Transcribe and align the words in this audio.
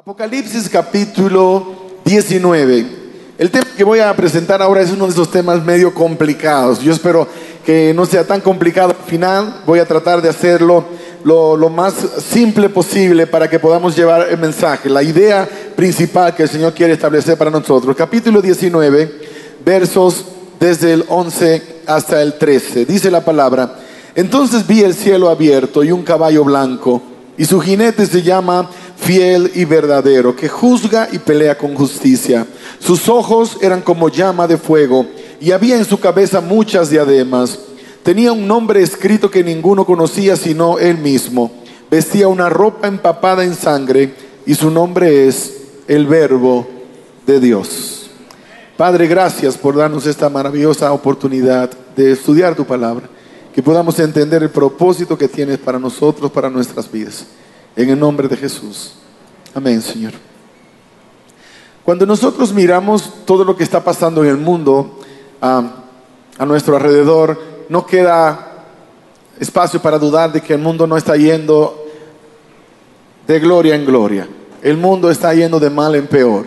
Apocalipsis 0.00 0.66
capítulo 0.70 1.74
19. 2.06 2.86
El 3.36 3.50
tema 3.50 3.66
que 3.76 3.84
voy 3.84 3.98
a 3.98 4.16
presentar 4.16 4.62
ahora 4.62 4.80
es 4.80 4.90
uno 4.90 5.04
de 5.04 5.12
esos 5.12 5.30
temas 5.30 5.62
medio 5.62 5.92
complicados. 5.92 6.80
Yo 6.80 6.90
espero 6.90 7.28
que 7.66 7.92
no 7.92 8.06
sea 8.06 8.26
tan 8.26 8.40
complicado 8.40 8.96
al 8.98 9.06
final. 9.06 9.60
Voy 9.66 9.78
a 9.78 9.84
tratar 9.84 10.22
de 10.22 10.30
hacerlo 10.30 10.86
lo, 11.22 11.54
lo 11.54 11.68
más 11.68 11.92
simple 12.18 12.70
posible 12.70 13.26
para 13.26 13.50
que 13.50 13.58
podamos 13.58 13.94
llevar 13.94 14.26
el 14.30 14.38
mensaje, 14.38 14.88
la 14.88 15.02
idea 15.02 15.46
principal 15.76 16.34
que 16.34 16.44
el 16.44 16.48
Señor 16.48 16.72
quiere 16.72 16.94
establecer 16.94 17.36
para 17.36 17.50
nosotros. 17.50 17.94
Capítulo 17.94 18.40
19, 18.40 19.20
versos 19.62 20.24
desde 20.58 20.94
el 20.94 21.04
11 21.08 21.82
hasta 21.86 22.22
el 22.22 22.38
13. 22.38 22.86
Dice 22.86 23.10
la 23.10 23.22
palabra, 23.22 23.76
entonces 24.14 24.66
vi 24.66 24.80
el 24.80 24.94
cielo 24.94 25.28
abierto 25.28 25.84
y 25.84 25.92
un 25.92 26.04
caballo 26.04 26.42
blanco, 26.42 27.02
y 27.36 27.44
su 27.44 27.60
jinete 27.60 28.06
se 28.06 28.22
llama 28.22 28.70
fiel 29.00 29.50
y 29.54 29.64
verdadero, 29.64 30.36
que 30.36 30.48
juzga 30.48 31.08
y 31.10 31.18
pelea 31.18 31.56
con 31.56 31.74
justicia. 31.74 32.46
Sus 32.78 33.08
ojos 33.08 33.56
eran 33.60 33.80
como 33.80 34.08
llama 34.08 34.46
de 34.46 34.58
fuego, 34.58 35.06
y 35.40 35.52
había 35.52 35.76
en 35.76 35.84
su 35.84 35.98
cabeza 35.98 36.40
muchas 36.40 36.90
diademas. 36.90 37.58
Tenía 38.02 38.32
un 38.32 38.46
nombre 38.46 38.82
escrito 38.82 39.30
que 39.30 39.42
ninguno 39.42 39.84
conocía 39.84 40.36
sino 40.36 40.78
él 40.78 40.98
mismo. 40.98 41.50
Vestía 41.90 42.28
una 42.28 42.48
ropa 42.48 42.88
empapada 42.88 43.44
en 43.44 43.54
sangre, 43.54 44.14
y 44.46 44.54
su 44.54 44.70
nombre 44.70 45.26
es 45.26 45.54
el 45.88 46.06
Verbo 46.06 46.66
de 47.26 47.40
Dios. 47.40 48.10
Padre, 48.76 49.06
gracias 49.06 49.56
por 49.58 49.76
darnos 49.76 50.06
esta 50.06 50.28
maravillosa 50.28 50.92
oportunidad 50.92 51.70
de 51.96 52.12
estudiar 52.12 52.54
tu 52.54 52.64
palabra, 52.64 53.08
que 53.54 53.62
podamos 53.62 53.98
entender 53.98 54.42
el 54.42 54.50
propósito 54.50 55.18
que 55.18 55.28
tienes 55.28 55.58
para 55.58 55.78
nosotros, 55.78 56.30
para 56.30 56.48
nuestras 56.48 56.90
vidas. 56.90 57.26
En 57.80 57.88
el 57.88 57.98
nombre 57.98 58.28
de 58.28 58.36
Jesús. 58.36 58.92
Amén, 59.54 59.80
Señor. 59.80 60.12
Cuando 61.82 62.04
nosotros 62.04 62.52
miramos 62.52 63.24
todo 63.24 63.42
lo 63.42 63.56
que 63.56 63.64
está 63.64 63.82
pasando 63.82 64.22
en 64.22 64.28
el 64.28 64.36
mundo 64.36 64.98
a, 65.40 66.44
nuestro 66.46 66.76
alrededor, 66.76 67.40
no 67.70 67.86
queda 67.86 68.66
espacio 69.38 69.80
para 69.80 69.98
dudar 69.98 70.30
de 70.30 70.42
que 70.42 70.52
el 70.52 70.60
mundo 70.60 70.86
no 70.86 70.98
está 70.98 71.16
yendo 71.16 71.86
de 73.26 73.40
gloria 73.40 73.74
en 73.74 73.86
gloria. 73.86 74.28
El 74.60 74.76
mundo 74.76 75.10
está 75.10 75.32
yendo 75.32 75.58
de 75.58 75.70
mal 75.70 75.94
en 75.94 76.06
peor. 76.06 76.44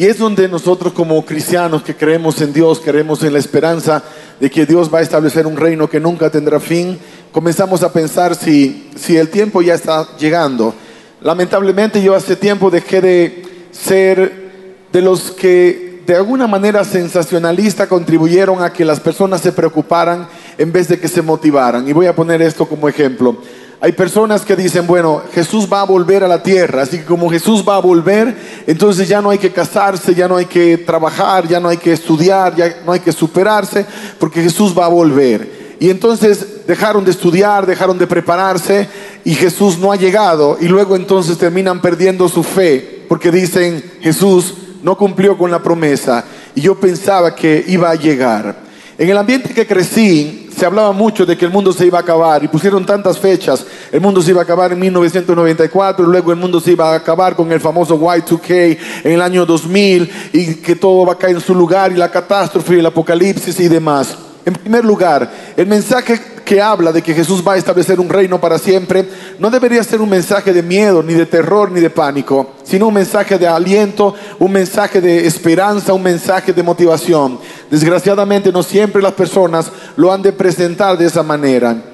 Y 0.00 0.06
es 0.06 0.16
donde 0.16 0.48
nosotros 0.48 0.94
como 0.94 1.22
cristianos 1.26 1.82
que 1.82 1.94
creemos 1.94 2.40
en 2.40 2.54
Dios, 2.54 2.80
creemos 2.82 3.22
en 3.22 3.34
la 3.34 3.38
esperanza 3.38 4.02
de 4.40 4.48
que 4.50 4.64
Dios 4.64 4.90
va 4.90 5.00
a 5.00 5.02
establecer 5.02 5.46
un 5.46 5.58
reino 5.58 5.90
que 5.90 6.00
nunca 6.00 6.30
tendrá 6.30 6.58
fin, 6.58 6.98
comenzamos 7.30 7.82
a 7.82 7.92
pensar 7.92 8.34
si, 8.34 8.88
si 8.96 9.18
el 9.18 9.28
tiempo 9.28 9.60
ya 9.60 9.74
está 9.74 10.16
llegando. 10.16 10.72
Lamentablemente 11.20 12.02
yo 12.02 12.14
hace 12.14 12.34
tiempo 12.34 12.70
dejé 12.70 13.02
de 13.02 13.42
ser 13.72 14.32
de 14.90 15.02
los 15.02 15.32
que 15.32 16.00
de 16.06 16.16
alguna 16.16 16.46
manera 16.46 16.82
sensacionalista 16.82 17.86
contribuyeron 17.86 18.62
a 18.62 18.72
que 18.72 18.86
las 18.86 19.00
personas 19.00 19.42
se 19.42 19.52
preocuparan 19.52 20.28
en 20.56 20.72
vez 20.72 20.88
de 20.88 20.98
que 20.98 21.08
se 21.08 21.20
motivaran. 21.20 21.86
Y 21.86 21.92
voy 21.92 22.06
a 22.06 22.16
poner 22.16 22.40
esto 22.40 22.64
como 22.66 22.88
ejemplo. 22.88 23.36
Hay 23.82 23.92
personas 23.92 24.42
que 24.42 24.56
dicen, 24.56 24.86
bueno, 24.86 25.22
Jesús 25.32 25.66
va 25.72 25.80
a 25.80 25.84
volver 25.84 26.22
a 26.22 26.28
la 26.28 26.42
tierra, 26.42 26.82
así 26.82 26.98
que 26.98 27.04
como 27.06 27.30
Jesús 27.30 27.64
va 27.66 27.76
a 27.76 27.80
volver, 27.80 28.36
entonces 28.66 29.08
ya 29.08 29.22
no 29.22 29.30
hay 29.30 29.38
que 29.38 29.52
casarse, 29.52 30.14
ya 30.14 30.28
no 30.28 30.36
hay 30.36 30.44
que 30.44 30.76
trabajar, 30.76 31.48
ya 31.48 31.60
no 31.60 31.70
hay 31.70 31.78
que 31.78 31.94
estudiar, 31.94 32.54
ya 32.54 32.82
no 32.84 32.92
hay 32.92 33.00
que 33.00 33.10
superarse, 33.10 33.86
porque 34.18 34.42
Jesús 34.42 34.78
va 34.78 34.84
a 34.84 34.88
volver. 34.88 35.76
Y 35.80 35.88
entonces 35.88 36.66
dejaron 36.66 37.06
de 37.06 37.10
estudiar, 37.10 37.64
dejaron 37.64 37.96
de 37.96 38.06
prepararse 38.06 38.86
y 39.24 39.34
Jesús 39.34 39.78
no 39.78 39.90
ha 39.90 39.96
llegado 39.96 40.58
y 40.60 40.68
luego 40.68 40.94
entonces 40.94 41.38
terminan 41.38 41.80
perdiendo 41.80 42.28
su 42.28 42.42
fe 42.42 43.06
porque 43.08 43.30
dicen, 43.30 43.82
Jesús 44.02 44.54
no 44.82 44.98
cumplió 44.98 45.38
con 45.38 45.50
la 45.50 45.62
promesa 45.62 46.22
y 46.54 46.60
yo 46.60 46.78
pensaba 46.78 47.34
que 47.34 47.64
iba 47.66 47.90
a 47.90 47.94
llegar. 47.94 48.56
En 48.98 49.08
el 49.08 49.16
ambiente 49.16 49.54
que 49.54 49.66
crecí, 49.66 50.39
se 50.60 50.66
hablaba 50.66 50.92
mucho 50.92 51.24
de 51.24 51.38
que 51.38 51.46
el 51.46 51.50
mundo 51.50 51.72
se 51.72 51.86
iba 51.86 51.96
a 51.96 52.02
acabar 52.02 52.44
y 52.44 52.48
pusieron 52.48 52.84
tantas 52.84 53.18
fechas. 53.18 53.64
El 53.90 54.02
mundo 54.02 54.20
se 54.20 54.32
iba 54.32 54.40
a 54.40 54.44
acabar 54.44 54.70
en 54.72 54.78
1994, 54.78 56.04
luego 56.04 56.32
el 56.32 56.36
mundo 56.36 56.60
se 56.60 56.72
iba 56.72 56.92
a 56.92 56.96
acabar 56.96 57.34
con 57.34 57.50
el 57.50 57.60
famoso 57.60 57.98
Y2K 57.98 58.78
en 59.04 59.12
el 59.12 59.22
año 59.22 59.46
2000 59.46 60.10
y 60.34 60.54
que 60.56 60.76
todo 60.76 61.06
va 61.06 61.14
a 61.14 61.18
caer 61.18 61.36
en 61.36 61.40
su 61.40 61.54
lugar 61.54 61.92
y 61.92 61.94
la 61.94 62.10
catástrofe 62.10 62.74
y 62.74 62.80
el 62.80 62.84
apocalipsis 62.84 63.58
y 63.58 63.68
demás. 63.68 64.14
En 64.44 64.52
primer 64.52 64.84
lugar, 64.84 65.30
el 65.56 65.66
mensaje 65.66 66.20
que 66.50 66.60
habla 66.60 66.90
de 66.90 67.00
que 67.00 67.14
Jesús 67.14 67.44
va 67.46 67.52
a 67.52 67.58
establecer 67.58 68.00
un 68.00 68.08
reino 68.08 68.40
para 68.40 68.58
siempre 68.58 69.08
no 69.38 69.50
debería 69.50 69.84
ser 69.84 70.00
un 70.00 70.10
mensaje 70.10 70.52
de 70.52 70.64
miedo, 70.64 71.00
ni 71.00 71.14
de 71.14 71.24
terror, 71.24 71.70
ni 71.70 71.78
de 71.78 71.90
pánico, 71.90 72.54
sino 72.64 72.88
un 72.88 72.94
mensaje 72.94 73.38
de 73.38 73.46
aliento, 73.46 74.16
un 74.40 74.50
mensaje 74.50 75.00
de 75.00 75.28
esperanza, 75.28 75.92
un 75.92 76.02
mensaje 76.02 76.52
de 76.52 76.60
motivación. 76.64 77.38
Desgraciadamente 77.70 78.50
no 78.50 78.64
siempre 78.64 79.00
las 79.00 79.12
personas 79.12 79.70
lo 79.94 80.12
han 80.12 80.22
de 80.22 80.32
presentar 80.32 80.98
de 80.98 81.06
esa 81.06 81.22
manera. 81.22 81.84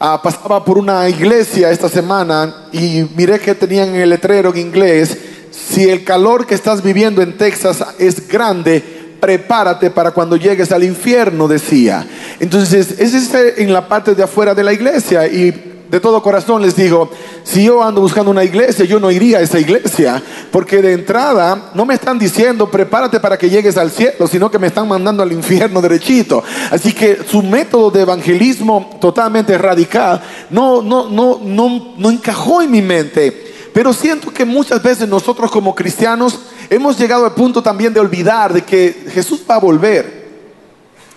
Ah, 0.00 0.18
pasaba 0.22 0.64
por 0.64 0.78
una 0.78 1.06
iglesia 1.10 1.70
esta 1.70 1.90
semana 1.90 2.68
y 2.72 3.04
miré 3.14 3.38
que 3.38 3.54
tenían 3.54 3.90
en 3.90 3.96
el 3.96 4.08
letrero 4.08 4.48
en 4.48 4.60
inglés, 4.60 5.14
si 5.50 5.90
el 5.90 6.04
calor 6.04 6.46
que 6.46 6.54
estás 6.54 6.82
viviendo 6.82 7.20
en 7.20 7.36
Texas 7.36 7.84
es 7.98 8.26
grande, 8.26 8.95
prepárate 9.20 9.90
para 9.90 10.10
cuando 10.10 10.36
llegues 10.36 10.72
al 10.72 10.84
infierno, 10.84 11.48
decía. 11.48 12.06
Entonces, 12.40 12.96
ese 12.98 13.18
es 13.18 13.58
en 13.58 13.72
la 13.72 13.88
parte 13.88 14.14
de 14.14 14.22
afuera 14.22 14.54
de 14.54 14.64
la 14.64 14.72
iglesia 14.72 15.26
y 15.26 15.74
de 15.88 16.00
todo 16.00 16.20
corazón 16.22 16.62
les 16.62 16.74
digo, 16.74 17.10
si 17.44 17.64
yo 17.64 17.82
ando 17.82 18.00
buscando 18.00 18.30
una 18.30 18.42
iglesia, 18.42 18.84
yo 18.84 18.98
no 18.98 19.10
iría 19.10 19.38
a 19.38 19.40
esa 19.42 19.60
iglesia, 19.60 20.20
porque 20.50 20.82
de 20.82 20.92
entrada 20.92 21.70
no 21.74 21.86
me 21.86 21.94
están 21.94 22.18
diciendo 22.18 22.68
prepárate 22.68 23.20
para 23.20 23.38
que 23.38 23.48
llegues 23.48 23.76
al 23.76 23.90
cielo, 23.90 24.26
sino 24.26 24.50
que 24.50 24.58
me 24.58 24.66
están 24.66 24.88
mandando 24.88 25.22
al 25.22 25.32
infierno 25.32 25.80
derechito. 25.80 26.42
Así 26.70 26.92
que 26.92 27.18
su 27.28 27.42
método 27.42 27.90
de 27.90 28.02
evangelismo 28.02 28.98
totalmente 29.00 29.56
radical 29.56 30.20
no, 30.50 30.82
no, 30.82 31.08
no, 31.08 31.40
no, 31.42 31.94
no 31.96 32.10
encajó 32.10 32.62
en 32.62 32.70
mi 32.70 32.82
mente. 32.82 33.44
Pero 33.72 33.92
siento 33.92 34.32
que 34.32 34.44
muchas 34.44 34.82
veces 34.82 35.06
nosotros 35.06 35.50
como 35.50 35.74
cristianos 35.74 36.40
hemos 36.70 36.98
llegado 36.98 37.24
al 37.24 37.34
punto 37.34 37.62
también 37.62 37.92
de 37.92 38.00
olvidar 38.00 38.52
de 38.52 38.62
que 38.62 39.06
Jesús 39.12 39.42
va 39.48 39.56
a 39.56 39.60
volver. 39.60 40.26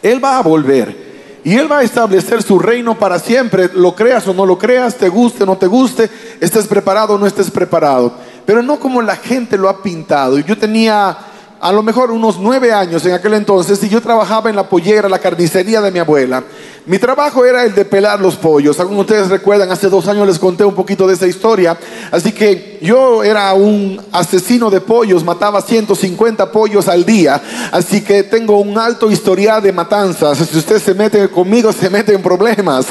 Él 0.02 0.24
va 0.24 0.38
a 0.38 0.42
volver. 0.42 1.10
Y 1.44 1.56
Él 1.56 1.72
va 1.72 1.80
a 1.80 1.84
establecer 1.84 2.44
su 2.44 2.60
reino 2.60 3.00
para 3.00 3.18
siempre, 3.18 3.70
lo 3.74 3.96
creas 3.96 4.28
o 4.28 4.34
no 4.34 4.46
lo 4.46 4.58
creas, 4.58 4.96
te 4.96 5.08
guste 5.08 5.44
o 5.44 5.46
no 5.46 5.58
te 5.58 5.68
guste, 5.68 6.10
estés 6.40 6.68
preparado 6.68 7.14
o 7.14 7.18
no 7.18 7.26
estés 7.26 7.50
preparado. 7.50 8.14
Pero 8.46 8.62
no 8.62 8.80
como 8.80 9.02
la 9.02 9.16
gente 9.16 9.58
lo 9.58 9.70
ha 9.70 9.82
pintado. 9.82 10.38
Yo 10.40 10.58
tenía 10.58 11.18
a 11.62 11.72
lo 11.72 11.84
mejor 11.84 12.12
unos 12.12 12.38
nueve 12.40 12.72
años 12.72 13.06
en 13.06 13.14
aquel 13.14 13.34
entonces 13.34 13.84
y 13.84 13.90
yo 13.90 14.02
trabajaba 14.02 14.50
en 14.50 14.56
la 14.56 14.70
pollera, 14.70 15.10
la 15.10 15.20
carnicería 15.20 15.82
de 15.82 15.92
mi 15.92 16.00
abuela. 16.00 16.44
Mi 16.86 16.98
trabajo 16.98 17.46
era 17.46 17.66
el 17.66 17.76
de 17.76 17.86
pelar 17.86 18.20
los 18.20 18.36
pollos. 18.36 18.80
Algunos 18.80 19.06
de 19.06 19.14
ustedes 19.14 19.30
recuerdan, 19.30 19.70
hace 19.72 19.90
dos 19.90 20.08
años 20.08 20.26
les 20.26 20.40
conté 20.40 20.64
un 20.64 20.74
poquito 20.74 21.06
de 21.06 21.14
esa 21.14 21.28
historia. 21.28 21.78
Así 22.12 22.32
que 22.32 22.80
yo 22.82 23.24
era 23.24 23.54
un 23.54 24.02
asesino 24.12 24.70
de 24.72 24.82
pollos, 24.82 25.24
mataba 25.24 25.62
150 25.62 26.52
pollos 26.52 26.88
al 26.88 27.06
día. 27.06 27.42
Así 27.72 28.02
que 28.02 28.24
tengo 28.24 28.60
un 28.60 28.78
alto 28.78 29.12
historial 29.12 29.62
de 29.62 29.74
matanzas. 29.74 30.38
Si 30.38 30.58
usted 30.58 30.82
se 30.82 30.94
mete 30.94 31.28
conmigo, 31.30 31.72
se 31.74 31.90
mete 31.90 32.14
en 32.14 32.24
problemas. 32.24 32.88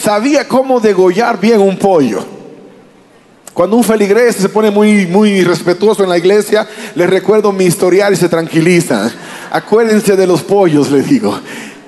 Sabía 0.00 0.46
cómo 0.48 0.80
degollar 0.80 1.38
bien 1.38 1.60
un 1.60 1.76
pollo. 1.76 2.41
Cuando 3.54 3.76
un 3.76 3.84
feligrés 3.84 4.36
se 4.36 4.48
pone 4.48 4.70
muy, 4.70 5.06
muy 5.06 5.44
respetuoso 5.44 6.02
en 6.02 6.08
la 6.08 6.16
iglesia, 6.16 6.66
le 6.94 7.06
recuerdo 7.06 7.52
mi 7.52 7.64
historial 7.64 8.14
y 8.14 8.16
se 8.16 8.28
tranquiliza. 8.28 9.10
Acuérdense 9.50 10.16
de 10.16 10.26
los 10.26 10.42
pollos, 10.42 10.90
le 10.90 11.02
digo. 11.02 11.38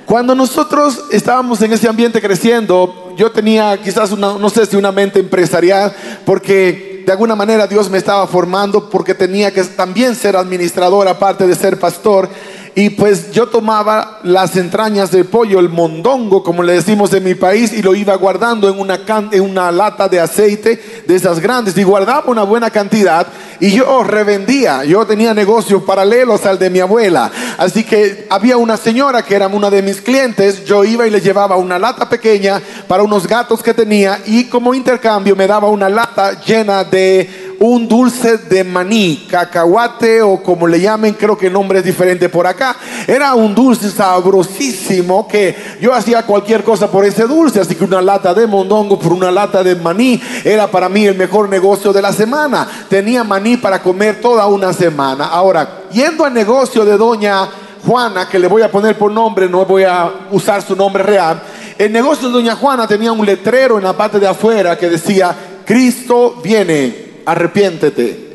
Cuando 0.05 0.35
nosotros 0.35 1.05
estábamos 1.11 1.63
en 1.63 1.73
ese 1.73 1.89
ambiente 1.89 2.21
creciendo, 2.21 3.15
yo 3.17 3.33
tenía 3.33 3.81
quizás 3.83 4.11
no 4.17 4.51
sé 4.51 4.67
si 4.67 4.77
una 4.77 4.93
mente 4.93 5.21
empresarial, 5.21 5.95
porque 6.27 7.03
de 7.07 7.13
alguna 7.13 7.35
manera 7.35 7.67
Dios 7.67 7.89
me 7.89 7.99
estaba 7.99 8.27
formando, 8.27 8.91
porque 8.91 9.15
tenía 9.15 9.53
que 9.53 9.63
también 9.65 10.15
ser 10.15 10.37
administrador 10.37 11.09
aparte 11.09 11.47
de 11.47 11.55
ser 11.55 11.79
pastor. 11.79 12.29
Y 12.77 12.91
pues 12.91 13.31
yo 13.31 13.47
tomaba 13.47 14.19
las 14.25 14.57
entrañas 14.57 15.13
del 15.13 15.27
pollo, 15.27 15.61
el 15.61 15.69
mondongo, 15.69 16.43
como 16.43 16.63
le 16.63 16.73
decimos 16.73 17.13
en 17.13 17.23
mi 17.23 17.35
país, 17.37 17.73
y 17.73 17.83
lo 17.83 17.95
iba 17.95 18.15
guardando 18.17 18.69
en 18.69 18.81
una, 18.81 19.01
en 19.31 19.41
una 19.43 19.71
lata 19.71 20.09
de 20.09 20.19
aceite 20.19 21.05
de 21.07 21.15
esas 21.15 21.39
grandes. 21.39 21.77
Y 21.79 21.85
guardaba 21.85 22.25
una 22.27 22.43
buena 22.43 22.71
cantidad 22.71 23.29
y 23.61 23.71
yo 23.71 24.03
revendía. 24.03 24.85
Yo 24.85 25.07
tenía 25.07 25.35
negocios 25.35 25.83
paralelos 25.85 26.45
al 26.47 26.59
de 26.59 26.71
mi 26.71 26.81
abuela. 26.81 27.31
Así 27.59 27.85
que 27.85 28.27
había 28.29 28.57
una 28.57 28.77
señora 28.77 29.23
que 29.23 29.37
era 29.37 29.47
una 29.47 29.71
de 29.71 29.83
mis 29.83 30.01
clientes. 30.01 30.65
Yo 30.65 30.85
iba 30.85 31.07
y 31.07 31.11
le 31.11 31.21
llevaba 31.21 31.57
una 31.57 31.79
lata 31.79 32.09
pequeña 32.09 32.61
para 32.89 33.03
unos 33.03 33.27
gatos 33.27 33.63
que 33.63 33.73
tenía 33.73 34.21
y 34.27 34.45
como 34.45 34.75
intercambio 34.75 35.37
me 35.37 35.47
daba 35.47 35.69
una 35.69 35.89
lata 35.89 36.41
llena 36.43 36.83
de 36.83 37.44
un 37.67 37.89
dulce 37.89 38.37
de 38.37 38.63
maní, 38.63 39.27
cacahuate 39.27 40.21
o 40.21 40.43
como 40.43 40.67
le 40.67 40.79
llamen, 40.79 41.15
creo 41.15 41.39
que 41.39 41.47
el 41.47 41.53
nombre 41.55 41.79
es 41.79 41.85
diferente 41.85 42.29
por 42.29 42.47
acá. 42.47 42.77
Era 43.07 43.35
un 43.35 43.55
dulce 43.55 43.91
sabrosísimo 43.91 45.27
que 45.27 45.57
yo 45.81 45.95
hacía 45.95 46.27
cualquier 46.27 46.63
cosa 46.63 46.91
por 46.91 47.07
ese 47.07 47.23
dulce, 47.27 47.61
así 47.61 47.75
que 47.75 47.85
una 47.85 48.03
lata 48.03 48.35
de 48.35 48.47
mondongo 48.47 48.99
por 48.99 49.15
una 49.15 49.31
lata 49.31 49.63
de 49.63 49.77
maní 49.77 50.21
era 50.45 50.71
para 50.71 50.91
mí 50.91 51.07
el 51.07 51.17
mejor 51.17 51.49
negocio 51.49 51.91
de 51.91 52.03
la 52.03 52.13
semana. 52.13 52.69
Tenía 52.91 53.25
maní 53.25 53.57
para 53.57 53.83
comer 53.83 54.21
toda 54.21 54.47
una 54.47 54.75
semana. 54.75 55.25
Ahora, 55.25 55.85
yendo 55.91 56.27
al 56.27 56.35
negocio 56.35 56.85
de 56.85 56.99
doña 56.99 57.49
Juana, 57.87 58.29
que 58.29 58.39
le 58.39 58.47
voy 58.47 58.61
a 58.61 58.71
poner 58.71 58.99
por 58.99 59.11
nombre, 59.11 59.49
no 59.49 59.65
voy 59.65 59.85
a 59.85 60.13
usar 60.33 60.61
su 60.61 60.77
nombre 60.77 61.03
real, 61.03 61.43
el 61.79 61.91
negocio 61.91 62.29
de 62.29 62.35
doña 62.35 62.57
Juana 62.57 62.87
tenía 62.87 63.11
un 63.11 63.25
letrero 63.25 63.79
en 63.79 63.85
la 63.85 63.95
parte 63.95 64.21
de 64.21 64.29
afuera 64.29 64.77
que 64.77 64.91
decía, 64.91 65.35
Cristo 65.65 66.41
viene, 66.45 67.14
arrepiéntete. 67.25 68.35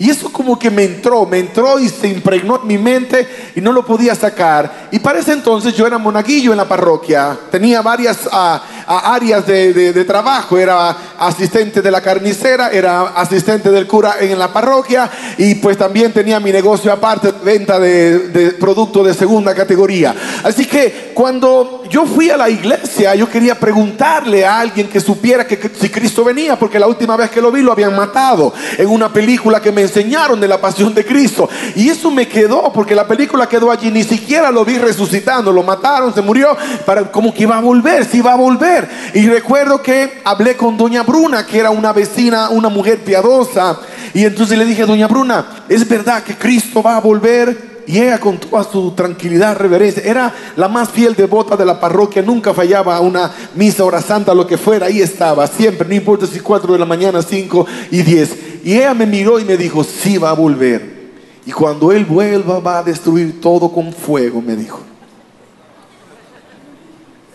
Y 0.00 0.08
eso 0.08 0.32
como 0.32 0.58
que 0.58 0.70
me 0.70 0.84
entró, 0.84 1.26
me 1.26 1.38
entró 1.38 1.78
y 1.78 1.90
se 1.90 2.08
impregnó 2.08 2.58
en 2.62 2.66
mi 2.66 2.78
mente 2.78 3.52
y 3.54 3.60
no 3.60 3.70
lo 3.70 3.84
podía 3.84 4.14
sacar. 4.14 4.88
Y 4.90 4.98
para 4.98 5.18
ese 5.18 5.34
entonces 5.34 5.74
yo 5.74 5.86
era 5.86 5.98
monaguillo 5.98 6.52
en 6.52 6.56
la 6.56 6.66
parroquia, 6.66 7.38
tenía 7.50 7.82
varias 7.82 8.26
ah, 8.32 8.62
ah, 8.86 9.14
áreas 9.14 9.46
de, 9.46 10.04
trabajo, 10.04 10.58
era 10.58 10.96
asistente 11.18 11.82
de 11.82 11.90
la 11.90 12.00
carnicera, 12.00 12.70
era 12.70 13.08
asistente 13.08 13.70
del 13.70 13.86
cura 13.86 14.16
en 14.20 14.38
la 14.38 14.52
parroquia 14.52 15.10
y 15.38 15.56
pues 15.56 15.76
también 15.76 16.12
tenía 16.12 16.40
mi 16.40 16.52
negocio 16.52 16.92
aparte, 16.92 17.32
venta 17.44 17.78
de, 17.78 18.28
de 18.28 18.50
productos 18.52 19.06
de 19.06 19.14
segunda 19.14 19.54
categoría. 19.54 20.14
Así 20.42 20.64
que 20.64 21.12
cuando 21.14 21.82
yo 21.90 22.06
fui 22.06 22.30
a 22.30 22.36
la 22.36 22.48
iglesia, 22.48 23.14
yo 23.14 23.28
quería 23.28 23.58
preguntarle 23.58 24.46
a 24.46 24.60
alguien 24.60 24.88
que 24.88 25.00
supiera 25.00 25.46
que, 25.46 25.70
si 25.78 25.88
Cristo 25.88 26.24
venía, 26.24 26.58
porque 26.58 26.78
la 26.78 26.86
última 26.86 27.16
vez 27.16 27.30
que 27.30 27.40
lo 27.40 27.50
vi 27.50 27.62
lo 27.62 27.72
habían 27.72 27.94
matado 27.94 28.54
en 28.78 28.88
una 28.88 29.12
película 29.12 29.60
que 29.60 29.72
me 29.72 29.82
enseñaron 29.82 30.40
de 30.40 30.48
la 30.48 30.60
pasión 30.60 30.94
de 30.94 31.04
Cristo. 31.04 31.48
Y 31.74 31.88
eso 31.88 32.10
me 32.10 32.28
quedó, 32.28 32.72
porque 32.72 32.94
la 32.94 33.06
película 33.06 33.48
quedó 33.48 33.70
allí, 33.70 33.90
ni 33.90 34.04
siquiera 34.04 34.50
lo 34.50 34.64
vi 34.64 34.78
resucitando, 34.78 35.52
lo 35.52 35.62
mataron, 35.62 36.14
se 36.14 36.22
murió, 36.22 36.56
para, 36.86 37.10
como 37.10 37.34
que 37.34 37.42
iba 37.42 37.58
a 37.58 37.60
volver, 37.60 38.04
si 38.04 38.18
iba 38.18 38.32
a 38.32 38.36
volver. 38.36 38.79
Y 39.14 39.26
recuerdo 39.28 39.82
que 39.82 40.20
hablé 40.24 40.56
con 40.56 40.76
doña 40.76 41.02
Bruna, 41.02 41.46
que 41.46 41.58
era 41.58 41.70
una 41.70 41.92
vecina, 41.92 42.50
una 42.50 42.68
mujer 42.68 42.98
piadosa, 42.98 43.78
y 44.14 44.24
entonces 44.24 44.58
le 44.58 44.64
dije, 44.64 44.84
doña 44.84 45.06
Bruna, 45.06 45.64
¿es 45.68 45.88
verdad 45.88 46.22
que 46.22 46.36
Cristo 46.36 46.82
va 46.82 46.96
a 46.96 47.00
volver? 47.00 47.70
Y 47.86 47.98
ella 47.98 48.18
con 48.18 48.38
toda 48.38 48.62
su 48.62 48.92
tranquilidad, 48.92 49.56
reverencia, 49.56 50.02
era 50.04 50.32
la 50.56 50.68
más 50.68 50.90
fiel 50.90 51.14
devota 51.16 51.56
de 51.56 51.64
la 51.64 51.80
parroquia, 51.80 52.22
nunca 52.22 52.54
fallaba 52.54 53.00
una 53.00 53.32
misa, 53.54 53.84
hora 53.84 54.00
santa, 54.00 54.34
lo 54.34 54.46
que 54.46 54.56
fuera, 54.56 54.86
ahí 54.86 55.00
estaba, 55.00 55.46
siempre, 55.46 55.88
no 55.88 55.94
importa 55.94 56.26
si 56.26 56.40
cuatro 56.40 56.72
de 56.72 56.78
la 56.78 56.86
mañana, 56.86 57.22
cinco 57.22 57.66
y 57.90 58.02
diez. 58.02 58.30
Y 58.62 58.74
ella 58.74 58.94
me 58.94 59.06
miró 59.06 59.40
y 59.40 59.44
me 59.44 59.56
dijo, 59.56 59.82
sí 59.82 60.18
va 60.18 60.30
a 60.30 60.34
volver. 60.34 61.00
Y 61.46 61.52
cuando 61.52 61.90
Él 61.90 62.04
vuelva 62.04 62.60
va 62.60 62.78
a 62.78 62.82
destruir 62.82 63.40
todo 63.40 63.72
con 63.72 63.92
fuego, 63.92 64.40
me 64.40 64.54
dijo. 64.54 64.89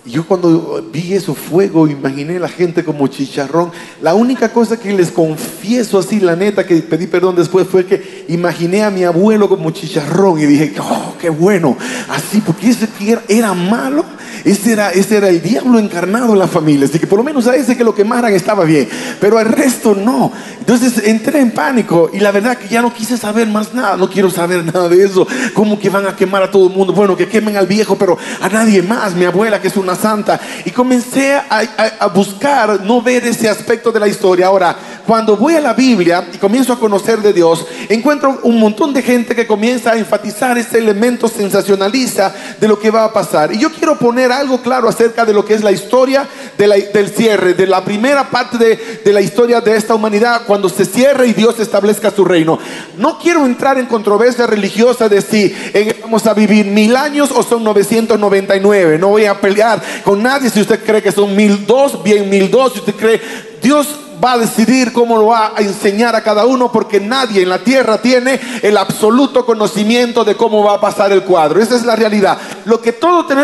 Y 0.06 0.12
yo 0.12 0.28
cuando 0.28 0.86
vi 0.94 1.14
eso 1.14 1.34
fuego, 1.34 1.88
imaginé 1.88 2.40
la 2.40 2.48
gente 2.48 2.84
como 2.84 3.08
chicharrón. 3.08 3.72
La 4.02 4.14
única 4.14 4.54
cosa 4.54 4.80
que 4.80 4.94
les 4.94 5.10
confieso 5.10 5.98
así, 5.98 6.20
la 6.20 6.36
neta, 6.36 6.66
que 6.66 6.76
pedí 6.78 7.08
perdón 7.08 7.36
después, 7.36 7.68
fue 7.68 7.86
que 7.86 8.26
imaginé 8.28 8.84
a 8.84 8.92
mi 8.92 9.04
abuelo 9.04 9.50
como 9.50 9.72
chicharrón 9.72 10.40
y 10.40 10.46
dije, 10.46 10.74
oh, 10.80 11.16
qué 11.20 11.30
bueno. 11.32 11.76
Así, 12.08 12.40
porque 12.42 12.70
ese 12.70 12.88
que 12.88 13.18
era 13.28 13.54
malo 13.56 14.06
ese 14.46 14.74
era, 14.74 14.92
ese 14.92 15.18
era 15.18 15.30
el 15.30 15.42
diablo 15.42 15.80
encarnado 15.80 16.34
en 16.34 16.40
la 16.40 16.48
familia. 16.48 16.86
Así 16.86 17.00
que 17.00 17.08
por 17.08 17.18
lo 17.18 17.24
menos 17.24 17.48
a 17.48 17.56
ese 17.56 17.76
que 17.76 17.84
lo 17.84 17.96
quemaran 17.96 18.32
estaba 18.32 18.64
bien. 18.64 18.88
Pero 19.20 19.40
al 19.40 19.48
resto 19.48 19.96
no. 19.96 20.32
Entonces 20.60 21.02
entré 21.04 21.40
en 21.40 21.50
pánico 21.50 22.12
y 22.14 22.20
la 22.20 22.32
verdad 22.32 22.56
que 22.56 22.68
ya 22.68 22.84
no 22.84 22.94
quise 22.94 23.18
saber 23.18 23.48
más 23.48 23.74
nada. 23.74 23.98
No 23.98 24.08
quiero 24.08 24.30
saber 24.30 24.64
nada 24.64 24.88
de 24.88 25.04
eso. 25.04 25.28
¿Cómo 25.56 25.80
que 25.80 25.90
van 25.90 26.06
a 26.06 26.16
quemar 26.16 26.44
a 26.44 26.52
todo 26.52 26.68
el 26.68 26.74
mundo? 26.74 26.94
Bueno, 26.94 27.18
que 27.18 27.28
quemen 27.28 27.58
al 27.58 27.66
viejo, 27.66 27.98
pero 27.98 28.20
a 28.40 28.48
nadie 28.48 28.84
más. 28.84 29.16
Mi 29.16 29.26
abuela 29.26 29.60
que 29.60 29.68
es 29.68 29.78
una 29.78 29.95
santa. 29.96 30.40
Y 30.66 30.72
comencé 30.72 31.34
a, 31.36 32.08
buscar, 32.14 32.82
no 32.82 33.02
ver 33.02 33.26
ese 33.26 33.50
aspecto 33.50 33.92
de 33.92 34.00
la 34.00 34.08
historia. 34.08 34.48
Ahora, 34.48 34.76
cuando 35.06 35.38
voy 35.38 35.56
a 35.56 35.62
la 35.62 35.74
Biblia 35.74 36.28
y 36.34 36.38
comienzo 36.38 36.74
a 36.74 36.80
conocer 36.80 37.22
de 37.22 37.34
Dios, 37.34 37.66
encuentro 37.90 38.40
un 38.44 38.60
montón 38.60 38.94
de 38.94 39.02
gente 39.02 39.36
que 39.36 39.48
comienza 39.48 39.92
a 39.92 39.98
enfatizar 39.98 40.58
ese 40.58 40.78
elemento 40.78 41.28
sensacionalista 41.28 42.34
de 42.60 42.68
lo 42.68 42.80
que 42.80 42.92
va 42.92 43.06
a 43.06 43.14
pasar. 43.14 43.54
Y 43.54 43.60
yo 43.60 43.72
quiero 43.72 43.98
poner 43.98 44.32
algo 44.32 44.62
claro 44.62 44.88
acerca 44.88 45.26
de 45.26 45.34
lo 45.34 45.46
que 45.46 45.54
es 45.54 45.64
la 45.64 45.72
historia 45.72 46.28
del 46.58 47.10
cierre, 47.10 47.54
de 47.54 47.68
la 47.68 47.84
primera 47.84 48.30
parte 48.30 48.58
de, 48.58 49.14
la 49.14 49.22
historia 49.22 49.62
de 49.62 49.76
esta 49.76 49.96
humanidad, 49.96 50.42
cuando 50.46 50.70
se 50.70 50.86
cierre 50.86 51.28
y 51.28 51.34
Dios 51.34 51.60
establezca 51.60 52.12
su 52.12 52.26
reino. 52.26 52.60
No 52.98 53.20
quiero 53.20 53.46
entrar 53.46 53.78
en 53.78 53.86
controversia 53.86 54.48
religiosa 54.48 55.10
de 55.10 55.22
si 55.22 55.54
vamos 56.02 56.26
a 56.28 56.34
vivir 56.34 56.66
mil 56.66 56.96
años 56.96 57.32
o 57.32 57.44
son 57.44 57.64
999. 57.64 58.98
No 59.00 59.10
voy 59.10 59.26
a 59.26 59.40
pelear 59.40 59.82
con 60.04 60.22
nadie 60.22 60.50
si 60.50 60.62
usted 60.62 60.84
cree 60.84 61.02
que 61.02 61.12
son 61.12 61.36
mil 61.36 61.66
dos, 61.66 62.04
bien 62.04 62.30
mil 62.30 62.50
dos, 62.50 62.74
si 62.74 62.80
usted 62.80 62.96
cree 62.96 63.22
Dios 63.62 63.88
va 64.24 64.34
a 64.34 64.38
decidir 64.38 64.92
cómo 64.94 65.18
lo 65.18 65.28
va 65.28 65.54
a 65.56 65.62
enseñar 65.62 66.16
a 66.16 66.24
cada 66.24 66.46
uno 66.46 66.72
porque 66.72 67.00
nadie 67.00 67.44
en 67.44 67.50
la 67.50 67.60
tierra 67.60 68.02
tiene 68.02 68.40
el 68.62 68.78
absoluto 68.78 69.46
conocimiento 69.46 70.24
de 70.24 70.36
cómo 70.36 70.64
va 70.64 70.76
a 70.76 70.82
pasar 70.82 71.12
el 71.12 71.24
cuadro. 71.24 71.62
Esa 71.62 71.76
es 71.76 71.86
la 71.86 71.96
realidad. 71.96 72.38
Lo 72.66 72.82
que, 72.82 72.98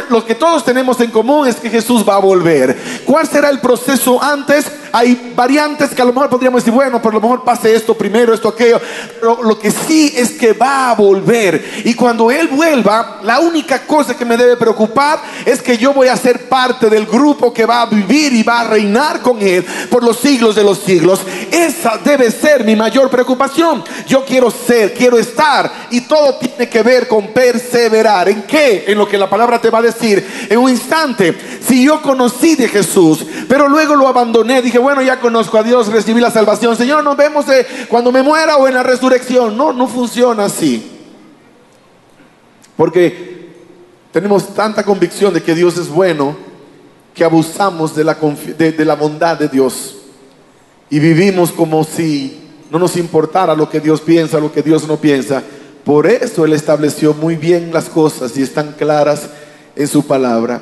lo 0.10 0.26
que 0.26 0.36
todos 0.36 0.66
tenemos 0.66 1.00
en 1.00 1.12
común 1.12 1.48
es 1.48 1.56
que 1.56 1.70
Jesús 1.70 2.04
va 2.08 2.16
a 2.16 2.20
volver. 2.20 3.04
¿Cuál 3.06 3.28
será 3.28 3.50
el 3.50 3.60
proceso 3.60 4.22
antes? 4.22 4.66
Hay 4.94 5.34
variantes 5.36 5.92
que 5.92 6.02
a 6.02 6.06
lo 6.06 6.12
mejor 6.12 6.30
podríamos 6.30 6.62
decir, 6.62 6.74
bueno, 6.74 7.02
por 7.02 7.14
lo 7.14 7.22
mejor 7.22 7.44
pase 7.44 7.74
esto 7.74 7.94
primero, 7.94 8.34
esto, 8.34 8.50
aquello. 8.50 8.82
Pero 9.20 9.44
lo 9.44 9.58
que 9.58 9.72
sí 9.72 10.14
es 10.16 10.32
que 10.32 10.54
va 10.54 10.90
a 10.90 10.96
volver. 10.96 11.84
Y 11.86 11.94
cuando 11.94 12.30
Él 12.30 12.48
vuelva, 12.48 13.20
la 13.24 13.40
única 13.40 13.86
cosa 13.86 14.18
que 14.18 14.26
me 14.26 14.36
debe 14.36 14.58
preocupar 14.58 15.22
es 15.46 15.62
que 15.62 15.78
yo 15.78 15.94
voy 15.94 16.08
a 16.08 16.18
ser 16.18 16.50
parte 16.50 16.90
del 16.90 17.06
grupo 17.06 17.54
que 17.54 17.66
va 17.66 17.84
a 17.84 17.86
vivir 17.86 18.34
y 18.34 18.44
va 18.44 18.62
a 18.62 18.68
reinar 18.68 19.22
con 19.22 19.42
Él 19.42 19.66
por 19.90 20.04
los 20.04 20.18
siglos 20.18 20.56
de 20.56 20.64
los 20.64 20.80
siglos. 20.80 21.22
Esa 21.52 21.98
debe 22.04 22.30
ser 22.32 22.66
mi 22.66 22.76
mayor 22.76 23.10
preocupación. 23.10 23.84
Yo 24.08 24.26
quiero 24.26 24.52
ser, 24.52 24.94
quiero 24.94 25.18
estar. 25.18 25.72
Y 25.92 26.02
todo 26.02 26.36
tiene 26.36 26.68
que 26.68 26.84
ver 26.84 27.08
con 27.08 27.28
perseverar. 27.28 28.28
¿En 28.28 28.44
qué? 28.44 28.86
En 28.88 28.98
lo 28.98 29.08
que 29.08 29.11
la 29.18 29.30
palabra 29.30 29.60
te 29.60 29.70
va 29.70 29.80
a 29.80 29.84
decir. 29.84 30.26
En 30.50 30.60
un 30.60 30.70
instante, 30.70 31.36
si 31.62 31.86
yo 31.86 32.02
conocí 32.02 32.56
de 32.56 32.68
Jesús, 32.68 33.26
pero 33.48 33.68
luego 33.68 33.96
lo 33.96 34.08
abandoné, 34.08 34.62
dije, 34.62 34.80
bueno, 34.80 35.02
ya 35.02 35.20
conozco 35.20 35.58
a 35.58 35.64
Dios, 35.64 35.88
recibí 35.88 36.22
la 36.22 36.32
salvación. 36.32 36.76
Señor, 36.76 37.04
nos 37.04 37.18
vemos 37.18 37.48
eh, 37.50 37.66
cuando 37.88 38.12
me 38.12 38.24
muera 38.24 38.58
o 38.58 38.68
en 38.68 38.74
la 38.74 38.84
resurrección. 38.84 39.58
No, 39.58 39.74
no 39.74 39.88
funciona 39.88 40.46
así. 40.46 41.00
Porque 42.76 43.50
tenemos 44.12 44.54
tanta 44.54 44.84
convicción 44.84 45.34
de 45.34 45.44
que 45.44 45.56
Dios 45.56 45.78
es 45.78 45.88
bueno 45.88 46.36
que 47.14 47.24
abusamos 47.24 47.96
de 47.96 48.04
la, 48.04 48.16
de 48.16 48.86
la 48.86 48.96
bondad 48.96 49.38
de 49.38 49.48
Dios 49.48 49.98
y 50.92 51.00
vivimos 51.00 51.52
como 51.52 51.84
si 51.86 52.38
no 52.70 52.78
nos 52.78 52.98
importara 52.98 53.56
lo 53.56 53.70
que 53.70 53.80
Dios 53.80 54.02
piensa, 54.02 54.40
lo 54.40 54.52
que 54.52 54.62
Dios 54.62 54.88
no 54.88 54.98
piensa. 54.98 55.42
Por 55.84 56.08
eso 56.08 56.46
Él 56.46 56.54
estableció 56.54 57.14
muy 57.14 57.36
bien 57.36 57.72
las 57.74 57.90
cosas 57.90 58.38
y 58.38 58.42
están 58.42 58.74
claras 58.74 59.30
en 59.76 59.88
su 59.88 60.06
palabra. 60.06 60.62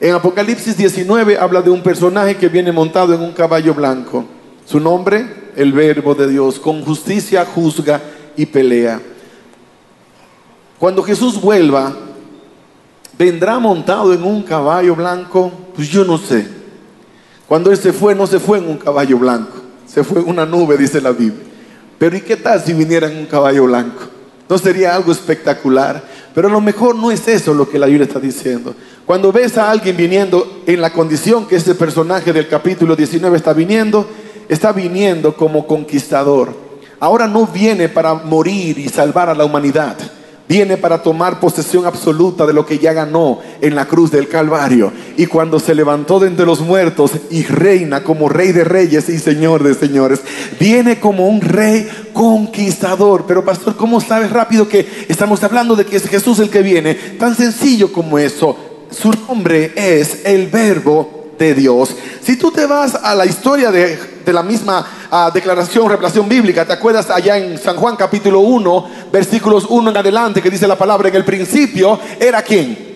En 0.00 0.14
Apocalipsis 0.14 0.76
19 0.76 1.38
habla 1.38 1.62
de 1.62 1.70
un 1.70 1.82
personaje 1.82 2.36
que 2.36 2.48
viene 2.48 2.72
montado 2.72 3.14
en 3.14 3.20
un 3.20 3.32
caballo 3.32 3.74
blanco. 3.74 4.24
Su 4.66 4.80
nombre, 4.80 5.26
el 5.56 5.72
verbo 5.72 6.14
de 6.14 6.28
Dios. 6.28 6.58
Con 6.58 6.84
justicia 6.84 7.44
juzga 7.44 8.00
y 8.36 8.46
pelea. 8.46 9.00
Cuando 10.78 11.02
Jesús 11.02 11.40
vuelva, 11.40 11.92
¿vendrá 13.18 13.58
montado 13.58 14.12
en 14.12 14.24
un 14.24 14.42
caballo 14.42 14.96
blanco? 14.96 15.52
Pues 15.74 15.88
yo 15.88 16.04
no 16.04 16.18
sé. 16.18 16.46
Cuando 17.46 17.70
Él 17.70 17.76
se 17.76 17.92
fue, 17.92 18.14
no 18.14 18.26
se 18.26 18.40
fue 18.40 18.58
en 18.58 18.68
un 18.68 18.78
caballo 18.78 19.18
blanco 19.18 19.62
se 19.92 20.02
fue 20.02 20.22
una 20.22 20.46
nube, 20.46 20.78
dice 20.78 21.00
la 21.00 21.12
Biblia. 21.12 21.44
Pero 21.98 22.16
¿y 22.16 22.22
qué 22.22 22.36
tal 22.36 22.60
si 22.62 22.72
viniera 22.72 23.10
en 23.10 23.18
un 23.18 23.26
caballo 23.26 23.64
blanco? 23.64 24.02
No 24.48 24.58
sería 24.58 24.94
algo 24.94 25.12
espectacular. 25.12 26.02
Pero 26.34 26.48
a 26.48 26.50
lo 26.50 26.60
mejor 26.60 26.94
no 26.94 27.10
es 27.10 27.26
eso 27.28 27.54
lo 27.54 27.68
que 27.68 27.78
la 27.78 27.86
Biblia 27.86 28.06
está 28.06 28.18
diciendo. 28.18 28.74
Cuando 29.04 29.32
ves 29.32 29.58
a 29.58 29.70
alguien 29.70 29.96
viniendo 29.96 30.62
en 30.66 30.80
la 30.80 30.92
condición 30.92 31.46
que 31.46 31.56
este 31.56 31.74
personaje 31.74 32.32
del 32.32 32.48
capítulo 32.48 32.96
19 32.96 33.36
está 33.36 33.52
viniendo, 33.52 34.08
está 34.48 34.72
viniendo 34.72 35.36
como 35.36 35.66
conquistador. 35.66 36.54
Ahora 37.00 37.26
no 37.26 37.46
viene 37.46 37.88
para 37.88 38.14
morir 38.14 38.78
y 38.78 38.88
salvar 38.88 39.28
a 39.28 39.34
la 39.34 39.44
humanidad 39.44 39.96
viene 40.48 40.76
para 40.76 41.02
tomar 41.02 41.40
posesión 41.40 41.86
absoluta 41.86 42.46
de 42.46 42.52
lo 42.52 42.66
que 42.66 42.78
ya 42.78 42.92
ganó 42.92 43.38
en 43.60 43.74
la 43.74 43.86
cruz 43.86 44.10
del 44.10 44.28
Calvario. 44.28 44.92
Y 45.16 45.26
cuando 45.26 45.58
se 45.58 45.74
levantó 45.74 46.20
de 46.20 46.28
entre 46.28 46.46
los 46.46 46.60
muertos 46.60 47.12
y 47.30 47.44
reina 47.44 48.02
como 48.04 48.28
rey 48.28 48.52
de 48.52 48.64
reyes 48.64 49.08
y 49.08 49.18
señor 49.18 49.62
de 49.62 49.74
señores, 49.74 50.20
viene 50.60 51.00
como 51.00 51.28
un 51.28 51.40
rey 51.40 51.88
conquistador. 52.12 53.24
Pero 53.26 53.44
pastor, 53.44 53.76
¿cómo 53.76 54.00
sabes 54.00 54.30
rápido 54.30 54.68
que 54.68 55.06
estamos 55.08 55.42
hablando 55.42 55.76
de 55.76 55.86
que 55.86 55.96
es 55.96 56.08
Jesús 56.08 56.38
el 56.40 56.50
que 56.50 56.62
viene? 56.62 56.94
Tan 56.94 57.34
sencillo 57.34 57.92
como 57.92 58.18
eso. 58.18 58.56
Su 58.90 59.10
nombre 59.26 59.72
es 59.74 60.26
el 60.26 60.48
verbo 60.48 61.21
de 61.38 61.54
Dios. 61.54 61.94
Si 62.22 62.36
tú 62.36 62.50
te 62.50 62.66
vas 62.66 62.94
a 62.94 63.14
la 63.14 63.26
historia 63.26 63.70
de 63.70 64.12
de 64.24 64.32
la 64.32 64.42
misma 64.42 64.86
ah, 65.10 65.30
declaración, 65.32 65.88
revelación 65.88 66.28
bíblica. 66.28 66.64
¿Te 66.64 66.72
acuerdas 66.72 67.10
allá 67.10 67.36
en 67.36 67.58
San 67.58 67.76
Juan 67.76 67.96
capítulo 67.96 68.40
1, 68.40 68.90
versículos 69.12 69.66
1 69.68 69.90
en 69.90 69.96
adelante, 69.96 70.42
que 70.42 70.50
dice 70.50 70.66
la 70.66 70.78
palabra, 70.78 71.08
en 71.08 71.16
el 71.16 71.24
principio 71.24 71.98
era 72.18 72.42
quién? 72.42 72.92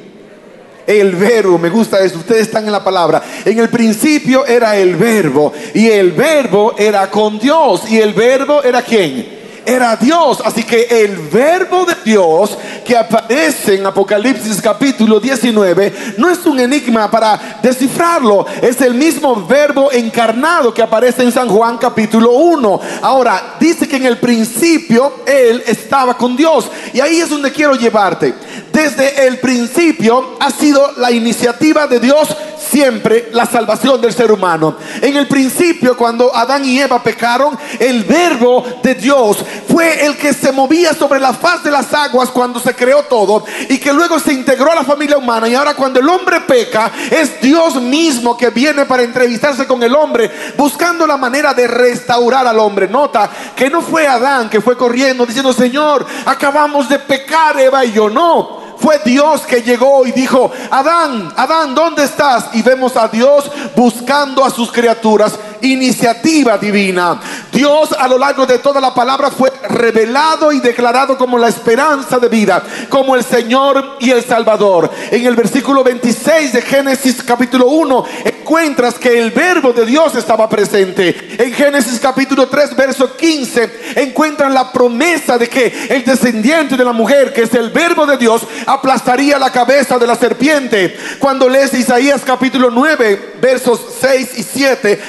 El 0.87 1.17
verbo, 1.17 1.59
me 1.59 1.69
gusta 1.69 1.99
eso, 1.99 2.19
ustedes 2.19 2.43
están 2.43 2.65
en 2.65 2.73
la 2.73 2.85
palabra. 2.85 3.21
En 3.45 3.59
el 3.59 3.69
principio 3.69 4.47
era 4.47 4.77
el 4.77 4.95
verbo 4.95 5.53
y 5.75 5.89
el 5.89 6.13
verbo 6.13 6.75
era 6.79 7.11
con 7.11 7.39
Dios 7.41 7.91
y 7.91 7.99
el 7.99 8.15
verbo 8.15 8.63
era 8.63 8.83
quién? 8.83 9.36
Era 9.67 9.97
Dios. 9.97 10.41
Así 10.45 10.63
que 10.63 10.87
el 11.03 11.17
verbo 11.17 11.85
de 11.85 11.97
Dios 12.05 12.57
que 12.85 12.97
aparece 12.97 13.75
en 13.75 13.85
Apocalipsis 13.85 14.63
capítulo 14.63 15.19
19 15.19 16.15
no 16.19 16.31
es 16.31 16.47
un 16.47 16.61
enigma 16.61 17.11
para 17.11 17.59
descifrarlo. 17.61 18.47
Es 18.63 18.81
el 18.81 18.95
mismo 18.95 19.45
verbo 19.45 19.91
encarnado 19.93 20.73
que 20.73 20.83
aparece 20.83 21.25
en 21.25 21.33
San 21.33 21.49
Juan 21.49 21.79
capítulo 21.79 22.31
1. 22.31 22.81
Ahora, 23.03 23.57
dice 23.59 23.89
que 23.89 23.97
en 23.97 24.07
el 24.07 24.19
principio 24.19 25.25
Él 25.27 25.63
estaba 25.67 26.17
con 26.17 26.37
Dios. 26.37 26.71
Y 26.95 27.01
ahí 27.01 27.19
es 27.19 27.29
donde 27.29 27.51
quiero 27.51 27.75
llevarte. 27.75 28.35
Desde 28.77 29.27
el 29.27 29.39
principio 29.39 30.37
ha 30.39 30.51
sido 30.51 30.93
la 30.99 31.11
iniciativa 31.11 31.87
de 31.87 31.99
Dios 31.99 32.29
siempre 32.59 33.31
la 33.33 33.47
salvación 33.47 34.03
del 34.03 34.13
ser 34.13 34.31
humano. 34.31 34.77
En 35.01 35.17
el 35.17 35.27
principio, 35.27 35.97
cuando 35.97 36.35
Adán 36.37 36.63
y 36.63 36.79
Eva 36.79 37.03
pecaron, 37.03 37.59
el 37.79 38.05
verbo 38.05 38.63
de 38.83 38.95
Dios 38.95 39.39
fue 39.67 40.05
el 40.05 40.19
que 40.19 40.35
se 40.35 40.53
movía 40.53 40.93
sobre 40.93 41.21
la 41.21 41.33
faz 41.33 41.65
de 41.65 41.71
las 41.71 41.95
aguas 41.95 42.29
cuando 42.29 42.61
se 42.61 42.75
creó 42.75 43.05
todo 43.05 43.47
y 43.71 43.79
que 43.79 43.95
luego 43.95 44.19
se 44.19 44.35
integró 44.35 44.71
a 44.71 44.75
la 44.75 44.85
familia 44.85 45.17
humana. 45.17 45.49
Y 45.49 45.55
ahora 45.55 45.73
cuando 45.73 45.99
el 45.99 46.09
hombre 46.11 46.43
peca, 46.43 46.93
es 47.11 47.41
Dios 47.41 47.77
mismo 47.81 48.37
que 48.37 48.51
viene 48.51 48.85
para 48.85 49.05
entrevistarse 49.05 49.67
con 49.67 49.83
el 49.83 49.95
hombre, 49.95 50.31
buscando 50.59 51.07
la 51.07 51.17
manera 51.17 51.55
de 51.55 51.67
restaurar 51.67 52.47
al 52.47 52.59
hombre. 52.59 52.89
Nota 52.89 53.31
que 53.57 53.71
no 53.71 53.81
fue 53.81 54.07
Adán 54.07 54.51
que 54.51 54.61
fue 54.61 54.77
corriendo 54.77 55.25
diciendo, 55.25 55.55
Señor, 55.55 56.05
acabamos 56.27 56.91
de 56.91 56.99
pecar, 56.99 57.59
Eva 57.59 57.83
y 57.87 57.93
yo. 57.93 58.11
No, 58.11 58.66
fue 58.79 59.01
Dios 59.05 59.43
que 59.43 59.63
llegó 59.63 60.07
y 60.07 60.13
dijo, 60.13 60.51
Adán, 60.71 61.33
Adán, 61.37 61.75
¿dónde 61.75 62.05
estás? 62.05 62.51
Y 62.55 62.63
vemos 62.63 62.97
a 62.97 63.09
Dios 63.09 63.51
buscando 63.75 64.45
a 64.45 64.51
sus 64.51 64.71
criaturas 64.71 65.39
iniciativa 65.63 66.59
divina. 66.59 67.21
Dios 67.53 67.93
a 67.93 68.09
lo 68.09 68.19
largo 68.19 68.47
de 68.47 68.59
toda 68.59 68.81
la 68.81 68.95
palabra 68.95 69.31
fue 69.31 69.53
revelado 69.69 70.53
y 70.53 70.61
declarado 70.61 71.17
como 71.17 71.39
la 71.39 71.49
esperanza 71.49 72.19
de 72.19 72.29
vida, 72.29 72.63
como 72.89 73.15
el 73.17 73.25
Señor 73.25 73.97
y 74.01 74.11
el 74.11 74.25
Salvador. 74.25 74.91
En 75.11 75.27
el 75.27 75.35
versículo 75.35 75.83
26 75.83 76.53
de 76.53 76.63
Génesis 76.63 77.23
capítulo 77.23 77.67
1 77.67 78.05
encuentras 78.25 78.95
que 78.95 79.19
el 79.19 79.33
verbo 79.33 79.73
de 79.73 79.85
Dios 79.85 80.15
estaba 80.15 80.49
presente. 80.49 81.37
En 81.39 81.53
Génesis 81.53 81.99
capítulo 81.99 82.47
3 82.47 82.77
verso 82.77 83.17
15 83.17 83.95
encuentran 83.97 84.55
la 84.55 84.73
promesa 84.73 85.37
de 85.37 85.49
que 85.49 85.89
el 85.91 86.05
descendiente 86.05 86.77
de 86.77 86.85
la 86.85 86.93
mujer, 86.93 87.33
que 87.33 87.43
es 87.43 87.55
el 87.55 87.71
verbo 87.71 88.07
de 88.07 88.17
Dios, 88.17 88.43
aplastaría 88.67 89.39
la 89.39 89.51
cabeza 89.51 89.99
de 89.99 90.07
la 90.07 90.15
serpiente. 90.15 90.97
Cuando 91.19 91.49
lees 91.49 91.75
Isaías 91.75 92.23
capítulo 92.25 92.71
9 92.71 93.35
versos 93.41 93.81
6 94.01 94.31
y 94.37 94.43
7 94.43 95.01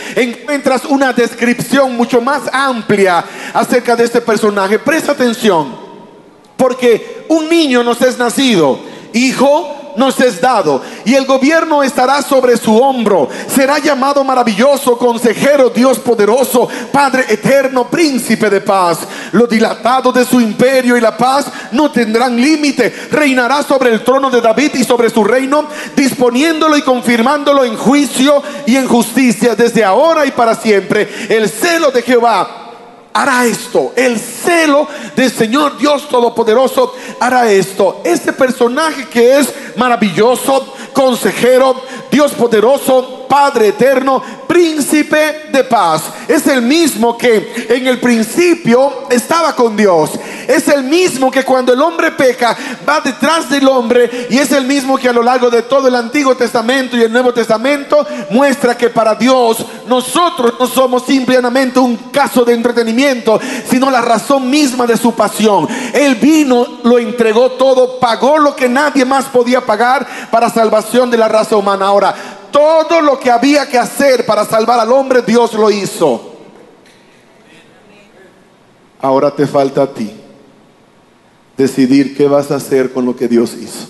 encuentras 0.41 0.85
una 0.85 1.13
descripción 1.13 1.95
mucho 1.95 2.21
más 2.21 2.43
amplia 2.51 3.23
acerca 3.53 3.95
de 3.95 4.03
este 4.03 4.21
personaje. 4.21 4.79
Presta 4.79 5.11
atención, 5.11 5.75
porque 6.55 7.25
un 7.29 7.49
niño 7.49 7.83
nos 7.83 8.01
es 8.01 8.17
nacido, 8.17 8.79
hijo 9.17 9.87
nos 9.97 10.19
es 10.19 10.39
dado 10.39 10.81
y 11.03 11.15
el 11.15 11.25
gobierno 11.25 11.83
estará 11.83 12.21
sobre 12.21 12.55
su 12.55 12.77
hombro. 12.77 13.27
Será 13.47 13.79
llamado 13.79 14.23
maravilloso, 14.23 14.97
consejero, 14.97 15.69
Dios 15.69 15.99
poderoso, 15.99 16.69
Padre 16.91 17.25
eterno, 17.27 17.89
príncipe 17.89 18.49
de 18.49 18.61
paz. 18.61 18.99
Lo 19.31 19.47
dilatado 19.47 20.11
de 20.11 20.23
su 20.23 20.39
imperio 20.39 20.95
y 20.95 21.01
la 21.01 21.17
paz 21.17 21.47
no 21.71 21.91
tendrán 21.91 22.39
límite. 22.39 22.93
Reinará 23.11 23.63
sobre 23.63 23.91
el 23.91 24.03
trono 24.03 24.29
de 24.29 24.39
David 24.39 24.75
y 24.75 24.83
sobre 24.83 25.09
su 25.09 25.23
reino, 25.23 25.65
disponiéndolo 25.95 26.77
y 26.77 26.83
confirmándolo 26.83 27.65
en 27.65 27.75
juicio 27.75 28.41
y 28.65 28.75
en 28.75 28.87
justicia 28.87 29.55
desde 29.55 29.83
ahora 29.83 30.25
y 30.25 30.31
para 30.31 30.55
siempre. 30.55 31.09
El 31.27 31.49
celo 31.49 31.89
de 31.91 32.03
Jehová 32.03 32.66
hará 33.17 33.45
esto. 33.45 33.93
El 33.95 34.19
celo 34.19 34.87
del 35.15 35.31
Señor 35.31 35.75
Dios 35.77 36.07
Todopoderoso 36.07 36.93
hará 37.19 37.51
esto. 37.51 38.01
Este 38.03 38.31
personaje 38.31 39.07
que 39.07 39.39
es 39.39 39.51
maravilloso, 39.75 40.75
consejero, 40.93 41.81
Dios 42.11 42.33
poderoso, 42.33 43.25
Padre 43.27 43.69
eterno, 43.69 44.21
príncipe 44.47 45.47
de 45.51 45.63
paz. 45.63 46.03
Es 46.27 46.45
el 46.45 46.61
mismo 46.61 47.17
que 47.17 47.67
en 47.69 47.87
el 47.87 47.99
principio 47.99 49.07
estaba 49.09 49.55
con 49.55 49.75
Dios. 49.75 50.11
Es 50.47 50.69
el 50.69 50.85
mismo 50.85 51.29
que 51.29 51.43
cuando 51.43 51.73
el 51.73 51.81
hombre 51.81 52.11
peca 52.11 52.55
va 52.87 53.01
detrás 53.01 53.49
del 53.49 53.67
hombre 53.67 54.27
y 54.29 54.37
es 54.37 54.53
el 54.53 54.65
mismo 54.65 54.97
que 54.97 55.09
a 55.09 55.13
lo 55.13 55.21
largo 55.21 55.49
de 55.49 55.63
todo 55.63 55.89
el 55.89 55.95
Antiguo 55.95 56.37
Testamento 56.37 56.95
y 56.95 57.01
el 57.01 57.11
Nuevo 57.11 57.33
Testamento 57.33 58.07
muestra 58.29 58.77
que 58.77 58.89
para 58.89 59.13
Dios 59.15 59.65
nosotros 59.87 60.53
no 60.57 60.65
somos 60.65 61.03
simplemente 61.05 61.79
un 61.79 61.97
caso 62.11 62.45
de 62.45 62.53
entretenimiento, 62.53 63.41
sino 63.69 63.91
la 63.91 64.01
razón 64.01 64.49
misma 64.49 64.87
de 64.87 64.95
su 64.95 65.13
pasión. 65.13 65.67
Él 65.93 66.15
vino, 66.15 66.79
lo 66.83 66.97
entregó 66.97 67.51
todo, 67.51 67.99
pagó 67.99 68.37
lo 68.37 68.55
que 68.55 68.69
nadie 68.69 69.03
más 69.03 69.25
podía 69.25 69.65
pagar 69.65 70.07
para 70.31 70.49
salvación 70.49 71.11
de 71.11 71.17
la 71.17 71.27
raza 71.27 71.57
humana. 71.57 71.87
Ahora, 71.87 72.15
todo 72.51 73.01
lo 73.01 73.19
que 73.19 73.29
había 73.29 73.67
que 73.67 73.77
hacer 73.77 74.25
para 74.25 74.45
salvar 74.45 74.79
al 74.79 74.93
hombre, 74.93 75.23
Dios 75.23 75.53
lo 75.55 75.69
hizo. 75.69 76.35
Ahora 79.01 79.29
te 79.31 79.45
falta 79.45 79.83
a 79.83 79.87
ti 79.87 80.23
decidir 81.57 82.15
qué 82.15 82.27
vas 82.27 82.51
a 82.51 82.55
hacer 82.55 82.93
con 82.93 83.05
lo 83.05 83.15
que 83.15 83.27
Dios 83.27 83.55
hizo. 83.55 83.87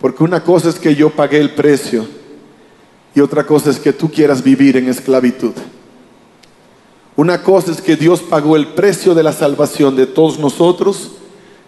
Porque 0.00 0.22
una 0.22 0.44
cosa 0.44 0.68
es 0.68 0.78
que 0.78 0.94
yo 0.94 1.10
pagué 1.10 1.40
el 1.40 1.54
precio 1.54 2.06
y 3.14 3.20
otra 3.20 3.46
cosa 3.46 3.70
es 3.70 3.78
que 3.78 3.92
tú 3.92 4.10
quieras 4.10 4.42
vivir 4.42 4.76
en 4.76 4.88
esclavitud. 4.88 5.52
Una 7.16 7.42
cosa 7.42 7.72
es 7.72 7.80
que 7.80 7.96
Dios 7.96 8.20
pagó 8.20 8.56
el 8.56 8.68
precio 8.74 9.14
de 9.14 9.22
la 9.22 9.32
salvación 9.32 9.96
de 9.96 10.06
todos 10.06 10.38
nosotros 10.38 11.12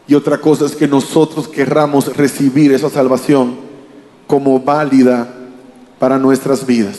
y 0.07 0.15
otra 0.15 0.39
cosa 0.39 0.67
es 0.67 0.77
que 0.77 0.87
nosotros 0.87 1.49
querramos 1.49 2.15
recibir 2.17 2.73
esa 2.73 2.91
salvación 2.91 3.57
como 4.27 4.61
válida 4.61 5.35
para 5.99 6.19
nuestras 6.19 6.67
vidas. 6.67 6.99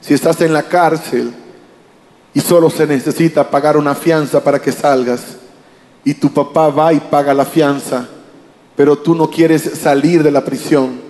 Si 0.00 0.14
estás 0.14 0.40
en 0.40 0.52
la 0.52 0.62
cárcel 0.62 1.32
y 2.32 2.40
solo 2.40 2.70
se 2.70 2.86
necesita 2.86 3.50
pagar 3.50 3.76
una 3.76 3.94
fianza 3.94 4.42
para 4.42 4.60
que 4.60 4.72
salgas 4.72 5.41
y 6.04 6.14
tu 6.14 6.32
papá 6.32 6.68
va 6.68 6.92
y 6.92 7.00
paga 7.00 7.34
la 7.34 7.44
fianza, 7.44 8.08
pero 8.76 8.96
tú 8.96 9.14
no 9.14 9.30
quieres 9.30 9.62
salir 9.62 10.22
de 10.22 10.30
la 10.30 10.44
prisión, 10.44 11.00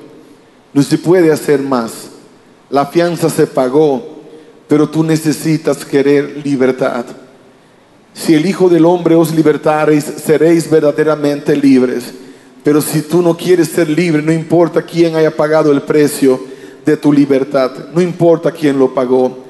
no 0.73 0.83
se 0.83 0.99
puede 0.99 1.33
hacer 1.33 1.61
más. 1.61 2.11
La 2.71 2.87
fianza 2.87 3.29
se 3.29 3.47
pagó, 3.47 4.23
pero 4.69 4.89
tú 4.89 5.03
necesitas 5.05 5.85
querer 5.85 6.41
libertad. 6.45 7.05
Si 8.15 8.35
el 8.35 8.47
Hijo 8.47 8.69
del 8.69 8.85
Hombre 8.85 9.15
os 9.15 9.35
libertareis, 9.35 10.05
seréis 10.05 10.71
verdaderamente 10.71 11.57
libres. 11.57 12.05
Pero 12.63 12.81
si 12.81 13.03
tú 13.03 13.23
no 13.23 13.37
quieres 13.37 13.69
ser 13.69 13.89
libre, 13.89 14.23
no 14.23 14.33
importa 14.33 14.83
quién 14.83 15.17
haya 15.17 15.35
pagado 15.35 15.73
el 15.73 15.83
precio, 15.83 16.41
de 16.85 16.97
tu 16.97 17.13
libertad. 17.13 17.71
No 17.95 18.01
importa 18.01 18.51
quién 18.51 18.79
lo 18.79 18.93
pagó. 18.95 19.45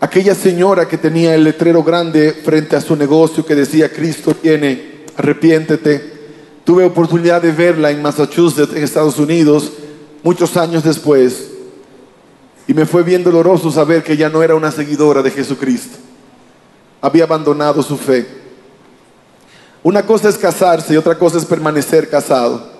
Aquella 0.00 0.34
señora 0.34 0.86
que 0.86 0.96
tenía 0.96 1.34
el 1.34 1.44
letrero 1.44 1.82
grande 1.82 2.32
frente 2.32 2.76
a 2.76 2.80
su 2.80 2.94
negocio 2.94 3.44
que 3.44 3.54
decía 3.54 3.92
Cristo 3.92 4.34
tiene, 4.34 4.87
arrepiéntete. 5.18 6.18
Tuve 6.64 6.84
oportunidad 6.84 7.42
de 7.42 7.52
verla 7.52 7.90
en 7.90 8.00
Massachusetts, 8.00 8.74
en 8.74 8.82
Estados 8.82 9.18
Unidos, 9.18 9.72
muchos 10.22 10.56
años 10.56 10.84
después. 10.84 11.50
Y 12.66 12.74
me 12.74 12.86
fue 12.86 13.02
bien 13.02 13.24
doloroso 13.24 13.70
saber 13.70 14.02
que 14.02 14.16
ya 14.16 14.28
no 14.28 14.42
era 14.42 14.54
una 14.54 14.70
seguidora 14.70 15.22
de 15.22 15.30
Jesucristo. 15.30 15.96
Había 17.00 17.24
abandonado 17.24 17.82
su 17.82 17.96
fe. 17.96 18.26
Una 19.82 20.04
cosa 20.04 20.28
es 20.28 20.36
casarse 20.36 20.94
y 20.94 20.96
otra 20.96 21.18
cosa 21.18 21.38
es 21.38 21.44
permanecer 21.44 22.08
casado. 22.08 22.78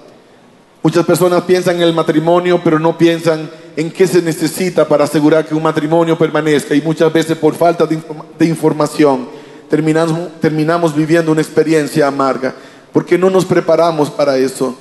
Muchas 0.82 1.06
personas 1.06 1.42
piensan 1.42 1.76
en 1.76 1.82
el 1.82 1.94
matrimonio, 1.94 2.60
pero 2.62 2.78
no 2.78 2.96
piensan 2.96 3.50
en 3.76 3.90
qué 3.90 4.06
se 4.06 4.22
necesita 4.22 4.86
para 4.86 5.04
asegurar 5.04 5.46
que 5.46 5.54
un 5.54 5.62
matrimonio 5.62 6.18
permanezca. 6.18 6.74
Y 6.74 6.82
muchas 6.82 7.12
veces 7.12 7.36
por 7.38 7.54
falta 7.54 7.86
de, 7.86 8.46
información 8.46 9.28
terminamos, 9.68 10.40
terminamos 10.40 10.94
viviendo 10.94 11.32
una 11.32 11.40
experiencia 11.40 12.06
amarga, 12.06 12.54
porque 12.92 13.18
no 13.18 13.30
nos 13.30 13.44
preparamos 13.44 14.10
para 14.10 14.36
eso, 14.36 14.76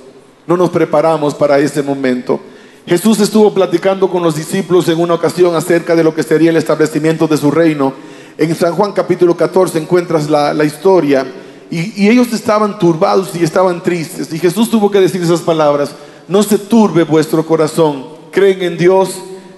no 0.46 0.58
nos 0.58 0.70
preparamos 0.70 1.34
para 1.34 1.60
ese 1.60 1.82
momento. 1.84 2.40
Jesús 2.86 3.20
estuvo 3.20 3.54
platicando 3.54 4.10
con 4.10 4.24
los 4.24 4.36
discípulos 4.36 4.88
en 4.88 5.00
una 5.00 5.16
ocasión 5.16 5.56
acerca 5.56 5.96
de 5.96 6.04
lo 6.04 6.16
que 6.16 6.24
sería 6.24 6.52
el 6.52 6.58
establecimiento 6.58 7.28
de 7.28 7.38
su 7.38 7.52
reino. 7.52 7.94
En 8.38 8.56
San 8.56 8.74
Juan 8.74 8.94
capítulo 8.94 9.36
14 9.36 9.78
encuentras 9.78 10.30
la, 10.30 10.54
la 10.54 10.64
historia 10.64 11.26
y, 11.70 12.08
ellos 12.08 12.32
estaban 12.32 12.80
turbados 12.80 13.36
y 13.36 13.44
estaban 13.44 13.84
tristes. 13.84 14.32
Y 14.34 14.40
Jesús 14.40 14.70
tuvo 14.70 14.90
que 14.90 15.02
decir 15.02 15.22
esas 15.22 15.42
palabras. 15.42 15.92
No 16.28 16.44
se 16.44 16.58
turbe 16.58 17.04
vuestro 17.04 17.46
corazón. 17.46 18.06
Creen 18.32 18.62
en 18.62 18.78
Dios, 18.78 19.10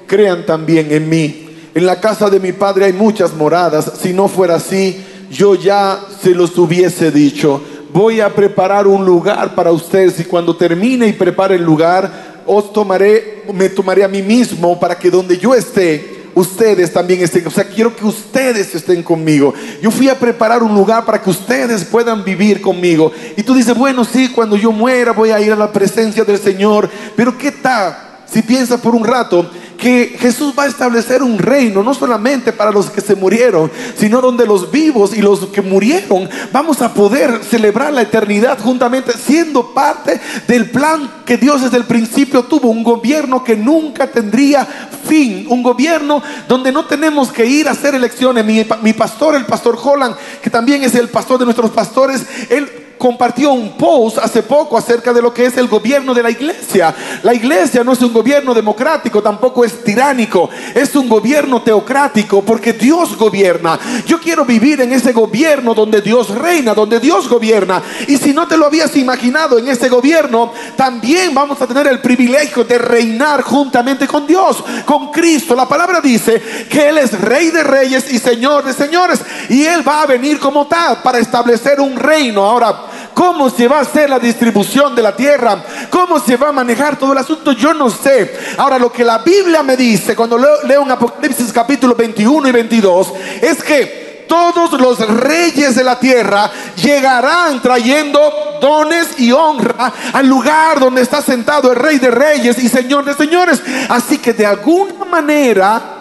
crean 0.07 0.45
también 0.45 0.91
en 0.91 1.07
mí. 1.07 1.49
En 1.75 1.85
la 1.85 1.99
casa 1.99 2.29
de 2.29 2.39
mi 2.39 2.51
padre 2.51 2.85
hay 2.85 2.93
muchas 2.93 3.33
moradas. 3.35 3.91
Si 4.01 4.11
no 4.11 4.27
fuera 4.27 4.55
así, 4.55 5.05
yo 5.29 5.55
ya 5.55 5.99
se 6.21 6.31
los 6.31 6.57
hubiese 6.57 7.11
dicho. 7.11 7.61
Voy 7.91 8.21
a 8.21 8.33
preparar 8.33 8.87
un 8.87 9.05
lugar 9.05 9.55
para 9.55 9.71
ustedes 9.71 10.19
y 10.19 10.25
cuando 10.25 10.55
termine 10.55 11.07
y 11.07 11.13
prepare 11.13 11.55
el 11.55 11.63
lugar, 11.63 12.43
os 12.45 12.71
tomaré, 12.71 13.43
me 13.53 13.69
tomaré 13.69 14.03
a 14.03 14.07
mí 14.07 14.21
mismo 14.21 14.79
para 14.79 14.97
que 14.97 15.09
donde 15.09 15.37
yo 15.37 15.55
esté, 15.55 16.19
ustedes 16.35 16.91
también 16.91 17.21
estén. 17.21 17.45
O 17.47 17.51
sea, 17.51 17.63
quiero 17.63 17.95
que 17.95 18.05
ustedes 18.05 18.73
estén 18.75 19.03
conmigo. 19.03 19.53
Yo 19.81 19.91
fui 19.91 20.09
a 20.09 20.17
preparar 20.17 20.63
un 20.63 20.73
lugar 20.73 21.05
para 21.05 21.21
que 21.21 21.29
ustedes 21.29 21.83
puedan 21.85 22.23
vivir 22.23 22.61
conmigo. 22.61 23.11
Y 23.35 23.43
tú 23.43 23.53
dices, 23.53 23.75
bueno, 23.75 24.03
sí, 24.03 24.29
cuando 24.29 24.55
yo 24.55 24.71
muera 24.71 25.11
voy 25.11 25.31
a 25.31 25.39
ir 25.39 25.51
a 25.51 25.55
la 25.55 25.71
presencia 25.71 26.23
del 26.23 26.39
Señor. 26.39 26.89
Pero 27.15 27.37
¿qué 27.37 27.51
tal? 27.51 27.97
Si 28.31 28.41
piensas 28.41 28.79
por 28.79 28.93
un 28.93 29.03
rato 29.03 29.49
que 29.79 30.17
Jesús 30.19 30.53
va 30.57 30.63
a 30.63 30.67
establecer 30.67 31.23
un 31.23 31.39
reino, 31.39 31.81
no 31.81 31.93
solamente 31.93 32.51
para 32.51 32.71
los 32.71 32.89
que 32.89 33.01
se 33.01 33.15
murieron, 33.15 33.71
sino 33.97 34.19
donde 34.21 34.45
los 34.45 34.69
vivos 34.71 35.15
y 35.15 35.21
los 35.21 35.47
que 35.47 35.61
murieron 35.61 36.29
vamos 36.51 36.81
a 36.81 36.93
poder 36.93 37.41
celebrar 37.43 37.93
la 37.93 38.01
eternidad 38.01 38.59
juntamente, 38.59 39.13
siendo 39.13 39.73
parte 39.73 40.19
del 40.47 40.69
plan 40.69 41.21
que 41.25 41.37
Dios 41.37 41.61
desde 41.61 41.77
el 41.77 41.85
principio 41.85 42.43
tuvo, 42.43 42.69
un 42.69 42.83
gobierno 42.83 43.43
que 43.43 43.55
nunca 43.55 44.07
tendría 44.07 44.67
fin, 45.07 45.45
un 45.49 45.63
gobierno 45.63 46.21
donde 46.47 46.71
no 46.71 46.85
tenemos 46.85 47.31
que 47.31 47.45
ir 47.45 47.67
a 47.67 47.71
hacer 47.71 47.95
elecciones. 47.95 48.45
Mi, 48.45 48.93
pastor, 48.93 49.35
el 49.35 49.45
pastor 49.45 49.77
Holland, 49.81 50.15
que 50.41 50.49
también 50.49 50.83
es 50.83 50.93
el 50.95 51.07
pastor 51.07 51.39
de 51.39 51.45
nuestros 51.45 51.71
pastores, 51.71 52.25
él 52.49 52.88
compartió 52.99 53.53
un 53.53 53.77
post 53.77 54.17
hace 54.19 54.43
poco 54.43 54.77
acerca 54.77 55.13
de 55.13 55.21
lo 55.21 55.33
que 55.33 55.45
es 55.45 55.57
el 55.57 55.69
gobierno 55.69 56.13
de 56.13 56.21
la 56.21 56.29
iglesia. 56.29 56.93
La 57.23 57.33
iglesia 57.33 57.83
no 57.83 57.93
es 57.93 58.01
un 58.01 58.11
gobierno 58.11 58.53
democrático, 58.53 59.23
tampoco 59.23 59.63
es 59.63 59.83
tiránico, 59.83 60.49
es 60.75 60.93
un 60.95 61.07
gobierno 61.07 61.61
teocrático 61.61 62.41
porque 62.43 62.73
Dios 62.73 63.17
gobierna. 63.17 63.79
Yo 64.05 64.19
quiero 64.19 64.43
vivir 64.43 64.81
en 64.81 64.91
ese 64.91 65.13
gobierno 65.13 65.73
donde 65.73 66.01
Dios 66.01 66.29
reina, 66.35 66.73
donde 66.73 66.99
Dios 66.99 67.29
gobierna. 67.29 67.81
Y 68.07 68.17
si 68.17 68.33
no 68.33 68.47
te 68.47 68.57
lo 68.57 68.65
habías 68.65 68.95
imaginado 68.97 69.57
en 69.57 69.69
ese 69.69 69.87
gobierno, 69.87 70.51
también 70.75 71.33
vamos 71.33 71.61
a 71.61 71.67
tener 71.67 71.87
el 71.87 72.01
privilegio 72.01 72.65
de 72.65 72.77
reinar 72.77 73.43
juntamente 73.43 74.07
con 74.07 74.27
Dios, 74.27 74.61
con 74.85 75.09
Cristo. 75.09 75.55
La 75.55 75.69
palabra 75.69 76.01
dice 76.01 76.41
que 76.69 76.89
Él 76.89 76.97
es 76.97 77.19
rey 77.21 77.49
de 77.49 77.63
reyes 77.63 78.11
y 78.11 78.19
señor 78.19 78.65
de 78.65 78.73
señores. 78.73 79.21
Y 79.47 79.63
Él 79.63 79.87
va 79.87 80.01
a 80.01 80.05
venir 80.05 80.37
como 80.37 80.67
tal 80.67 81.01
para 81.01 81.19
establecer 81.19 81.79
un 81.79 81.95
reino. 81.95 82.43
Ahora, 82.43 82.88
¿Cómo 83.19 83.49
se 83.49 83.67
va 83.67 83.79
a 83.79 83.81
hacer 83.81 84.09
la 84.09 84.17
distribución 84.17 84.95
de 84.95 85.01
la 85.01 85.13
tierra? 85.13 85.61
¿Cómo 85.89 86.21
se 86.21 86.37
va 86.37 86.47
a 86.47 86.51
manejar 86.53 86.97
todo 86.97 87.11
el 87.11 87.17
asunto? 87.17 87.51
Yo 87.51 87.73
no 87.73 87.89
sé. 87.89 88.33
Ahora, 88.57 88.79
lo 88.79 88.89
que 88.89 89.03
la 89.03 89.17
Biblia 89.17 89.61
me 89.61 89.75
dice 89.75 90.15
cuando 90.15 90.37
leo, 90.37 90.83
en 90.83 90.91
Apocalipsis 90.91 91.51
capítulo 91.51 91.95
21 91.95 92.47
y 92.47 92.51
22 92.53 93.13
es 93.41 93.61
que 93.61 94.25
todos 94.29 94.71
los 94.79 95.05
reyes 95.05 95.75
de 95.75 95.83
la 95.83 95.99
tierra 95.99 96.49
llegarán 96.81 97.61
trayendo 97.61 98.21
dones 98.61 99.19
y 99.19 99.33
honra 99.33 99.91
al 100.13 100.25
lugar 100.25 100.79
donde 100.79 101.01
está 101.01 101.21
sentado 101.21 101.73
el 101.73 101.77
rey 101.77 101.99
de 101.99 102.11
reyes 102.11 102.57
y 102.57 102.69
señor 102.69 103.03
de 103.03 103.15
señores. 103.15 103.61
Así 103.89 104.19
que 104.19 104.31
de 104.31 104.45
alguna 104.45 105.03
manera 105.03 105.98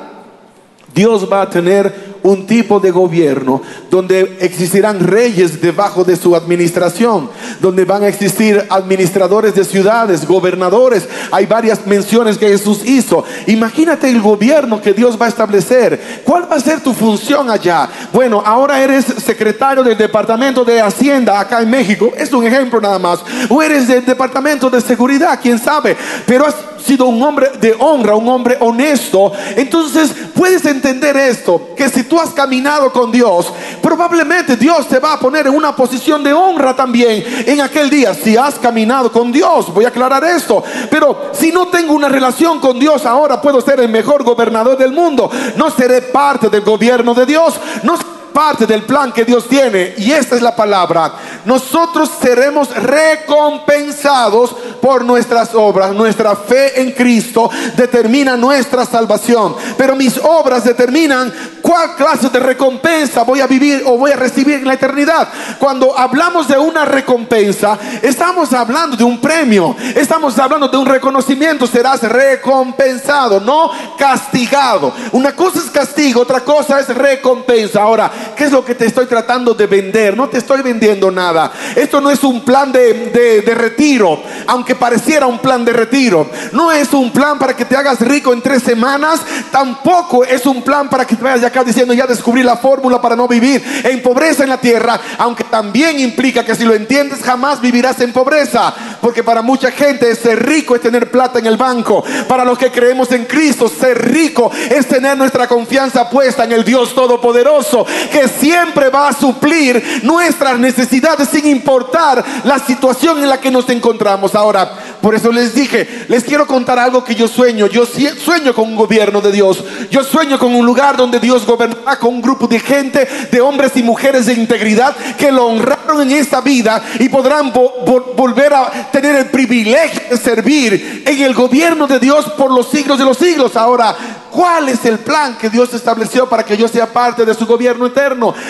Dios 0.98 1.32
va 1.32 1.42
a 1.42 1.48
tener 1.48 2.18
un 2.24 2.44
tipo 2.44 2.80
de 2.80 2.90
gobierno 2.90 3.62
donde 3.88 4.36
existirán 4.40 4.98
reyes 4.98 5.60
debajo 5.60 6.02
de 6.02 6.16
su 6.16 6.34
administración, 6.34 7.30
donde 7.60 7.84
van 7.84 8.02
a 8.02 8.08
existir 8.08 8.66
administradores 8.68 9.54
de 9.54 9.64
ciudades, 9.64 10.26
gobernadores. 10.26 11.08
Hay 11.30 11.46
varias 11.46 11.86
menciones 11.86 12.36
que 12.36 12.48
Jesús 12.48 12.84
hizo. 12.84 13.24
Imagínate 13.46 14.10
el 14.10 14.20
gobierno 14.20 14.82
que 14.82 14.92
Dios 14.92 15.16
va 15.20 15.26
a 15.26 15.28
establecer. 15.28 16.22
¿Cuál 16.24 16.50
va 16.50 16.56
a 16.56 16.60
ser 16.60 16.80
tu 16.80 16.92
función 16.92 17.48
allá? 17.48 17.88
Bueno, 18.12 18.42
ahora 18.44 18.82
eres 18.82 19.04
secretario 19.04 19.84
del 19.84 19.96
Departamento 19.96 20.64
de 20.64 20.80
Hacienda 20.80 21.38
acá 21.38 21.62
en 21.62 21.70
México. 21.70 22.12
Es 22.16 22.32
un 22.32 22.44
ejemplo 22.44 22.80
nada 22.80 22.98
más. 22.98 23.20
O 23.48 23.62
eres 23.62 23.86
del 23.86 24.04
Departamento 24.04 24.68
de 24.68 24.80
Seguridad, 24.80 25.38
quién 25.40 25.60
sabe. 25.60 25.96
Pero 26.26 26.44
has 26.44 26.56
sido 26.84 27.06
un 27.06 27.22
hombre 27.22 27.50
de 27.60 27.74
honra, 27.78 28.14
un 28.14 28.28
hombre 28.28 28.56
honesto. 28.60 29.32
Entonces 29.56 30.12
puedes 30.34 30.64
entender 30.64 30.87
esto, 30.90 31.70
que 31.76 31.88
si 31.88 32.04
tú 32.04 32.18
has 32.20 32.30
caminado 32.30 32.92
con 32.92 33.10
Dios, 33.10 33.52
probablemente 33.82 34.56
Dios 34.56 34.88
te 34.88 34.98
va 34.98 35.14
a 35.14 35.20
poner 35.20 35.46
en 35.46 35.54
una 35.54 35.74
posición 35.74 36.22
de 36.22 36.32
honra 36.32 36.74
también 36.74 37.24
en 37.46 37.60
aquel 37.60 37.90
día. 37.90 38.14
Si 38.14 38.36
has 38.36 38.54
caminado 38.58 39.10
con 39.12 39.30
Dios, 39.30 39.72
voy 39.72 39.84
a 39.84 39.88
aclarar 39.88 40.24
esto. 40.24 40.62
Pero 40.90 41.30
si 41.32 41.52
no 41.52 41.68
tengo 41.68 41.94
una 41.94 42.08
relación 42.08 42.60
con 42.60 42.78
Dios, 42.78 43.04
ahora 43.06 43.40
puedo 43.40 43.60
ser 43.60 43.80
el 43.80 43.88
mejor 43.88 44.24
gobernador 44.24 44.76
del 44.76 44.92
mundo. 44.92 45.30
No 45.56 45.70
seré 45.70 46.02
parte 46.02 46.48
del 46.48 46.62
gobierno 46.62 47.14
de 47.14 47.26
Dios. 47.26 47.54
No 47.82 48.17
parte 48.32 48.66
del 48.66 48.82
plan 48.82 49.12
que 49.12 49.24
Dios 49.24 49.48
tiene. 49.48 49.94
Y 49.98 50.12
esta 50.12 50.36
es 50.36 50.42
la 50.42 50.54
palabra. 50.54 51.12
Nosotros 51.44 52.10
seremos 52.20 52.74
recompensados 52.74 54.54
por 54.80 55.04
nuestras 55.04 55.54
obras. 55.54 55.92
Nuestra 55.92 56.36
fe 56.36 56.80
en 56.80 56.92
Cristo 56.92 57.50
determina 57.76 58.36
nuestra 58.36 58.84
salvación. 58.84 59.56
Pero 59.76 59.96
mis 59.96 60.18
obras 60.18 60.64
determinan 60.64 61.32
cuál 61.62 61.96
clase 61.96 62.28
de 62.30 62.38
recompensa 62.38 63.22
voy 63.22 63.40
a 63.40 63.46
vivir 63.46 63.82
o 63.86 63.96
voy 63.96 64.12
a 64.12 64.16
recibir 64.16 64.56
en 64.56 64.66
la 64.66 64.74
eternidad. 64.74 65.28
Cuando 65.58 65.96
hablamos 65.98 66.48
de 66.48 66.58
una 66.58 66.84
recompensa, 66.84 67.78
estamos 68.02 68.52
hablando 68.52 68.96
de 68.96 69.04
un 69.04 69.20
premio. 69.20 69.76
Estamos 69.94 70.38
hablando 70.38 70.68
de 70.68 70.76
un 70.76 70.86
reconocimiento. 70.86 71.66
Serás 71.66 72.02
recompensado, 72.02 73.40
no 73.40 73.70
castigado. 73.98 74.92
Una 75.12 75.34
cosa 75.34 75.58
es 75.58 75.70
castigo, 75.70 76.22
otra 76.22 76.40
cosa 76.40 76.80
es 76.80 76.88
recompensa. 76.88 77.82
Ahora, 77.82 78.10
¿qué 78.36 78.44
es 78.44 78.52
lo 78.52 78.64
que 78.64 78.74
te 78.74 78.86
estoy 78.86 79.06
tratando 79.06 79.54
de 79.54 79.66
vender? 79.66 80.16
No 80.16 80.28
te 80.28 80.38
estoy 80.38 80.62
vendiendo 80.62 81.10
nada. 81.10 81.52
Esto 81.74 82.00
no 82.00 82.10
es 82.10 82.22
un 82.24 82.44
plan 82.44 82.72
de, 82.72 83.42
de 83.44 83.54
retiro, 83.54 84.22
aunque 84.46 84.74
pareciera 84.74 85.26
un 85.26 85.38
plan 85.38 85.64
de 85.64 85.72
retiro. 85.72 86.30
No 86.52 86.72
es 86.72 86.92
un 86.92 87.12
plan 87.12 87.38
para 87.38 87.54
que 87.54 87.64
te 87.64 87.76
hagas 87.76 88.00
rico 88.00 88.32
en 88.32 88.42
tres 88.42 88.62
semanas. 88.62 89.20
Tampoco 89.50 90.24
es 90.24 90.46
un 90.46 90.62
plan 90.62 90.88
para 90.88 91.06
que 91.06 91.16
te 91.16 91.24
vayas 91.24 91.44
acá 91.44 91.64
diciendo 91.64 91.94
ya 91.94 92.06
descubrí 92.06 92.42
la 92.42 92.56
fórmula 92.56 93.00
para 93.00 93.16
no 93.16 93.28
vivir 93.28 93.62
en 93.84 94.02
pobreza 94.02 94.44
en 94.44 94.50
la 94.50 94.60
tierra. 94.60 95.00
Aunque 95.18 95.44
también 95.44 96.00
implica 96.00 96.44
que 96.44 96.54
si 96.54 96.64
lo 96.64 96.74
entiendes 96.74 97.22
jamás 97.22 97.60
vivirás 97.60 98.00
en 98.00 98.12
pobreza. 98.12 98.74
Porque 99.00 99.22
para 99.22 99.42
mucha 99.42 99.70
gente 99.70 100.14
ser 100.14 100.44
rico 100.44 100.74
es 100.74 100.80
tener 100.80 101.10
plata 101.10 101.38
en 101.38 101.46
el 101.46 101.56
banco. 101.56 102.04
Para 102.26 102.44
los 102.44 102.58
que 102.58 102.70
creemos 102.70 103.10
en 103.12 103.24
Cristo, 103.24 103.68
ser 103.68 104.10
rico 104.10 104.50
es 104.70 104.86
tener 104.86 105.16
nuestra 105.16 105.46
confianza 105.46 106.08
puesta 106.08 106.44
en 106.44 106.52
el 106.52 106.64
Dios 106.64 106.94
Todopoderoso. 106.94 107.86
Que 108.10 108.28
siempre 108.28 108.88
va 108.88 109.08
a 109.08 109.12
suplir 109.12 110.00
nuestras 110.02 110.58
necesidades 110.58 111.28
sin 111.28 111.46
importar 111.46 112.24
la 112.44 112.58
situación 112.58 113.22
en 113.22 113.28
la 113.28 113.40
que 113.40 113.50
nos 113.50 113.68
encontramos. 113.68 114.34
Ahora, 114.34 114.70
por 115.00 115.14
eso 115.14 115.30
les 115.30 115.54
dije, 115.54 116.06
les 116.08 116.24
quiero 116.24 116.46
contar 116.46 116.78
algo 116.78 117.04
que 117.04 117.14
yo 117.14 117.28
sueño. 117.28 117.66
Yo 117.66 117.84
sueño 117.86 118.54
con 118.54 118.68
un 118.68 118.76
gobierno 118.76 119.20
de 119.20 119.32
Dios. 119.32 119.62
Yo 119.90 120.02
sueño 120.02 120.38
con 120.38 120.54
un 120.54 120.66
lugar 120.66 120.96
donde 120.96 121.20
Dios 121.20 121.46
gobernará 121.46 121.98
con 121.98 122.14
un 122.14 122.22
grupo 122.22 122.46
de 122.46 122.58
gente, 122.58 123.06
de 123.30 123.40
hombres 123.40 123.72
y 123.76 123.82
mujeres 123.82 124.26
de 124.26 124.34
integridad 124.34 124.94
que 125.16 125.30
lo 125.30 125.46
honraron 125.46 126.02
en 126.02 126.12
esta 126.12 126.40
vida 126.40 126.82
y 126.98 127.08
podrán 127.08 127.52
volver 127.52 128.54
a 128.54 128.90
tener 128.90 129.16
el 129.16 129.26
privilegio 129.26 130.02
de 130.10 130.16
servir 130.16 131.04
en 131.06 131.22
el 131.22 131.34
gobierno 131.34 131.86
de 131.86 131.98
Dios 131.98 132.26
por 132.36 132.50
los 132.50 132.68
siglos 132.68 132.98
de 132.98 133.04
los 133.04 133.16
siglos. 133.16 133.56
Ahora, 133.56 133.96
¿Cuál 134.30 134.68
es 134.68 134.84
el 134.84 134.98
plan 134.98 135.36
que 135.38 135.48
Dios 135.48 135.72
estableció 135.72 136.28
para 136.28 136.44
que 136.44 136.56
yo 136.56 136.68
sea 136.68 136.86
parte 136.92 137.24
de 137.24 137.34
su 137.34 137.46
gobierno 137.46 137.86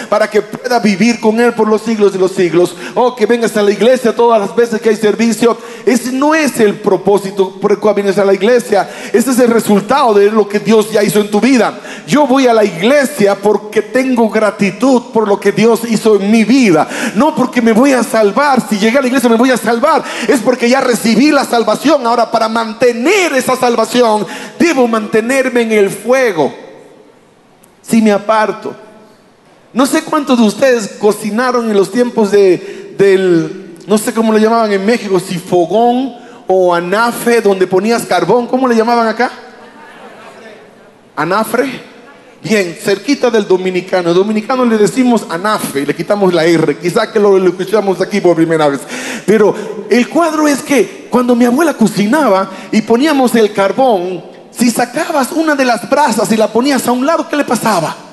Para 0.08 0.28
que 0.28 0.42
pueda 0.42 0.80
vivir 0.80 1.20
con 1.20 1.38
Él 1.38 1.52
por 1.52 1.68
los 1.68 1.82
siglos 1.82 2.12
de 2.12 2.18
los 2.18 2.32
siglos. 2.32 2.74
Oh, 2.94 3.14
que 3.14 3.26
vengas 3.26 3.56
a 3.56 3.62
la 3.62 3.70
iglesia 3.70 4.14
todas 4.14 4.40
las 4.40 4.56
veces 4.56 4.80
que 4.80 4.88
hay 4.88 4.96
servicio. 4.96 5.56
Ese 5.86 6.12
no 6.12 6.34
es 6.34 6.58
el 6.60 6.74
propósito 6.74 7.58
por 7.60 7.72
el 7.72 7.78
cual 7.78 7.94
vienes 7.94 8.18
a 8.18 8.24
la 8.24 8.34
iglesia. 8.34 8.88
Ese 9.12 9.30
es 9.30 9.38
el 9.38 9.50
resultado 9.50 10.14
de 10.14 10.30
lo 10.30 10.48
que 10.48 10.58
Dios 10.58 10.90
ya 10.90 11.02
hizo 11.02 11.20
en 11.20 11.30
tu 11.30 11.40
vida. 11.40 11.78
Yo 12.06 12.26
voy 12.26 12.46
a 12.46 12.54
la 12.54 12.64
iglesia 12.64 13.36
porque 13.36 13.82
tengo 13.82 14.28
gratitud 14.28 15.04
por 15.12 15.28
lo 15.28 15.38
que 15.38 15.52
Dios 15.52 15.82
hizo 15.88 16.16
en 16.16 16.30
mi 16.30 16.44
vida. 16.44 16.88
No 17.14 17.34
porque 17.36 17.62
me 17.62 17.72
voy 17.72 17.92
a 17.92 18.02
salvar. 18.02 18.60
Si 18.68 18.78
llegué 18.78 18.98
a 18.98 19.02
la 19.02 19.06
iglesia 19.06 19.28
me 19.28 19.36
voy 19.36 19.50
a 19.50 19.56
salvar. 19.56 20.02
Es 20.26 20.40
porque 20.40 20.68
ya 20.68 20.80
recibí 20.80 21.30
la 21.30 21.44
salvación. 21.44 22.04
Ahora 22.06 22.30
para 22.30 22.48
mantener 22.48 23.32
esa 23.34 23.54
salvación 23.54 24.26
debo 24.58 24.88
mantenerme 24.88 25.62
en 25.62 25.68
en 25.72 25.78
el 25.78 25.90
fuego 25.90 26.54
si 27.82 28.02
me 28.02 28.12
aparto. 28.12 28.74
No 29.72 29.84
sé 29.84 30.02
cuántos 30.02 30.38
de 30.38 30.44
ustedes 30.44 30.88
cocinaron 30.98 31.70
en 31.70 31.76
los 31.76 31.92
tiempos 31.92 32.30
de, 32.30 32.94
del, 32.96 33.74
no 33.86 33.98
sé 33.98 34.14
cómo 34.14 34.32
le 34.32 34.40
llamaban 34.40 34.72
en 34.72 34.84
México, 34.84 35.20
si 35.20 35.38
fogón 35.38 36.14
o 36.46 36.74
anafe, 36.74 37.42
donde 37.42 37.66
ponías 37.66 38.06
carbón, 38.06 38.46
¿cómo 38.46 38.66
le 38.66 38.74
llamaban 38.74 39.06
acá? 39.06 39.30
Anafre. 41.14 41.98
Bien, 42.42 42.76
cerquita 42.80 43.30
del 43.30 43.46
dominicano. 43.46 44.14
Dominicano 44.14 44.64
le 44.64 44.78
decimos 44.78 45.26
anafe, 45.28 45.84
le 45.84 45.94
quitamos 45.94 46.32
la 46.32 46.44
R. 46.44 46.78
Quizá 46.78 47.12
que 47.12 47.18
lo, 47.18 47.36
lo 47.36 47.50
escuchamos 47.50 48.00
aquí 48.00 48.20
por 48.20 48.36
primera 48.36 48.68
vez. 48.68 48.80
Pero 49.26 49.54
el 49.90 50.08
cuadro 50.08 50.48
es 50.48 50.62
que 50.62 51.08
cuando 51.10 51.34
mi 51.34 51.44
abuela 51.44 51.74
cocinaba 51.74 52.48
y 52.70 52.80
poníamos 52.82 53.34
el 53.34 53.52
carbón, 53.52 54.22
si 54.50 54.70
sacabas 54.70 55.32
una 55.32 55.54
de 55.54 55.64
las 55.64 55.90
brasas 55.90 56.30
y 56.32 56.36
la 56.36 56.48
ponías 56.48 56.86
a 56.86 56.92
un 56.92 57.04
lado, 57.04 57.28
¿qué 57.28 57.36
le 57.36 57.44
pasaba? 57.44 58.07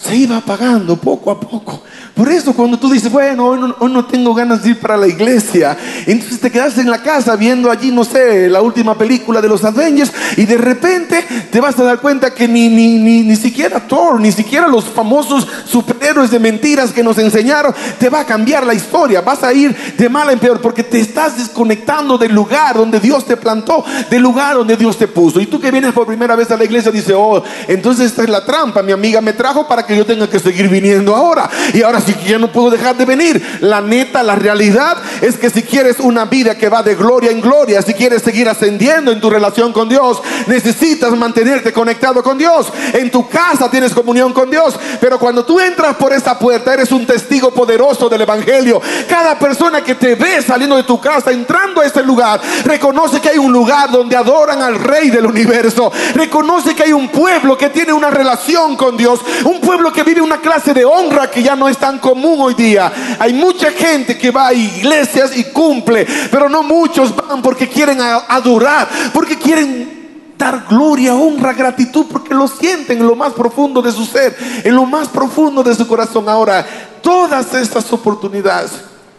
Se 0.00 0.14
iba 0.14 0.36
apagando 0.36 0.96
poco 0.96 1.30
a 1.30 1.40
poco. 1.40 1.82
Por 2.14 2.28
eso 2.28 2.52
cuando 2.52 2.78
tú 2.78 2.90
dices, 2.90 3.10
bueno, 3.12 3.46
hoy 3.46 3.90
no, 3.90 4.04
tengo 4.06 4.34
ganas 4.34 4.62
de 4.62 4.70
ir 4.70 4.80
para 4.80 4.96
la 4.96 5.06
iglesia, 5.06 5.76
entonces 6.04 6.40
te 6.40 6.50
quedas 6.50 6.76
en 6.78 6.90
la 6.90 7.00
casa 7.00 7.36
viendo 7.36 7.70
allí, 7.70 7.92
no 7.92 8.02
sé, 8.02 8.48
la 8.48 8.60
última 8.60 8.98
película 8.98 9.40
de 9.40 9.48
los 9.48 9.64
Avengers 9.64 10.12
y 10.36 10.44
de 10.44 10.56
repente 10.56 11.24
te 11.50 11.60
vas 11.60 11.78
a 11.78 11.84
dar 11.84 12.00
cuenta 12.00 12.34
que 12.34 12.48
ni 12.48 13.36
siquiera 13.36 13.86
Thor, 13.86 14.20
ni 14.20 14.32
siquiera 14.32 14.66
los 14.66 14.84
famosos 14.84 15.46
superhéroes 15.64 16.30
de 16.30 16.38
mentiras 16.38 16.92
que 16.92 17.02
nos 17.02 17.18
enseñaron, 17.18 17.74
te 17.98 18.08
va 18.08 18.20
a 18.20 18.26
cambiar 18.26 18.66
la 18.66 18.74
historia. 18.74 19.20
Vas 19.20 19.42
a 19.42 19.52
ir 19.52 19.74
de 19.96 20.08
mal 20.08 20.30
en 20.30 20.38
peor 20.38 20.60
porque 20.60 20.82
te 20.82 21.00
estás 21.00 21.38
desconectando 21.38 22.18
del 22.18 22.32
lugar 22.32 22.76
donde 22.76 23.00
Dios 23.00 23.24
te 23.24 23.36
plantó, 23.36 23.84
del 24.10 24.22
lugar 24.22 24.56
donde 24.56 24.76
Dios 24.76 24.96
te 24.98 25.08
puso. 25.08 25.40
Y 25.40 25.46
tú 25.46 25.60
que 25.60 25.70
vienes 25.70 25.92
por 25.92 26.06
primera 26.06 26.36
vez 26.36 26.50
a 26.50 26.56
la 26.56 26.64
iglesia 26.64 26.90
dices, 26.90 27.14
oh, 27.16 27.42
entonces 27.66 28.06
esta 28.06 28.22
es 28.22 28.28
la 28.28 28.44
trampa. 28.44 28.82
Mi 28.82 28.92
amiga 28.92 29.20
me 29.20 29.32
trajo 29.32 29.66
para 29.66 29.86
que 29.86 29.87
yo 29.96 30.06
tenga 30.06 30.28
que 30.28 30.38
seguir 30.38 30.68
viniendo 30.68 31.14
ahora. 31.14 31.48
Y 31.72 31.82
ahora 31.82 31.98
Así 31.98 32.14
que 32.14 32.30
ya 32.30 32.38
no 32.38 32.52
puedo 32.52 32.70
dejar 32.70 32.96
de 32.96 33.04
venir. 33.04 33.58
La 33.60 33.80
neta, 33.80 34.22
la 34.22 34.36
realidad 34.36 34.98
es 35.20 35.36
que 35.36 35.50
si 35.50 35.64
quieres 35.64 35.98
una 35.98 36.26
vida 36.26 36.56
que 36.56 36.68
va 36.68 36.82
de 36.82 36.94
gloria 36.94 37.32
en 37.32 37.40
gloria, 37.40 37.82
si 37.82 37.92
quieres 37.92 38.22
seguir 38.22 38.48
ascendiendo 38.48 39.10
en 39.10 39.20
tu 39.20 39.28
relación 39.28 39.72
con 39.72 39.88
Dios, 39.88 40.22
necesitas 40.46 41.10
mantenerte 41.16 41.72
conectado 41.72 42.22
con 42.22 42.38
Dios. 42.38 42.72
En 42.92 43.10
tu 43.10 43.28
casa 43.28 43.68
tienes 43.68 43.92
comunión 43.92 44.32
con 44.32 44.48
Dios, 44.48 44.78
pero 45.00 45.18
cuando 45.18 45.44
tú 45.44 45.58
entras 45.58 45.96
por 45.96 46.12
esa 46.12 46.38
puerta, 46.38 46.72
eres 46.72 46.92
un 46.92 47.04
testigo 47.04 47.50
poderoso 47.50 48.08
del 48.08 48.20
Evangelio. 48.20 48.80
Cada 49.08 49.36
persona 49.36 49.82
que 49.82 49.96
te 49.96 50.14
ve 50.14 50.40
saliendo 50.40 50.76
de 50.76 50.84
tu 50.84 51.00
casa, 51.00 51.32
entrando 51.32 51.80
a 51.80 51.86
ese 51.86 52.02
lugar, 52.04 52.40
reconoce 52.64 53.20
que 53.20 53.30
hay 53.30 53.38
un 53.38 53.52
lugar 53.52 53.90
donde 53.90 54.14
adoran 54.14 54.62
al 54.62 54.78
Rey 54.78 55.10
del 55.10 55.26
universo. 55.26 55.90
Reconoce 56.14 56.76
que 56.76 56.84
hay 56.84 56.92
un 56.92 57.08
pueblo 57.08 57.58
que 57.58 57.70
tiene 57.70 57.92
una 57.92 58.10
relación 58.10 58.76
con 58.76 58.96
Dios, 58.96 59.20
un 59.44 59.60
pueblo 59.60 59.77
que 59.92 60.02
vive 60.02 60.20
una 60.20 60.38
clase 60.38 60.74
de 60.74 60.84
honra 60.84 61.30
que 61.30 61.42
ya 61.42 61.56
no 61.56 61.68
es 61.68 61.78
tan 61.78 61.98
común 61.98 62.40
hoy 62.40 62.54
día. 62.54 62.92
Hay 63.18 63.32
mucha 63.32 63.70
gente 63.70 64.18
que 64.18 64.30
va 64.30 64.48
a 64.48 64.52
iglesias 64.52 65.36
y 65.36 65.44
cumple, 65.44 66.06
pero 66.30 66.48
no 66.48 66.62
muchos 66.62 67.14
van 67.14 67.40
porque 67.40 67.68
quieren 67.68 68.00
adorar, 68.00 68.88
porque 69.14 69.38
quieren 69.38 70.34
dar 70.36 70.66
gloria, 70.68 71.14
honra, 71.14 71.52
gratitud, 71.52 72.06
porque 72.10 72.34
lo 72.34 72.46
sienten 72.46 72.98
en 72.98 73.06
lo 73.06 73.14
más 73.14 73.32
profundo 73.32 73.80
de 73.80 73.92
su 73.92 74.04
ser, 74.04 74.36
en 74.64 74.74
lo 74.74 74.84
más 74.84 75.08
profundo 75.08 75.62
de 75.62 75.74
su 75.74 75.86
corazón. 75.86 76.28
Ahora, 76.28 76.66
todas 77.00 77.54
estas 77.54 77.90
oportunidades 77.92 78.72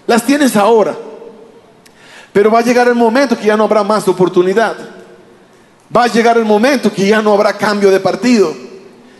las 0.05 0.23
tienes 0.23 0.55
ahora, 0.55 0.95
pero 2.31 2.51
va 2.51 2.59
a 2.59 2.63
llegar 2.63 2.87
el 2.87 2.95
momento 2.95 3.37
que 3.37 3.47
ya 3.47 3.57
no 3.57 3.63
habrá 3.63 3.83
más 3.83 4.07
oportunidad. 4.07 4.75
Va 5.95 6.03
a 6.03 6.07
llegar 6.07 6.37
el 6.37 6.45
momento 6.45 6.93
que 6.93 7.07
ya 7.07 7.21
no 7.21 7.33
habrá 7.33 7.53
cambio 7.53 7.89
de 7.89 7.99
partido 7.99 8.68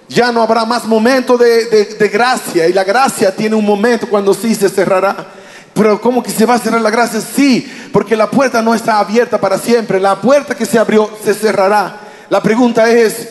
ya 0.09 0.31
no 0.31 0.41
habrá 0.41 0.65
más 0.65 0.85
momento 0.85 1.37
de, 1.37 2.09
gracia. 2.11 2.67
Y 2.67 2.73
la 2.73 2.83
gracia 2.83 3.33
tiene 3.33 3.55
un 3.55 3.65
momento 3.65 4.09
cuando 4.09 4.33
sí 4.33 4.55
se 4.55 4.67
cerrará. 4.67 5.15
Pero 5.73 6.01
¿cómo 6.01 6.23
que 6.23 6.31
se 6.31 6.45
va 6.45 6.55
a 6.55 6.59
cerrar 6.59 6.81
la 6.81 6.89
gracia? 6.89 7.21
Sí, 7.21 7.71
porque 7.93 8.17
la 8.17 8.29
puerta 8.29 8.61
no 8.61 8.73
está 8.73 8.99
abierta 8.99 9.39
para 9.39 9.59
siempre. 9.59 9.99
La 9.99 10.19
puerta 10.19 10.55
que 10.55 10.65
se 10.65 10.79
abrió 10.79 11.09
se 11.23 11.35
cerrará. 11.35 11.99
La 12.29 12.41
pregunta 12.41 12.89
es 12.89 13.29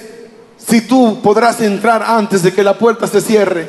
si 0.56 0.80
tú 0.82 1.20
podrás 1.20 1.60
entrar 1.60 2.02
antes 2.02 2.42
de 2.44 2.54
que 2.54 2.62
la 2.62 2.78
puerta 2.78 3.08
se 3.08 3.20
cierre. 3.20 3.68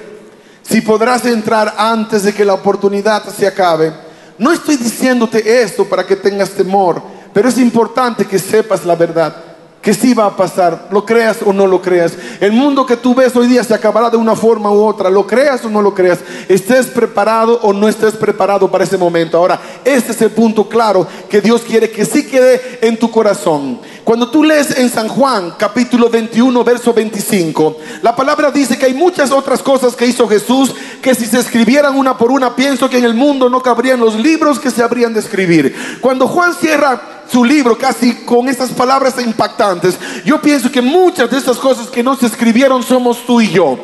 Si 0.61 0.81
podrás 0.81 1.25
entrar 1.25 1.73
antes 1.77 2.23
de 2.23 2.33
que 2.33 2.45
la 2.45 2.53
oportunidad 2.53 3.23
se 3.35 3.47
acabe. 3.47 3.91
No 4.37 4.51
estoy 4.51 4.77
diciéndote 4.77 5.61
esto 5.63 5.83
para 5.83 6.05
que 6.05 6.15
tengas 6.15 6.51
temor, 6.51 7.01
pero 7.33 7.49
es 7.49 7.57
importante 7.57 8.25
que 8.25 8.39
sepas 8.39 8.85
la 8.85 8.95
verdad 8.95 9.48
que 9.89 9.95
sí 9.95 10.13
va 10.13 10.28
a 10.28 10.36
pasar, 10.36 10.88
lo 10.91 11.04
creas 11.04 11.38
o 11.43 11.52
no 11.52 11.65
lo 11.65 11.82
creas. 11.82 12.13
El 12.39 12.52
mundo 12.52 12.86
que 12.86 12.95
tú 12.95 13.15
ves 13.15 13.36
hoy 13.36 13.47
día 13.47 13.63
se 13.63 13.73
acabará 13.73 14.12
de 14.12 14.17
una 14.17 14.36
forma 14.36 14.71
u 14.71 14.84
otra, 14.84 15.10
lo 15.10 15.25
creas 15.25 15.65
o 15.65 15.69
no 15.71 15.82
lo 15.82 15.95
creas. 15.95 16.19
Estés 16.47 16.86
preparado 16.86 17.60
o 17.63 17.73
no 17.73 17.88
estés 17.88 18.13
preparado 18.13 18.69
para 18.69 18.84
ese 18.84 18.99
momento. 18.99 19.36
Ahora, 19.36 19.60
este 19.84 20.12
es 20.12 20.21
el 20.21 20.30
punto 20.30 20.69
claro 20.69 21.08
que 21.28 21.41
Dios 21.41 21.63
quiere 21.63 21.89
que 21.89 22.06
sí 22.06 22.28
quede 22.28 22.78
en 22.84 22.99
tu 22.99 23.10
corazón. 23.10 23.82
Cuando 24.09 24.31
tú 24.31 24.43
lees 24.43 24.75
en 24.75 24.89
San 24.89 25.07
Juan 25.07 25.53
capítulo 25.55 26.09
21, 26.09 26.63
verso 26.63 26.91
25, 26.95 27.77
la 28.01 28.15
palabra 28.15 28.49
dice 28.49 28.75
que 28.75 28.87
hay 28.87 28.95
muchas 28.95 29.29
otras 29.29 29.61
cosas 29.61 29.95
que 29.95 30.07
hizo 30.07 30.27
Jesús 30.27 30.73
que 30.99 31.13
si 31.13 31.27
se 31.27 31.37
escribieran 31.37 31.95
una 31.95 32.17
por 32.17 32.31
una, 32.31 32.55
pienso 32.55 32.89
que 32.89 32.97
en 32.97 33.03
el 33.03 33.13
mundo 33.13 33.51
no 33.51 33.61
cabrían 33.61 33.99
los 33.99 34.15
libros 34.15 34.59
que 34.59 34.71
se 34.71 34.81
habrían 34.81 35.13
de 35.13 35.19
escribir. 35.19 35.75
Cuando 36.01 36.27
Juan 36.27 36.55
cierra 36.55 36.99
su 37.31 37.45
libro 37.45 37.77
casi 37.77 38.25
con 38.25 38.49
estas 38.49 38.71
palabras 38.71 39.13
impactantes. 39.19 39.99
Yo 40.25 40.41
pienso 40.41 40.71
que 40.71 40.81
muchas 40.81 41.29
de 41.29 41.37
esas 41.37 41.57
cosas 41.57 41.85
que 41.89 42.01
no 42.01 42.15
se 42.15 42.25
escribieron 42.25 42.81
somos 42.81 43.23
tú 43.27 43.41
y 43.41 43.51
yo. 43.51 43.77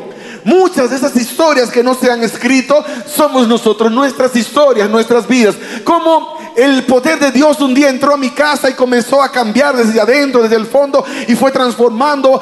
Muchas 0.43 0.89
de 0.89 0.95
esas 0.95 1.15
historias 1.15 1.69
que 1.69 1.83
no 1.83 1.93
se 1.93 2.09
han 2.09 2.23
escrito 2.23 2.83
somos 3.05 3.47
nosotros, 3.47 3.91
nuestras 3.91 4.35
historias, 4.35 4.89
nuestras 4.89 5.27
vidas. 5.27 5.55
Como 5.83 6.34
el 6.55 6.83
poder 6.85 7.19
de 7.19 7.31
Dios 7.31 7.59
un 7.61 7.73
día 7.73 7.89
entró 7.89 8.13
a 8.13 8.17
mi 8.17 8.29
casa 8.31 8.69
y 8.69 8.73
comenzó 8.73 9.21
a 9.21 9.31
cambiar 9.31 9.75
desde 9.75 9.99
adentro, 9.99 10.43
desde 10.43 10.55
el 10.55 10.65
fondo 10.65 11.03
y 11.27 11.35
fue 11.35 11.51
transformando. 11.51 12.41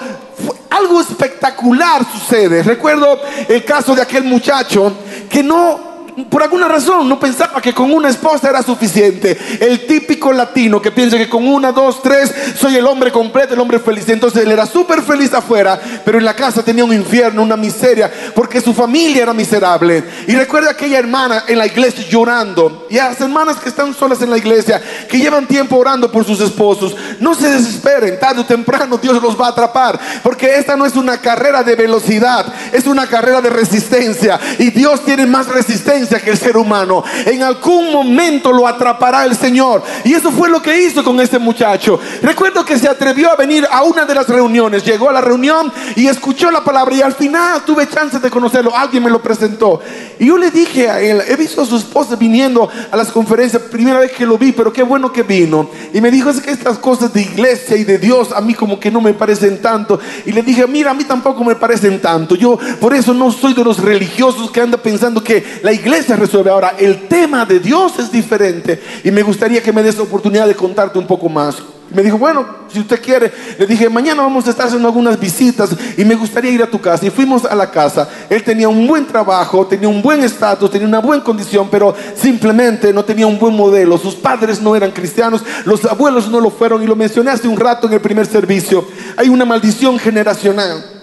algo 0.70 1.02
espectacular 1.02 2.06
sucede. 2.12 2.64
Recuerdo 2.64 3.20
el 3.48 3.64
caso 3.64 3.96
de 3.96 4.02
aquel 4.02 4.24
muchacho 4.24 4.92
que 5.30 5.44
no 5.44 5.93
por 6.30 6.44
alguna 6.44 6.68
razón 6.68 7.10
no 7.10 7.20
pensaba 7.20 7.62
que 7.62 7.74
con 7.74 7.92
una 7.92 8.10
esposa 8.10 8.50
era 8.50 8.62
suficiente. 8.62 9.38
El 9.60 9.86
típico 9.88 10.32
latino 10.32 10.82
que 10.82 10.92
piensa 10.92 11.18
que 11.18 11.30
con 11.30 11.48
una, 11.48 11.72
dos, 11.72 12.02
tres, 12.02 12.34
soy 12.56 12.76
el 12.76 12.86
hombre 12.86 13.12
completo, 13.12 13.54
el 13.54 13.60
hombre 13.60 13.80
feliz. 13.80 14.08
Entonces 14.10 14.44
él 14.44 14.52
era 14.52 14.66
súper 14.66 15.02
feliz 15.02 15.34
afuera, 15.34 15.80
pero 16.06 16.18
en 16.18 16.26
la 16.26 16.36
casa 16.36 16.64
tenía 16.64 16.86
un 16.86 16.94
infierno, 16.94 17.42
una 17.42 17.58
miseria, 17.58 18.12
porque 18.36 18.62
su 18.62 18.74
familia 18.74 19.24
era 19.24 19.34
miserable. 19.34 20.04
Y 20.28 20.36
recuerda 20.36 20.72
aquella 20.72 21.00
hermana 21.00 21.46
en 21.48 21.58
la 21.58 21.66
iglesia 21.66 22.06
llorando. 22.08 22.86
Y 22.90 22.98
a 22.98 23.10
las 23.10 23.22
hermanas 23.22 23.58
que 23.58 23.70
están 23.70 23.94
solas 23.94 24.22
en 24.22 24.30
la 24.30 24.38
iglesia, 24.38 24.82
que 25.10 25.18
llevan 25.18 25.48
tiempo 25.48 25.78
orando 25.78 26.12
por 26.12 26.26
sus 26.26 26.40
esposos, 26.42 26.96
no 27.20 27.34
se 27.34 27.50
desesperen, 27.50 28.20
tarde 28.20 28.42
o 28.42 28.46
temprano 28.46 28.98
Dios 28.98 29.22
los 29.22 29.40
va 29.40 29.48
a 29.48 29.50
atrapar, 29.50 30.00
porque 30.22 30.58
esta 30.58 30.76
no 30.76 30.86
es 30.86 30.96
una 30.96 31.20
carrera 31.20 31.64
de 31.64 31.76
velocidad, 31.76 32.46
es 32.72 32.86
una 32.86 33.08
carrera 33.08 33.42
de 33.42 33.50
resistencia. 33.50 34.40
Y 34.60 34.70
Dios 34.70 35.04
tiene 35.04 35.26
más 35.26 35.48
resistencia 35.48 36.03
que 36.10 36.32
el 36.32 36.38
ser 36.38 36.58
humano. 36.58 37.04
En 37.26 37.44
algún 37.44 37.92
momento 37.92 38.52
lo 38.52 38.68
atrapará 38.68 39.26
el 39.26 39.36
Señor. 39.36 39.84
Y 40.04 40.14
eso 40.14 40.32
fue 40.32 40.50
lo 40.50 40.62
que 40.62 40.82
hizo 40.82 41.04
con 41.04 41.20
este 41.20 41.40
muchacho. 41.40 42.00
Recuerdo 42.22 42.64
que 42.66 42.78
se 42.78 42.88
atrevió 42.88 43.32
a 43.32 43.36
venir 43.36 43.68
a 43.70 43.84
una 43.84 44.06
de 44.06 44.16
las 44.16 44.28
reuniones. 44.28 44.84
Llegó 44.84 45.10
a 45.10 45.14
la 45.14 45.22
reunión 45.22 45.72
y 45.96 46.08
escuchó 46.08 46.52
la 46.52 46.64
palabra. 46.64 46.96
Y 46.96 47.02
al 47.02 47.14
final 47.14 47.64
tuve 47.66 47.88
chance 47.88 48.20
de 48.20 48.30
conocerlo. 48.30 48.76
Alguien 48.76 49.04
me 49.04 49.10
lo 49.10 49.22
presentó. 49.22 49.82
Y 50.20 50.28
yo 50.28 50.38
le 50.38 50.52
dije 50.52 50.90
a 50.90 51.00
él, 51.00 51.22
he 51.28 51.36
visto 51.36 51.62
a 51.62 51.66
su 51.66 51.78
esposa 51.78 52.16
viniendo 52.16 52.70
a 52.92 52.98
las 52.98 53.12
conferencias. 53.12 53.62
Primera 53.64 54.00
vez 54.00 54.12
que 54.12 54.26
lo 54.26 54.38
vi, 54.38 54.52
pero 54.52 54.72
qué 54.72 54.84
bueno 54.84 55.12
que 55.12 55.24
vino. 55.24 55.70
Y 55.94 56.02
me 56.02 56.12
dijo, 56.12 56.30
es 56.30 56.42
que 56.42 56.52
estas 56.52 56.78
cosas 56.78 57.14
de 57.14 57.22
iglesia 57.22 57.78
y 57.78 57.84
de 57.84 57.98
Dios 57.98 58.32
a 58.32 58.42
mí 58.42 58.54
como 58.54 58.80
que 58.80 58.92
no 58.92 59.02
me 59.02 59.14
parecen 59.14 59.62
tanto. 59.62 60.00
Y 60.26 60.32
le 60.32 60.42
dije, 60.42 60.68
mira, 60.68 60.92
a 60.92 60.94
mí 60.94 61.04
tampoco 61.04 61.44
me 61.44 61.56
parecen 61.56 62.02
tanto. 62.02 62.36
Yo 62.36 62.58
por 62.80 62.94
eso 62.94 63.14
no 63.14 63.32
soy 63.32 63.54
de 63.54 63.64
los 63.64 63.80
religiosos 63.80 64.52
que 64.52 64.62
andan 64.62 64.82
pensando 64.82 65.24
que 65.24 65.44
la 65.62 65.72
iglesia 65.72 65.93
se 66.02 66.16
resuelve. 66.16 66.50
Ahora, 66.50 66.76
el 66.80 67.08
tema 67.08 67.46
de 67.46 67.60
Dios 67.60 68.00
es 68.00 68.12
diferente 68.12 68.82
y 69.04 69.12
me 69.12 69.22
gustaría 69.22 69.62
que 69.62 69.74
me 69.74 69.84
des 69.84 69.98
la 69.98 70.04
oportunidad 70.04 70.48
de 70.48 70.56
contarte 70.56 70.98
un 70.98 71.06
poco 71.06 71.30
más. 71.30 71.62
Me 71.94 72.02
dijo, 72.02 72.18
bueno, 72.18 72.44
si 72.72 72.80
usted 72.80 73.00
quiere, 73.00 73.32
le 73.60 73.68
dije, 73.68 73.88
mañana 73.88 74.24
vamos 74.24 74.48
a 74.48 74.50
estar 74.50 74.66
haciendo 74.66 74.88
algunas 74.88 75.20
visitas 75.20 75.70
y 75.96 76.04
me 76.04 76.16
gustaría 76.16 76.52
ir 76.52 76.64
a 76.64 76.68
tu 76.68 76.82
casa. 76.82 77.06
Y 77.06 77.12
fuimos 77.12 77.46
a 77.46 77.54
la 77.54 77.70
casa. 77.70 78.10
Él 78.30 78.44
tenía 78.44 78.68
un 78.68 78.88
buen 78.88 79.06
trabajo, 79.06 79.68
tenía 79.68 79.88
un 79.88 80.02
buen 80.02 80.24
estatus, 80.24 80.72
tenía 80.72 80.88
una 80.88 81.00
buena 81.00 81.24
condición, 81.24 81.68
pero 81.70 81.96
simplemente 82.16 82.92
no 82.92 83.06
tenía 83.06 83.28
un 83.28 83.38
buen 83.38 83.56
modelo. 83.56 84.00
Sus 84.00 84.16
padres 84.16 84.60
no 84.60 84.76
eran 84.76 84.90
cristianos, 84.90 85.44
los 85.66 85.86
abuelos 85.86 86.30
no 86.30 86.40
lo 86.40 86.50
fueron 86.50 86.82
y 86.82 86.88
lo 86.88 86.96
mencioné 86.96 87.30
hace 87.30 87.48
un 87.48 87.58
rato 87.58 87.86
en 87.86 87.94
el 87.94 88.02
primer 88.02 88.26
servicio. 88.26 88.88
Hay 89.16 89.30
una 89.30 89.46
maldición 89.46 90.00
generacional 90.00 91.03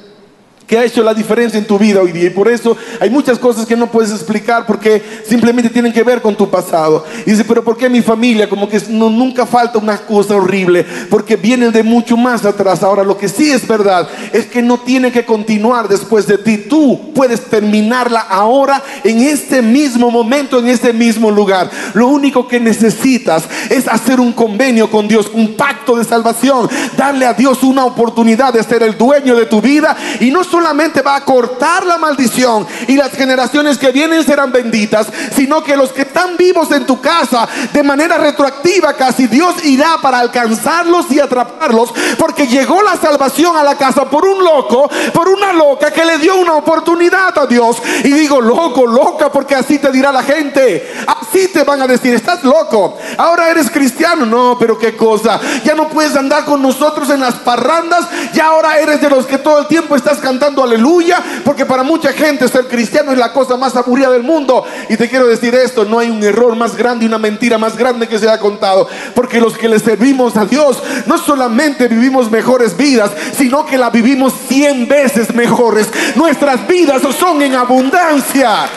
que 0.70 0.78
ha 0.78 0.84
hecho 0.84 1.02
la 1.02 1.12
diferencia 1.12 1.58
en 1.58 1.66
tu 1.66 1.76
vida 1.80 2.00
hoy 2.00 2.12
día. 2.12 2.26
Y 2.26 2.30
por 2.30 2.46
eso 2.46 2.76
hay 3.00 3.10
muchas 3.10 3.40
cosas 3.40 3.66
que 3.66 3.76
no 3.76 3.90
puedes 3.90 4.12
explicar 4.12 4.66
porque 4.66 5.02
simplemente 5.26 5.68
tienen 5.68 5.92
que 5.92 6.04
ver 6.04 6.22
con 6.22 6.36
tu 6.36 6.48
pasado. 6.48 7.04
Y 7.26 7.32
dice, 7.32 7.44
pero 7.44 7.64
¿por 7.64 7.76
qué 7.76 7.90
mi 7.90 8.02
familia? 8.02 8.48
Como 8.48 8.68
que 8.68 8.80
no, 8.88 9.10
nunca 9.10 9.46
falta 9.46 9.78
una 9.78 9.98
cosa 9.98 10.36
horrible, 10.36 10.86
porque 11.10 11.34
vienen 11.34 11.72
de 11.72 11.82
mucho 11.82 12.16
más 12.16 12.44
atrás. 12.44 12.84
Ahora, 12.84 13.02
lo 13.02 13.18
que 13.18 13.28
sí 13.28 13.50
es 13.50 13.66
verdad 13.66 14.08
es 14.32 14.46
que 14.46 14.62
no 14.62 14.78
tiene 14.78 15.10
que 15.10 15.24
continuar 15.24 15.88
después 15.88 16.28
de 16.28 16.38
ti. 16.38 16.58
Tú 16.58 17.12
puedes 17.16 17.40
terminarla 17.46 18.20
ahora, 18.20 18.80
en 19.02 19.22
este 19.22 19.62
mismo 19.62 20.08
momento, 20.08 20.60
en 20.60 20.68
este 20.68 20.92
mismo 20.92 21.32
lugar. 21.32 21.68
Lo 21.94 22.06
único 22.06 22.46
que 22.46 22.60
necesitas 22.60 23.42
es 23.70 23.88
hacer 23.88 24.20
un 24.20 24.32
convenio 24.32 24.88
con 24.88 25.08
Dios, 25.08 25.32
un 25.34 25.56
pacto 25.56 25.96
de 25.96 26.04
salvación, 26.04 26.70
darle 26.96 27.26
a 27.26 27.34
Dios 27.34 27.64
una 27.64 27.84
oportunidad 27.84 28.52
de 28.52 28.62
ser 28.62 28.84
el 28.84 28.96
dueño 28.96 29.34
de 29.34 29.46
tu 29.46 29.60
vida 29.60 29.96
y 30.20 30.30
no 30.30 30.44
solo 30.44 30.59
solamente 30.60 31.00
va 31.00 31.16
a 31.16 31.24
cortar 31.24 31.86
la 31.86 31.96
maldición 31.96 32.66
y 32.86 32.94
las 32.94 33.12
generaciones 33.12 33.78
que 33.78 33.92
vienen 33.92 34.22
serán 34.22 34.52
benditas, 34.52 35.06
sino 35.34 35.64
que 35.64 35.74
los 35.74 35.90
que 35.90 36.02
están 36.02 36.36
vivos 36.36 36.70
en 36.72 36.84
tu 36.84 37.00
casa 37.00 37.48
de 37.72 37.82
manera 37.82 38.18
retroactiva 38.18 38.92
casi 38.92 39.26
Dios 39.26 39.64
irá 39.64 39.96
para 40.02 40.18
alcanzarlos 40.18 41.10
y 41.10 41.18
atraparlos, 41.18 41.94
porque 42.18 42.46
llegó 42.46 42.82
la 42.82 42.96
salvación 42.96 43.56
a 43.56 43.64
la 43.64 43.76
casa 43.76 44.04
por 44.04 44.26
un 44.26 44.44
loco, 44.44 44.90
por 45.14 45.30
una 45.30 45.54
loca 45.54 45.90
que 45.90 46.04
le 46.04 46.18
dio 46.18 46.36
una 46.36 46.52
oportunidad 46.54 47.38
a 47.38 47.46
Dios. 47.46 47.78
Y 48.04 48.12
digo, 48.12 48.40
loco, 48.40 48.86
loca, 48.86 49.32
porque 49.32 49.54
así 49.54 49.78
te 49.78 49.90
dirá 49.90 50.12
la 50.12 50.22
gente. 50.22 50.92
Así 51.06 51.48
te 51.48 51.64
van 51.64 51.80
a 51.80 51.86
decir, 51.86 52.14
estás 52.14 52.44
loco. 52.44 52.98
Ahora 53.16 53.48
eres 53.50 53.70
cristiano. 53.70 54.26
No, 54.26 54.56
pero 54.58 54.78
qué 54.78 54.96
cosa. 54.96 55.40
Ya 55.64 55.74
no 55.74 55.88
puedes 55.88 56.14
andar 56.16 56.44
con 56.44 56.60
nosotros 56.60 57.08
en 57.10 57.20
las 57.20 57.36
parrandas. 57.36 58.06
Ya 58.34 58.48
ahora 58.48 58.78
eres 58.78 59.00
de 59.00 59.08
los 59.08 59.26
que 59.26 59.38
todo 59.38 59.60
el 59.60 59.66
tiempo 59.66 59.96
estás 59.96 60.18
cantando 60.18 60.49
aleluya. 60.58 61.22
Porque 61.44 61.66
para 61.66 61.82
mucha 61.82 62.12
gente 62.12 62.48
ser 62.48 62.66
cristiano 62.68 63.12
es 63.12 63.18
la 63.18 63.32
cosa 63.32 63.56
más 63.56 63.76
aburrida 63.76 64.10
del 64.10 64.22
mundo. 64.22 64.64
Y 64.88 64.96
te 64.96 65.08
quiero 65.08 65.26
decir 65.26 65.54
esto, 65.54 65.84
no 65.84 65.98
hay 65.98 66.10
un 66.10 66.22
error 66.22 66.56
más 66.56 66.76
grande 66.76 67.04
y 67.04 67.08
una 67.08 67.18
mentira 67.18 67.58
más 67.58 67.76
grande 67.76 68.08
que 68.08 68.18
se 68.18 68.28
ha 68.28 68.38
contado. 68.38 68.88
Porque 69.14 69.40
los 69.40 69.56
que 69.56 69.68
le 69.68 69.78
servimos 69.78 70.36
a 70.36 70.44
Dios 70.44 70.82
no 71.06 71.18
solamente 71.18 71.88
vivimos 71.88 72.30
mejores 72.30 72.76
vidas, 72.76 73.10
sino 73.36 73.64
que 73.66 73.78
la 73.78 73.90
vivimos 73.90 74.32
cien 74.48 74.88
veces 74.88 75.34
mejores. 75.34 75.88
Nuestras 76.16 76.66
vidas 76.66 77.02
son 77.18 77.42
en 77.42 77.54
abundancia. 77.54 78.68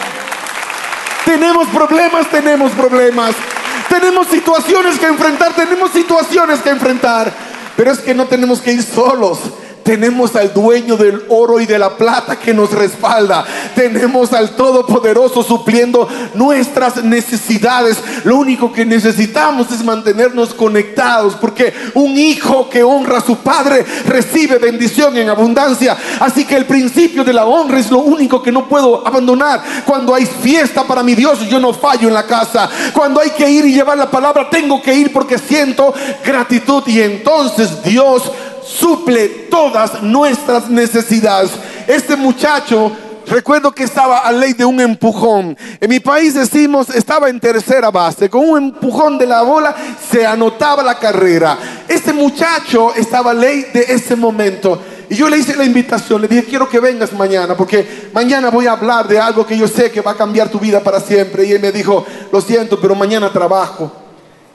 Tenemos 1.25 1.67
problemas, 1.67 2.29
tenemos 2.29 2.71
problemas. 2.73 3.36
Tenemos 3.89 4.27
situaciones 4.27 4.99
que 4.99 5.07
enfrentar, 5.07 5.53
tenemos 5.53 5.91
situaciones 5.91 6.59
que 6.62 6.69
enfrentar. 6.69 7.31
Pero 7.75 7.91
es 7.91 7.99
que 7.99 8.13
no 8.13 8.25
tenemos 8.25 8.62
que 8.62 8.73
ir 8.73 8.83
solos. 8.83 9.39
Tenemos 9.84 10.36
al 10.36 10.54
dueño 10.54 10.96
del 10.96 11.24
oro 11.30 11.60
y 11.60 11.65
de 11.65 11.78
la 11.78 11.98
plata 11.98 12.38
que 12.38 12.54
nos 12.54 12.72
respalda. 12.72 13.46
Tenemos 13.76 14.32
al 14.34 14.52
Todopoderoso 14.52 15.43
supliendo 15.43 16.08
nuestras 16.34 17.04
necesidades. 17.04 18.02
Lo 18.24 18.38
único 18.38 18.72
que 18.72 18.86
necesitamos 18.86 19.72
es 19.72 19.84
mantenernos 19.84 20.54
conectados 20.54 21.36
porque 21.36 21.74
un 21.96 22.17
hijo 22.17 22.69
que 22.69 22.84
honra 22.84 23.17
a 23.17 23.26
su 23.26 23.38
padre 23.38 23.86
recibe 24.08 24.58
bendición 24.58 25.17
en 25.17 25.30
abundancia. 25.30 25.98
Así 26.19 26.46
que 26.46 26.56
el 26.56 26.65
principio 26.65 27.24
de 27.24 27.34
la 27.34 27.46
honra 27.46 27.80
es 27.80 27.91
lo 27.91 28.00
único 28.00 28.41
que 28.41 28.52
no 28.52 28.67
puedo 28.67 29.06
abandonar. 29.06 29.62
Cuando 29.86 30.15
hay 30.15 30.26
fiesta 30.26 30.84
para 30.84 31.04
mi 31.04 31.15
Dios, 31.15 31.41
yo 31.50 31.60
no 31.60 31.74
fallo 31.74 32.08
en 32.08 32.13
la 32.13 32.26
casa. 32.26 32.69
Cuando 32.93 33.19
hay 33.19 33.32
que 33.32 33.50
ir 33.50 33.65
y 33.65 33.74
llevar 33.74 33.98
la 33.98 34.10
palabra, 34.10 34.50
tengo 34.50 34.82
que 34.82 34.93
ir 34.93 35.12
porque 35.12 35.38
siento 35.38 35.93
gratitud 36.24 36.84
y 36.88 37.02
entonces 37.02 37.84
Dios 37.84 38.32
suple 38.65 39.28
todas 39.49 40.02
nuestras 40.02 40.69
necesidades. 40.69 41.52
Este 41.88 42.15
muchacho 42.15 42.91
Recuerdo 43.26 43.71
que 43.71 43.84
estaba 43.84 44.19
a 44.19 44.32
ley 44.32 44.54
de 44.54 44.65
un 44.65 44.80
empujón. 44.82 45.58
En 45.80 45.89
mi 45.89 45.99
país 45.99 46.34
decimos, 46.34 46.89
estaba 46.89 47.30
en 47.30 47.39
tercera 47.39 47.89
base. 47.89 48.30
Con 48.30 48.47
un 48.47 48.63
empujón 48.65 49.17
de 49.17 49.26
la 49.26 49.41
bola 49.43 49.73
se 50.12 50.26
anotaba 50.26 50.84
la 50.84 50.99
carrera. 50.99 51.58
Este 51.88 52.12
muchacho 52.12 52.93
estaba 52.93 53.32
a 53.32 53.34
ley 53.34 53.67
de 53.73 53.86
ese 53.88 54.15
momento. 54.15 54.82
Y 55.10 55.15
yo 55.15 55.30
le 55.30 55.38
hice 55.38 55.56
la 55.56 55.63
invitación, 55.63 56.21
le 56.21 56.28
dije, 56.28 56.43
quiero 56.43 56.67
que 56.67 56.80
vengas 56.80 57.13
mañana, 57.13 57.56
porque 57.56 58.10
mañana 58.13 58.49
voy 58.49 58.67
a 58.67 58.71
hablar 58.71 59.08
de 59.08 59.19
algo 59.19 59.45
que 59.45 59.58
yo 59.58 59.67
sé 59.67 59.91
que 59.91 60.02
va 60.02 60.12
a 60.12 60.17
cambiar 60.17 60.49
tu 60.49 60.60
vida 60.60 60.82
para 60.82 60.99
siempre. 60.99 61.45
Y 61.45 61.54
él 61.54 61.62
me 61.62 61.71
dijo, 61.71 62.06
lo 62.32 62.41
siento, 62.41 62.80
pero 62.80 62.95
mañana 62.95 63.32
trabajo. 63.32 64.02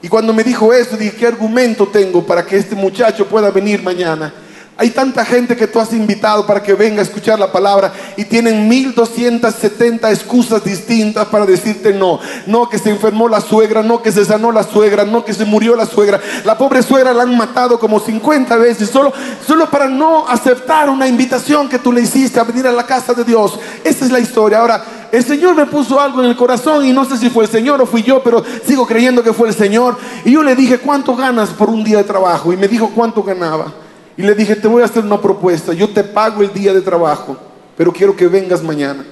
Y 0.01 0.09
cuando 0.09 0.33
me 0.33 0.45
dijo 0.45 0.73
eso, 0.73 0.97
dije, 0.97 1.17
¿qué 1.17 1.27
argumento 1.27 1.89
tengo 1.89 2.25
para 2.25 2.47
que 2.47 2.57
este 2.57 2.75
muchacho 2.75 3.27
pueda 3.27 3.51
venir 3.51 3.83
mañana? 3.83 4.33
Hay 4.81 4.91
tanta 4.91 5.25
gente 5.25 5.57
que 5.57 5.67
tú 5.67 5.81
has 5.81 5.93
invitado 5.93 6.47
para 6.47 6.63
que 6.63 6.73
venga 6.73 7.01
a 7.01 7.03
escuchar 7.03 7.37
la 7.37 7.51
palabra 7.51 7.93
y 8.17 8.25
tienen 8.25 8.69
1270 8.69 10.09
excusas 10.13 10.63
distintas 10.63 11.27
para 11.27 11.45
decirte 11.45 11.93
no. 11.93 12.21
No 12.47 12.69
que 12.69 12.79
se 12.79 12.91
enfermó 12.91 13.29
la 13.29 13.41
suegra, 13.41 13.83
no 13.83 14.01
que 14.01 14.13
se 14.13 14.25
sanó 14.25 14.53
la 14.53 14.63
suegra, 14.63 15.03
no 15.03 15.25
que 15.25 15.35
se 15.35 15.45
murió 15.45 15.75
la 15.75 15.85
suegra. 15.85 16.21
La 16.45 16.57
pobre 16.57 16.85
suegra 16.85 17.13
la 17.13 17.25
han 17.25 17.37
matado 17.37 17.77
como 17.81 17.99
50 17.99 18.55
veces 18.55 18.89
solo, 18.89 19.13
solo 19.45 19.69
para 19.69 19.89
no 19.89 20.29
aceptar 20.29 20.89
una 20.89 21.09
invitación 21.09 21.69
que 21.69 21.81
tú 21.81 21.93
le 21.93 22.03
hiciste 22.03 22.39
a 22.39 22.45
venir 22.45 22.69
a 22.69 22.71
la 22.71 22.87
casa 22.87 23.13
de 23.15 23.25
Dios. 23.25 23.59
Esa 23.83 24.05
es 24.05 24.13
la 24.13 24.21
historia. 24.21 24.61
Ahora, 24.61 24.85
el 25.11 25.25
Señor 25.25 25.57
me 25.57 25.67
puso 25.67 26.01
algo 26.01 26.23
en 26.23 26.31
el 26.31 26.37
corazón 26.37 26.87
y 26.87 26.93
no 26.93 27.05
sé 27.05 27.17
si 27.17 27.31
fue 27.31 27.43
el 27.43 27.51
Señor 27.51 27.83
o 27.83 27.87
fui 27.87 28.05
yo, 28.05 28.23
pero 28.23 28.45
sigo 28.65 28.87
creyendo 28.87 29.25
que 29.25 29.33
fue 29.33 29.49
el 29.49 29.55
Señor. 29.55 29.97
Y 30.25 30.31
yo 30.31 30.45
le 30.45 30.55
dije, 30.55 30.79
¿cuánto 30.79 31.17
ganas 31.17 31.49
por 31.49 31.69
un 31.69 31.83
día 31.83 31.97
de 31.97 32.05
trabajo? 32.05 32.53
Y 32.53 32.57
me 32.57 32.69
dijo 32.69 32.93
cuánto 32.95 33.25
ganaba. 33.25 33.88
Y 34.19 34.23
le 34.23 34.35
dije, 34.35 34.57
te 34.57 34.67
voy 34.67 34.83
a 34.83 34.87
hacer 34.87 35.05
una 35.05 35.21
propuesta, 35.21 35.73
yo 35.73 35.89
te 35.89 36.03
pago 36.03 36.43
el 36.43 36.53
día 36.53 36.75
de 36.75 36.81
trabajo, 36.81 37.37
pero 37.77 37.93
quiero 37.93 38.17
que 38.17 38.27
vengas 38.27 38.65
mañana. 38.65 39.05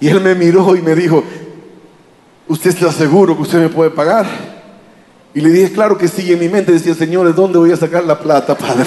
Y 0.00 0.08
él 0.08 0.18
me 0.22 0.34
miró 0.34 0.74
y 0.74 0.80
me 0.80 0.94
dijo, 0.94 1.22
¿usted 2.48 2.70
está 2.70 2.90
seguro 2.90 3.36
que 3.36 3.42
usted 3.42 3.58
me 3.58 3.68
puede 3.68 3.90
pagar? 3.90 4.24
Y 5.34 5.42
le 5.42 5.50
dije, 5.50 5.72
claro 5.72 5.98
que 5.98 6.08
sí, 6.08 6.32
en 6.32 6.38
mi 6.38 6.48
mente 6.48 6.72
decía, 6.72 6.94
Señor, 6.94 7.26
¿de 7.26 7.34
dónde 7.34 7.58
voy 7.58 7.70
a 7.70 7.76
sacar 7.76 8.02
la 8.04 8.18
plata, 8.18 8.56
Padre? 8.56 8.86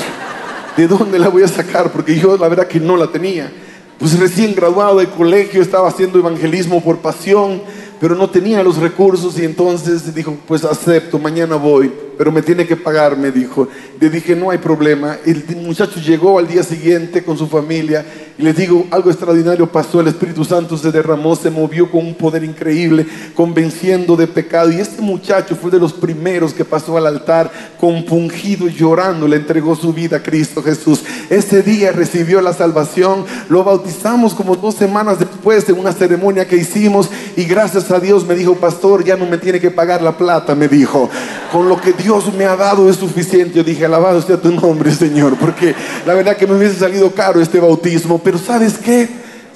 ¿De 0.76 0.88
dónde 0.88 1.20
la 1.20 1.30
voy 1.30 1.44
a 1.44 1.48
sacar? 1.48 1.92
Porque 1.92 2.18
yo 2.18 2.36
la 2.36 2.48
verdad 2.48 2.68
que 2.68 2.80
no 2.80 2.98
la 2.98 3.06
tenía. 3.06 3.52
Pues 4.00 4.20
recién 4.20 4.56
graduado 4.56 4.98
de 4.98 5.08
colegio, 5.08 5.62
estaba 5.62 5.88
haciendo 5.88 6.18
evangelismo 6.18 6.84
por 6.84 6.98
pasión, 6.98 7.62
pero 8.02 8.16
no 8.16 8.28
tenía 8.28 8.64
los 8.64 8.78
recursos 8.78 9.38
y 9.38 9.46
entonces 9.46 10.16
dijo, 10.16 10.36
pues 10.48 10.66
acepto, 10.66 11.20
mañana 11.20 11.58
voy 11.58 12.09
pero 12.20 12.34
me 12.34 12.42
tiene 12.42 12.68
que 12.68 12.76
pagar, 12.76 13.16
me 13.16 13.32
dijo. 13.32 13.70
Le 13.98 14.10
dije, 14.10 14.36
no 14.36 14.50
hay 14.50 14.58
problema. 14.58 15.18
El 15.26 15.42
muchacho 15.56 16.02
llegó 16.02 16.38
al 16.38 16.50
día 16.50 16.64
siguiente 16.64 17.24
con 17.24 17.38
su 17.38 17.48
familia 17.48 18.06
y 18.38 18.42
les 18.42 18.58
digo, 18.58 18.88
algo 18.92 19.10
extraordinario 19.10 19.72
pasó, 19.72 20.02
el 20.02 20.08
Espíritu 20.10 20.44
Santo 20.44 20.78
se 20.78 20.92
derramó, 20.92 21.34
se 21.38 21.50
movió 21.50 21.90
con 21.90 22.06
un 22.06 22.16
poder 22.16 22.44
increíble, 22.44 23.06
convenciendo 23.36 24.18
de 24.18 24.28
pecado. 24.28 24.70
Y 24.70 24.82
este 24.82 25.02
muchacho 25.02 25.56
fue 25.56 25.72
de 25.72 25.80
los 25.80 25.94
primeros 25.94 26.54
que 26.54 26.66
pasó 26.66 26.98
al 26.98 27.08
altar, 27.08 27.52
compungido, 27.80 28.68
llorando, 28.68 29.26
le 29.26 29.38
entregó 29.38 29.74
su 29.78 29.94
vida 29.94 30.18
a 30.18 30.24
Cristo 30.24 30.62
Jesús. 30.62 31.04
Ese 31.30 31.62
día 31.62 31.94
recibió 31.94 32.42
la 32.42 32.52
salvación, 32.52 33.24
lo 33.48 33.64
bautizamos 33.64 34.34
como 34.34 34.58
dos 34.58 34.76
semanas 34.76 35.20
después 35.20 35.68
de 35.68 35.74
una 35.74 35.94
ceremonia 35.94 36.48
que 36.48 36.58
hicimos 36.58 37.10
y 37.38 37.46
gracias 37.46 37.92
a 37.92 38.00
Dios 38.00 38.26
me 38.26 38.36
dijo, 38.36 38.56
pastor, 38.56 39.06
ya 39.06 39.16
no 39.16 39.26
me 39.26 39.38
tiene 39.38 39.62
que 39.62 39.72
pagar 39.72 40.02
la 40.02 40.18
plata, 40.18 40.54
me 40.56 40.68
dijo, 40.68 41.10
con 41.52 41.68
lo 41.70 41.80
que 41.80 41.94
Dios 41.94 42.09
Dios 42.10 42.34
me 42.34 42.46
ha 42.46 42.56
dado 42.56 42.90
es 42.90 42.96
suficiente. 42.96 43.54
Yo 43.54 43.64
dije, 43.64 43.86
alabado 43.86 44.20
sea 44.20 44.42
tu 44.42 44.52
nombre, 44.52 44.92
Señor, 44.92 45.38
porque 45.38 45.76
la 46.08 46.16
verdad 46.16 46.36
que 46.36 46.48
me 46.48 46.58
hubiese 46.58 46.74
salido 46.74 47.12
caro 47.12 47.40
este 47.40 47.60
bautismo. 47.60 48.18
Pero 48.18 48.40
¿sabes 48.40 48.80
qué? 48.80 49.08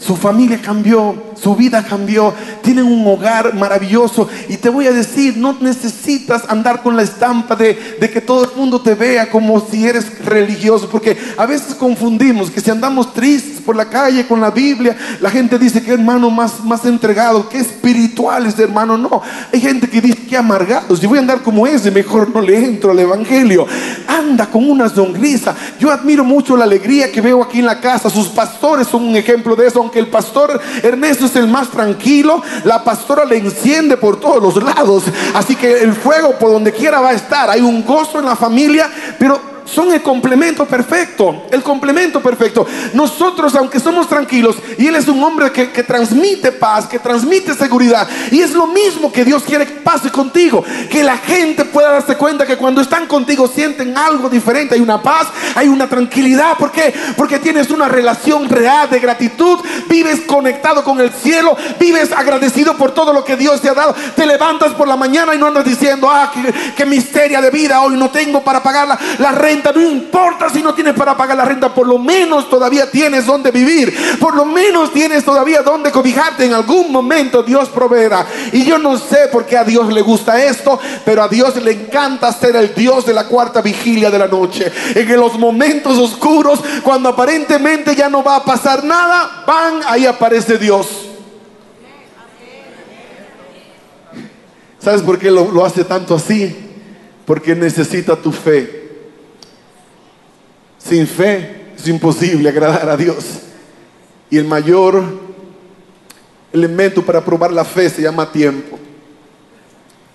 Su 0.05 0.17
familia 0.17 0.59
cambió, 0.61 1.15
su 1.41 1.55
vida 1.55 1.81
cambió, 1.81 2.33
tienen 2.61 2.85
un 2.85 3.07
hogar 3.07 3.53
maravilloso. 3.53 4.27
Y 4.49 4.57
te 4.57 4.67
voy 4.67 4.85
a 4.87 4.91
decir, 4.91 5.37
no 5.37 5.55
necesitas 5.61 6.43
andar 6.49 6.81
con 6.81 6.97
la 6.97 7.03
estampa 7.03 7.55
de, 7.55 7.97
que 8.11 8.19
todo 8.19 8.43
el 8.43 8.51
mundo 8.57 8.81
te 8.81 8.95
vea 8.95 9.29
como 9.29 9.61
si 9.61 9.87
eres 9.87 10.25
religioso, 10.25 10.89
porque 10.89 11.17
a 11.37 11.45
veces 11.45 11.75
confundimos 11.75 12.51
que 12.51 12.59
si 12.59 12.69
andamos 12.69 13.13
tristes 13.13 13.61
por 13.61 13.77
la 13.77 13.85
calle 13.89 14.27
con 14.27 14.41
la 14.41 14.51
Biblia, 14.51 14.97
la 15.21 15.29
gente 15.29 15.57
dice 15.57 15.81
que 15.81 15.93
hermano 15.93 16.29
más, 16.29 16.61
más 16.65 16.83
entregado, 16.83 17.47
que 17.47 17.59
espiritual 17.59 18.45
es 18.45 18.59
hermano. 18.59 18.97
No, 18.97 19.21
hay 19.53 19.61
gente 19.61 19.89
que 19.89 20.01
dice 20.01 20.25
que 20.27 20.35
amargado, 20.35 20.97
si 20.97 21.07
voy 21.07 21.17
a 21.17 21.21
andar 21.21 21.41
como 21.41 21.65
ese, 21.65 21.91
mejor 21.91 22.29
no 22.33 22.41
le 22.41 22.57
entro 22.57 22.91
al 22.91 22.99
Evangelio. 22.99 23.65
Anda 24.05 24.47
con 24.47 24.69
una 24.69 24.89
sonrisa. 24.89 25.55
Yo 25.79 25.91
admiro 25.91 26.25
mucho 26.25 26.57
la 26.57 26.65
alegría 26.65 27.09
que 27.09 27.21
veo 27.21 27.41
aquí 27.41 27.59
en 27.59 27.65
la 27.65 27.79
casa. 27.79 28.09
Sus 28.09 28.27
pastores 28.27 28.87
son 28.87 29.03
un 29.05 29.15
ejemplo 29.15 29.55
de 29.55 29.67
eso, 29.67 29.92
aunque 29.93 29.99
el 29.99 30.07
pastor 30.07 30.59
Ernesto 30.81 31.25
el 31.35 31.47
más 31.47 31.69
tranquilo, 31.69 32.41
la 32.63 32.83
pastora 32.83 33.25
le 33.25 33.37
enciende 33.37 33.95
por 33.97 34.19
todos 34.19 34.41
los 34.41 34.63
lados. 34.63 35.03
Así 35.35 35.55
que 35.55 35.83
el 35.83 35.93
fuego 35.93 36.37
por 36.39 36.51
donde 36.51 36.71
quiera 36.71 36.99
va 36.99 37.09
a 37.09 37.13
estar. 37.13 37.49
Hay 37.49 37.61
un 37.61 37.85
gozo 37.85 38.17
en 38.17 38.25
la 38.25 38.35
familia, 38.35 38.89
pero 39.19 39.52
son 39.65 39.91
el 39.93 40.01
complemento 40.01 40.65
perfecto, 40.65 41.43
el 41.51 41.61
complemento 41.63 42.21
perfecto. 42.21 42.65
Nosotros, 42.93 43.55
aunque 43.55 43.79
somos 43.79 44.07
tranquilos, 44.07 44.57
y 44.77 44.87
Él 44.87 44.95
es 44.95 45.07
un 45.07 45.23
hombre 45.23 45.51
que, 45.51 45.83
transmite 45.83 46.51
paz, 46.51 46.85
que 46.85 46.99
transmite 46.99 47.53
seguridad, 47.53 48.07
y 48.31 48.41
es 48.41 48.51
lo 48.51 48.67
mismo 48.67 49.11
que 49.11 49.25
Dios 49.25 49.43
quiere 49.43 49.65
que 49.65 49.73
pase 49.73 50.11
contigo, 50.11 50.63
que 50.89 51.03
la 51.03 51.17
gente 51.17 51.65
pueda 51.65 51.91
darse 51.91 52.15
cuenta 52.15 52.45
que 52.45 52.57
cuando 52.57 52.81
están 52.81 53.07
contigo 53.07 53.47
sienten 53.47 53.97
algo 53.97 54.29
diferente, 54.29 54.75
hay 54.75 54.81
una 54.81 55.01
paz, 55.01 55.27
hay 55.55 55.67
una 55.67 55.87
tranquilidad. 55.87 56.57
¿Por 56.57 56.71
qué? 56.71 56.93
Porque 57.17 57.39
tienes 57.39 57.69
una 57.69 57.87
relación 57.87 58.49
real 58.49 58.89
de 58.89 58.99
gratitud, 58.99 59.59
vives 59.89 60.21
conectado 60.21 60.83
con 60.83 60.99
el 60.99 61.11
cielo, 61.11 61.55
vives 61.79 62.11
agradecido 62.11 62.75
por 62.77 62.91
todo 62.91 63.13
lo 63.13 63.23
que 63.23 63.35
Dios 63.35 63.61
te 63.61 63.69
ha 63.69 63.73
dado. 63.73 63.95
Te 64.15 64.25
levantas 64.25 64.73
por 64.73 64.87
la 64.87 64.95
mañana 64.95 65.35
y 65.35 65.37
no 65.37 65.47
andas 65.47 65.65
diciendo, 65.65 66.09
ah, 66.09 66.31
qué, 66.75 66.85
misteria 66.85 67.41
de 67.41 67.49
vida, 67.49 67.81
hoy 67.81 67.95
no 67.95 68.09
tengo 68.09 68.43
para 68.43 68.61
pagar 68.61 68.99
la, 69.19 69.31
no 69.73 69.81
importa 69.81 70.49
si 70.49 70.61
no 70.61 70.73
tienes 70.73 70.93
para 70.93 71.15
pagar 71.15 71.37
la 71.37 71.45
renta, 71.45 71.73
por 71.73 71.87
lo 71.87 71.97
menos 71.97 72.49
todavía 72.49 72.89
tienes 72.89 73.25
donde 73.25 73.51
vivir, 73.51 73.95
por 74.19 74.35
lo 74.35 74.45
menos 74.45 74.91
tienes 74.91 75.23
todavía 75.23 75.61
donde 75.61 75.91
cobijarte. 75.91 76.45
En 76.45 76.53
algún 76.53 76.91
momento 76.91 77.43
Dios 77.43 77.69
proveerá. 77.69 78.25
Y 78.51 78.65
yo 78.65 78.77
no 78.77 78.97
sé 78.97 79.27
por 79.31 79.45
qué 79.45 79.57
a 79.57 79.63
Dios 79.63 79.91
le 79.91 80.01
gusta 80.01 80.43
esto, 80.43 80.79
pero 81.05 81.23
a 81.23 81.27
Dios 81.27 81.55
le 81.61 81.71
encanta 81.71 82.31
ser 82.31 82.55
el 82.55 82.73
Dios 82.73 83.05
de 83.05 83.13
la 83.13 83.27
cuarta 83.27 83.61
vigilia 83.61 84.09
de 84.09 84.19
la 84.19 84.27
noche. 84.27 84.71
En 84.95 85.19
los 85.19 85.37
momentos 85.37 85.97
oscuros, 85.97 86.59
cuando 86.83 87.09
aparentemente 87.09 87.95
ya 87.95 88.09
no 88.09 88.23
va 88.23 88.37
a 88.37 88.45
pasar 88.45 88.83
nada, 88.83 89.43
van, 89.45 89.81
ahí 89.87 90.05
aparece 90.05 90.57
Dios. 90.57 90.87
¿Sabes 94.79 95.01
por 95.01 95.17
qué 95.17 95.31
lo 95.31 95.65
hace 95.65 95.85
tanto 95.85 96.15
así? 96.15 96.55
Porque 97.25 97.55
necesita 97.55 98.17
tu 98.17 98.31
fe. 98.31 98.82
Sin 100.87 101.07
fe 101.07 101.73
es 101.77 101.87
imposible 101.87 102.49
agradar 102.49 102.89
a 102.89 102.97
Dios. 102.97 103.25
Y 104.29 104.37
el 104.37 104.45
mayor 104.45 105.03
elemento 106.51 107.01
para 107.03 107.23
probar 107.23 107.51
la 107.53 107.63
fe 107.63 107.89
se 107.89 108.01
llama 108.01 108.31
tiempo. 108.31 108.77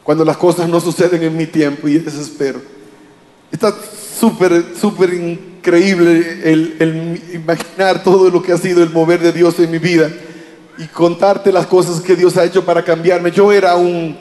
Cuando 0.03 0.25
las 0.25 0.37
cosas 0.37 0.69
no 0.69 0.81
suceden 0.81 1.23
en 1.23 1.37
mi 1.37 1.47
tiempo 1.47 1.89
y 1.89 1.99
desespero. 1.99 2.61
Está 3.51 3.75
súper, 4.19 4.75
súper 4.79 5.15
increíble 5.15 6.41
el, 6.45 6.77
el 6.79 7.35
imaginar 7.35 8.03
todo 8.03 8.31
lo 8.31 8.43
que 8.43 8.53
ha 8.53 8.59
sido 8.59 8.83
el 8.83 8.91
mover 8.91 9.21
de 9.21 9.33
Dios 9.33 9.59
en 9.59 9.71
mi 9.71 9.79
vida 9.79 10.11
y 10.77 10.87
contarte 10.87 11.51
las 11.51 11.67
cosas 11.67 12.01
que 12.01 12.15
Dios 12.15 12.37
ha 12.37 12.45
hecho 12.45 12.65
para 12.65 12.85
cambiarme. 12.85 13.31
Yo 13.31 13.53
era 13.53 13.75
un, 13.77 14.17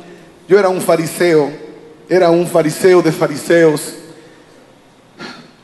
yo 0.47 0.57
era 0.57 0.69
un 0.69 0.81
fariseo, 0.81 1.51
era 2.09 2.29
un 2.29 2.47
fariseo 2.47 3.01
de 3.01 3.11
fariseos 3.11 3.93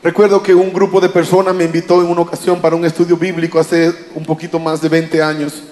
Recuerdo 0.04 0.42
que 0.42 0.54
un 0.54 0.70
grupo 0.70 1.00
de 1.00 1.08
personas 1.08 1.54
me 1.54 1.64
invitó 1.64 2.02
en 2.02 2.08
una 2.08 2.20
ocasión 2.20 2.60
para 2.60 2.76
un 2.76 2.84
estudio 2.84 3.16
bíblico 3.16 3.58
hace 3.58 3.90
un 4.14 4.22
poquito 4.22 4.58
más 4.58 4.82
de 4.82 4.90
20 4.90 5.22
años. 5.22 5.62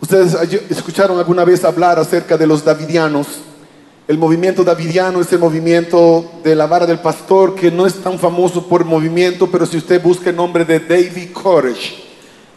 Ustedes 0.00 0.36
escucharon 0.70 1.18
alguna 1.18 1.44
vez 1.44 1.64
hablar 1.64 1.98
acerca 1.98 2.38
de 2.38 2.46
los 2.46 2.64
davidianos. 2.64 3.26
El 4.06 4.18
movimiento 4.18 4.62
davidiano 4.62 5.20
es 5.20 5.32
el 5.32 5.40
movimiento 5.40 6.30
de 6.44 6.54
la 6.54 6.68
vara 6.68 6.86
del 6.86 7.00
pastor 7.00 7.56
que 7.56 7.72
no 7.72 7.86
es 7.86 7.94
tan 7.94 8.20
famoso 8.20 8.68
por 8.68 8.84
movimiento, 8.84 9.50
pero 9.50 9.66
si 9.66 9.76
usted 9.76 10.00
busca 10.00 10.30
el 10.30 10.36
nombre 10.36 10.64
de 10.64 10.78
David 10.78 11.32
Koresh, 11.32 12.04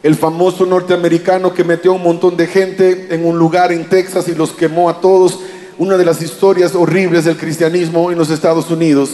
el 0.03 0.13
famoso 0.13 0.63
norteamericano 0.63 1.55
que 1.55 1.63
metió 1.63 1.93
a 1.93 1.95
un 1.95 2.03
montón 2.03 2.37
de 2.37 2.45
gente 2.45 3.07
en 3.09 3.25
un 3.25 3.39
lugar 3.39 3.71
en 3.71 3.89
Texas 3.89 4.27
y 4.27 4.35
los 4.35 4.51
quemó 4.51 4.91
a 4.91 5.01
todos, 5.01 5.39
una 5.79 5.97
de 5.97 6.05
las 6.05 6.21
historias 6.21 6.75
horribles 6.75 7.25
del 7.25 7.35
cristianismo 7.35 8.11
en 8.11 8.19
los 8.19 8.29
Estados 8.29 8.69
Unidos. 8.69 9.09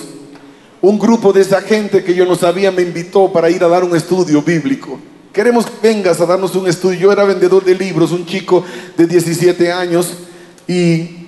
Un 0.86 1.00
grupo 1.00 1.34
de 1.34 1.42
esa 1.42 1.62
gente 1.62 2.04
que 2.04 2.14
yo 2.14 2.28
no 2.28 2.36
sabía 2.36 2.72
me 2.72 2.84
invitó 2.84 3.34
para 3.34 3.50
ir 3.50 3.64
a 3.64 3.68
dar 3.68 3.84
un 3.84 3.96
estudio 3.96 4.44
bíblico. 4.44 5.00
Queremos 5.34 5.66
que 5.66 5.88
vengas 5.88 6.22
a 6.22 6.28
darnos 6.28 6.54
un 6.54 6.68
estudio. 6.68 7.00
Yo 7.00 7.12
era 7.12 7.24
vendedor 7.24 7.66
de 7.66 7.74
libros, 7.74 8.12
un 8.12 8.24
chico 8.24 8.64
de 8.96 9.08
17 9.08 9.72
años, 9.72 10.14
y 10.68 11.26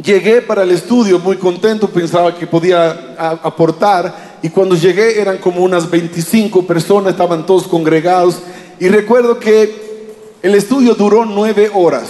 llegué 0.00 0.40
para 0.40 0.62
el 0.62 0.70
estudio 0.70 1.18
muy 1.18 1.36
contento, 1.36 1.88
pensaba 1.88 2.32
que 2.38 2.46
podía 2.46 3.16
aportar, 3.42 4.38
y 4.40 4.48
cuando 4.50 4.76
llegué 4.76 5.20
eran 5.20 5.38
como 5.38 5.60
unas 5.60 5.90
25 5.90 6.64
personas, 6.64 7.14
estaban 7.14 7.46
todos 7.46 7.66
congregados, 7.66 8.38
y 8.78 8.86
recuerdo 8.86 9.40
que 9.40 10.14
el 10.44 10.54
estudio 10.54 10.94
duró 10.94 11.24
nueve 11.24 11.72
horas. 11.74 12.08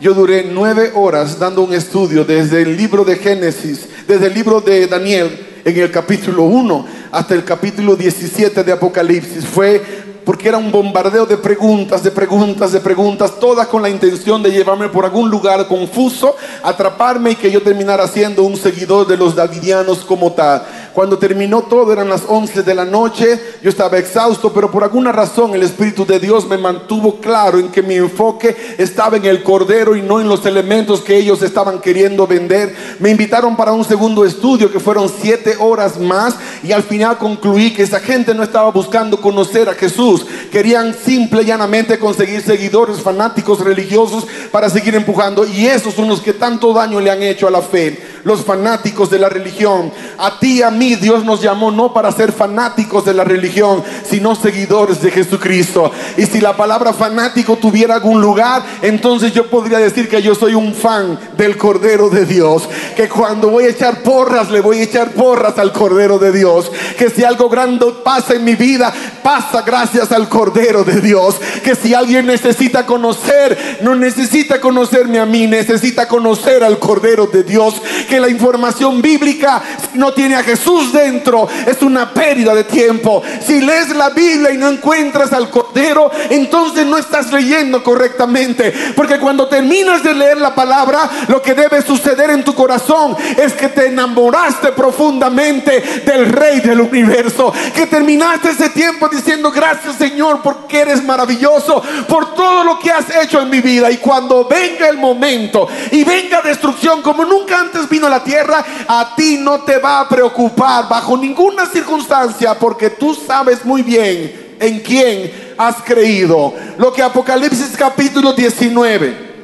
Yo 0.00 0.14
duré 0.14 0.48
nueve 0.50 0.92
horas 0.94 1.38
dando 1.38 1.60
un 1.60 1.74
estudio 1.74 2.24
desde 2.24 2.62
el 2.62 2.74
libro 2.74 3.04
de 3.04 3.16
Génesis, 3.16 3.86
desde 4.08 4.28
el 4.28 4.32
libro 4.34 4.62
de 4.62 4.86
Daniel, 4.86 5.50
en 5.64 5.78
el 5.78 5.90
capítulo 5.90 6.44
1 6.44 6.86
hasta 7.10 7.34
el 7.34 7.44
capítulo 7.44 7.96
17 7.96 8.64
de 8.64 8.72
Apocalipsis. 8.72 9.46
Fue 9.46 10.03
porque 10.24 10.48
era 10.48 10.58
un 10.58 10.70
bombardeo 10.70 11.26
de 11.26 11.36
preguntas, 11.36 12.02
de 12.02 12.10
preguntas, 12.10 12.72
de 12.72 12.80
preguntas, 12.80 13.38
todas 13.38 13.66
con 13.68 13.82
la 13.82 13.90
intención 13.90 14.42
de 14.42 14.50
llevarme 14.50 14.88
por 14.88 15.04
algún 15.04 15.30
lugar 15.30 15.66
confuso, 15.68 16.36
atraparme 16.62 17.32
y 17.32 17.36
que 17.36 17.50
yo 17.50 17.62
terminara 17.62 18.06
siendo 18.08 18.42
un 18.42 18.56
seguidor 18.56 19.06
de 19.06 19.16
los 19.16 19.34
davidianos 19.34 19.98
como 20.04 20.32
tal. 20.32 20.62
Cuando 20.94 21.18
terminó 21.18 21.62
todo, 21.62 21.92
eran 21.92 22.08
las 22.08 22.22
11 22.28 22.62
de 22.62 22.74
la 22.74 22.84
noche, 22.84 23.40
yo 23.62 23.68
estaba 23.68 23.98
exhausto, 23.98 24.52
pero 24.52 24.70
por 24.70 24.84
alguna 24.84 25.10
razón 25.10 25.52
el 25.52 25.64
Espíritu 25.64 26.06
de 26.06 26.20
Dios 26.20 26.46
me 26.46 26.56
mantuvo 26.56 27.16
claro 27.16 27.58
en 27.58 27.68
que 27.70 27.82
mi 27.82 27.96
enfoque 27.96 28.56
estaba 28.78 29.16
en 29.16 29.24
el 29.24 29.42
Cordero 29.42 29.96
y 29.96 30.02
no 30.02 30.20
en 30.20 30.28
los 30.28 30.46
elementos 30.46 31.00
que 31.00 31.16
ellos 31.16 31.42
estaban 31.42 31.80
queriendo 31.80 32.28
vender. 32.28 32.76
Me 33.00 33.10
invitaron 33.10 33.56
para 33.56 33.72
un 33.72 33.84
segundo 33.84 34.24
estudio 34.24 34.70
que 34.70 34.78
fueron 34.78 35.10
siete 35.20 35.56
horas 35.58 35.98
más 35.98 36.36
y 36.62 36.70
al 36.70 36.84
final 36.84 37.18
concluí 37.18 37.72
que 37.72 37.82
esa 37.82 37.98
gente 37.98 38.32
no 38.32 38.44
estaba 38.44 38.70
buscando 38.70 39.20
conocer 39.20 39.68
a 39.68 39.74
Jesús, 39.74 40.13
querían 40.50 40.94
simple 40.94 41.42
y 41.42 41.46
llanamente 41.46 41.98
conseguir 41.98 42.42
seguidores 42.42 43.00
fanáticos 43.00 43.60
religiosos 43.60 44.26
para 44.50 44.70
seguir 44.70 44.94
empujando 44.94 45.46
y 45.46 45.66
esos 45.66 45.94
son 45.94 46.08
los 46.08 46.20
que 46.20 46.32
tanto 46.32 46.72
daño 46.72 47.00
le 47.00 47.10
han 47.10 47.22
hecho 47.22 47.48
a 47.48 47.50
la 47.50 47.62
fe, 47.62 47.98
los 48.24 48.44
fanáticos 48.44 49.10
de 49.10 49.18
la 49.18 49.28
religión. 49.28 49.92
A 50.18 50.38
ti, 50.38 50.62
a 50.62 50.70
mí, 50.70 50.96
Dios 50.96 51.24
nos 51.24 51.40
llamó 51.40 51.70
no 51.70 51.92
para 51.92 52.10
ser 52.10 52.32
fanáticos 52.32 53.04
de 53.04 53.14
la 53.14 53.24
religión, 53.24 53.82
sino 54.08 54.34
seguidores 54.34 55.00
de 55.00 55.10
Jesucristo. 55.10 55.92
Y 56.16 56.26
si 56.26 56.40
la 56.40 56.56
palabra 56.56 56.92
fanático 56.92 57.56
tuviera 57.56 57.94
algún 57.94 58.20
lugar, 58.20 58.62
entonces 58.82 59.32
yo 59.32 59.48
podría 59.48 59.78
decir 59.78 60.08
que 60.08 60.22
yo 60.22 60.34
soy 60.34 60.54
un 60.54 60.74
fan 60.74 61.18
del 61.36 61.56
Cordero 61.56 62.08
de 62.08 62.24
Dios. 62.24 62.68
Que 62.96 63.08
cuando 63.08 63.50
voy 63.50 63.64
a 63.64 63.70
echar 63.70 64.02
porras, 64.02 64.50
le 64.50 64.60
voy 64.60 64.78
a 64.78 64.84
echar 64.84 65.10
porras 65.12 65.58
al 65.58 65.72
Cordero 65.72 66.18
de 66.18 66.32
Dios. 66.32 66.70
Que 66.98 67.10
si 67.10 67.24
algo 67.24 67.48
grande 67.48 67.74
pasa 68.04 68.34
en 68.34 68.44
mi 68.44 68.54
vida, 68.54 68.92
pasa 69.22 69.62
gracias 69.62 70.12
al 70.12 70.28
Cordero 70.28 70.84
de 70.84 71.00
Dios. 71.00 71.36
Que 71.62 71.74
si 71.74 71.94
alguien 71.94 72.26
necesita 72.26 72.86
conocer, 72.86 73.78
no 73.82 73.94
necesita 73.94 74.60
conocerme 74.60 75.18
a 75.18 75.26
mí, 75.26 75.46
necesita 75.46 76.08
conocer 76.08 76.64
al 76.64 76.78
Cordero 76.78 77.26
de 77.26 77.42
Dios. 77.42 77.80
La 78.20 78.28
información 78.28 79.00
bíblica 79.00 79.62
no 79.94 80.12
tiene 80.12 80.36
a 80.36 80.42
Jesús 80.42 80.92
dentro, 80.92 81.48
es 81.66 81.82
una 81.82 82.12
pérdida 82.12 82.54
de 82.54 82.64
tiempo. 82.64 83.22
Si 83.44 83.60
lees 83.60 83.90
la 83.90 84.10
Biblia 84.10 84.52
y 84.52 84.58
no 84.58 84.68
encuentras 84.68 85.32
al 85.32 85.50
Cordero, 85.50 86.10
entonces 86.30 86.86
no 86.86 86.98
estás 86.98 87.32
leyendo 87.32 87.82
correctamente. 87.82 88.72
Porque 88.94 89.18
cuando 89.18 89.48
terminas 89.48 90.02
de 90.02 90.14
leer 90.14 90.38
la 90.38 90.54
palabra, 90.54 91.08
lo 91.28 91.42
que 91.42 91.54
debe 91.54 91.82
suceder 91.82 92.30
en 92.30 92.44
tu 92.44 92.54
corazón 92.54 93.16
es 93.36 93.52
que 93.54 93.68
te 93.68 93.86
enamoraste 93.88 94.72
profundamente 94.72 96.02
del 96.04 96.26
Rey 96.32 96.60
del 96.60 96.80
universo. 96.80 97.52
Que 97.74 97.86
terminaste 97.86 98.50
ese 98.50 98.70
tiempo 98.70 99.08
diciendo 99.08 99.50
gracias 99.50 99.96
Señor 99.96 100.40
porque 100.42 100.80
eres 100.80 101.02
maravilloso, 101.04 101.82
por 102.08 102.34
todo 102.34 102.64
lo 102.64 102.78
que 102.78 102.90
has 102.90 103.06
hecho 103.22 103.40
en 103.40 103.50
mi 103.50 103.60
vida. 103.60 103.90
Y 103.90 103.98
cuando 103.98 104.46
venga 104.46 104.88
el 104.88 104.98
momento 104.98 105.68
y 105.90 106.04
venga 106.04 106.42
destrucción 106.42 107.02
como 107.02 107.24
nunca 107.24 107.60
antes 107.60 107.88
vino 107.88 108.03
la 108.08 108.22
tierra, 108.22 108.64
a 108.86 109.14
ti 109.16 109.38
no 109.38 109.60
te 109.60 109.78
va 109.78 110.00
a 110.00 110.08
preocupar 110.08 110.88
bajo 110.88 111.16
ninguna 111.16 111.66
circunstancia 111.66 112.54
porque 112.58 112.90
tú 112.90 113.14
sabes 113.14 113.64
muy 113.64 113.82
bien 113.82 114.56
en 114.60 114.80
quién 114.80 115.54
has 115.58 115.76
creído. 115.82 116.54
Lo 116.78 116.92
que 116.92 117.02
Apocalipsis 117.02 117.76
capítulo 117.76 118.32
19 118.32 119.34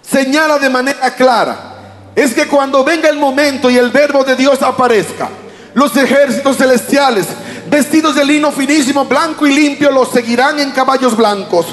señala 0.00 0.58
de 0.58 0.70
manera 0.70 1.14
clara 1.14 2.12
es 2.14 2.34
que 2.34 2.46
cuando 2.46 2.84
venga 2.84 3.08
el 3.08 3.18
momento 3.18 3.70
y 3.70 3.78
el 3.78 3.90
verbo 3.90 4.24
de 4.24 4.36
Dios 4.36 4.62
aparezca, 4.62 5.30
los 5.74 5.96
ejércitos 5.96 6.58
celestiales, 6.58 7.26
vestidos 7.70 8.14
de 8.14 8.24
lino 8.24 8.52
finísimo, 8.52 9.06
blanco 9.06 9.46
y 9.46 9.54
limpio, 9.54 9.90
los 9.90 10.10
seguirán 10.10 10.60
en 10.60 10.72
caballos 10.72 11.16
blancos 11.16 11.66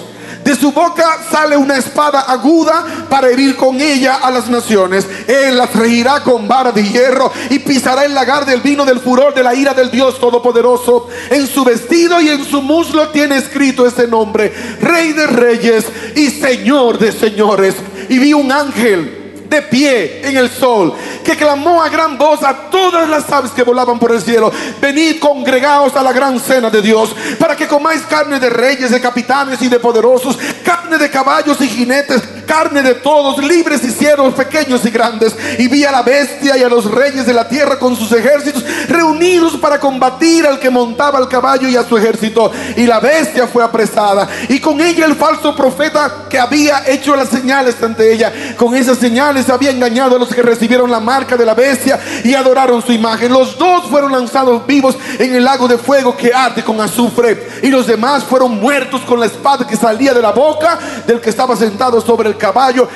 de 0.44 0.56
su 0.56 0.72
boca 0.72 1.18
sale 1.30 1.58
una 1.58 1.78
espada 1.78 2.22
aguda 2.22 3.08
para 3.10 3.30
herir 3.30 3.56
con 3.56 3.80
ella 3.80 4.16
a 4.16 4.32
las 4.32 4.50
naciones. 4.50 5.06
Él 5.28 5.58
las 5.58 5.74
regirá 5.76 6.24
con 6.24 6.48
vara 6.48 6.72
de 6.72 6.84
hierro 6.84 7.32
y 7.50 7.60
pisará 7.60 8.06
el 8.06 8.14
lagar 8.14 8.46
del 8.46 8.62
vino 8.62 8.86
del 8.86 9.00
furor 9.00 9.34
de 9.34 9.44
la 9.44 9.54
ira 9.54 9.74
del 9.74 9.92
Dios 9.92 10.20
Todopoderoso. 10.20 11.08
En 11.30 11.48
su 11.48 11.64
vestido 11.64 12.20
y 12.22 12.30
en 12.30 12.46
su 12.46 12.62
muslo 12.62 13.10
tiene 13.10 13.38
escrito 13.38 13.86
ese 13.86 14.08
nombre, 14.08 14.54
Rey 14.82 15.14
de 15.14 15.28
Reyes 15.28 15.86
y 16.16 16.28
Señor 16.28 16.98
de 16.98 17.12
Señores. 17.12 17.76
Y 18.08 18.18
vi 18.18 18.34
un 18.34 18.52
ángel 18.52 19.19
de 19.50 19.62
pie 19.64 20.28
en 20.28 20.38
el 20.38 20.50
sol, 20.50 20.94
que 21.24 21.36
clamó 21.36 21.82
a 21.82 21.90
gran 21.90 22.18
voz 22.18 22.44
a 22.44 22.70
todas 22.70 23.10
las 23.10 23.30
aves 23.32 23.52
que 23.52 23.64
volaban 23.64 24.00
por 24.00 24.12
el 24.12 24.22
cielo, 24.22 24.52
venid 24.80 25.20
congregados 25.20 25.96
a 25.96 26.04
la 26.04 26.14
gran 26.14 26.40
cena 26.40 26.70
de 26.70 26.82
Dios, 26.82 27.16
para 27.40 27.56
que 27.56 27.68
comáis 27.68 28.02
carne 28.04 28.40
de 28.40 28.50
reyes, 28.50 28.92
de 28.92 29.02
capitanes 29.02 29.62
y 29.62 29.68
de 29.68 29.80
poderosos, 29.80 30.38
carne 30.64 30.98
de 30.98 31.10
caballos 31.10 31.60
y 31.62 31.68
jinetes, 31.68 32.22
carne 32.46 32.82
de 32.82 32.96
todos, 32.96 33.38
libres 33.44 33.84
y 33.84 33.92
siervos, 33.92 34.34
pequeños 34.34 34.84
y 34.84 34.90
grandes. 34.90 35.36
Y 35.60 35.68
vi 35.68 35.86
a 35.86 35.92
la 35.92 36.02
bestia 36.02 36.58
y 36.58 36.64
a 36.64 36.70
los 36.70 36.86
reyes 36.90 37.26
de 37.26 37.34
la 37.34 37.48
tierra 37.48 37.78
con 37.78 37.96
sus 37.96 38.12
ejércitos 38.12 38.64
reunidos 38.88 39.58
para 39.58 39.80
combatir 39.80 40.48
al 40.48 40.60
que 40.60 40.72
montaba 40.72 41.20
el 41.20 41.28
caballo 41.28 41.68
y 41.68 41.76
a 41.76 41.88
su 41.88 41.96
ejército. 41.96 42.52
Y 42.76 42.88
la 42.88 43.00
bestia 43.00 43.48
fue 43.48 43.64
apresada, 43.64 44.28
y 44.48 44.60
con 44.60 44.82
ella 44.82 45.06
el 45.06 45.16
falso 45.16 45.56
profeta 45.56 46.26
que 46.30 46.40
había 46.40 46.84
hecho 46.88 47.16
las 47.16 47.30
señales 47.30 47.76
ante 47.82 48.12
ella. 48.12 48.34
Con 48.58 48.76
esas 48.76 48.98
señales 48.98 49.39
había 49.48 49.70
engañado 49.72 50.16
a 50.16 50.20
los 50.20 50.30
que 50.30 50.42
recibieron 50.42 50.90
la 50.90 51.00
marca 51.00 51.38
de 51.38 51.46
la 51.46 51.54
bestia 51.54 52.00
y 52.24 52.34
adoraron 52.34 52.82
su 52.82 52.92
imagen. 52.92 53.32
Los 53.32 53.58
dos 53.58 53.86
fueron 53.86 54.12
lanzados 54.12 54.66
vivos 54.66 54.98
en 55.20 55.36
el 55.36 55.44
lago 55.44 55.68
de 55.68 55.78
fuego 55.78 56.18
que 56.18 56.34
arde 56.34 56.64
con 56.64 56.82
azufre. 56.82 57.48
Y 57.62 57.68
los 57.68 57.88
demás 57.88 58.24
fueron 58.24 58.60
muertos 58.60 59.02
con 59.02 59.20
la 59.20 59.28
espada 59.28 59.68
que 59.68 59.78
salía 59.78 60.14
de 60.14 60.22
la 60.22 60.32
boca 60.32 60.80
del 61.06 61.22
que 61.22 61.30
estaba 61.30 61.56
sentado 61.56 62.02
sobre 62.02 62.30
el 62.30 62.38
caballo. 62.38 62.88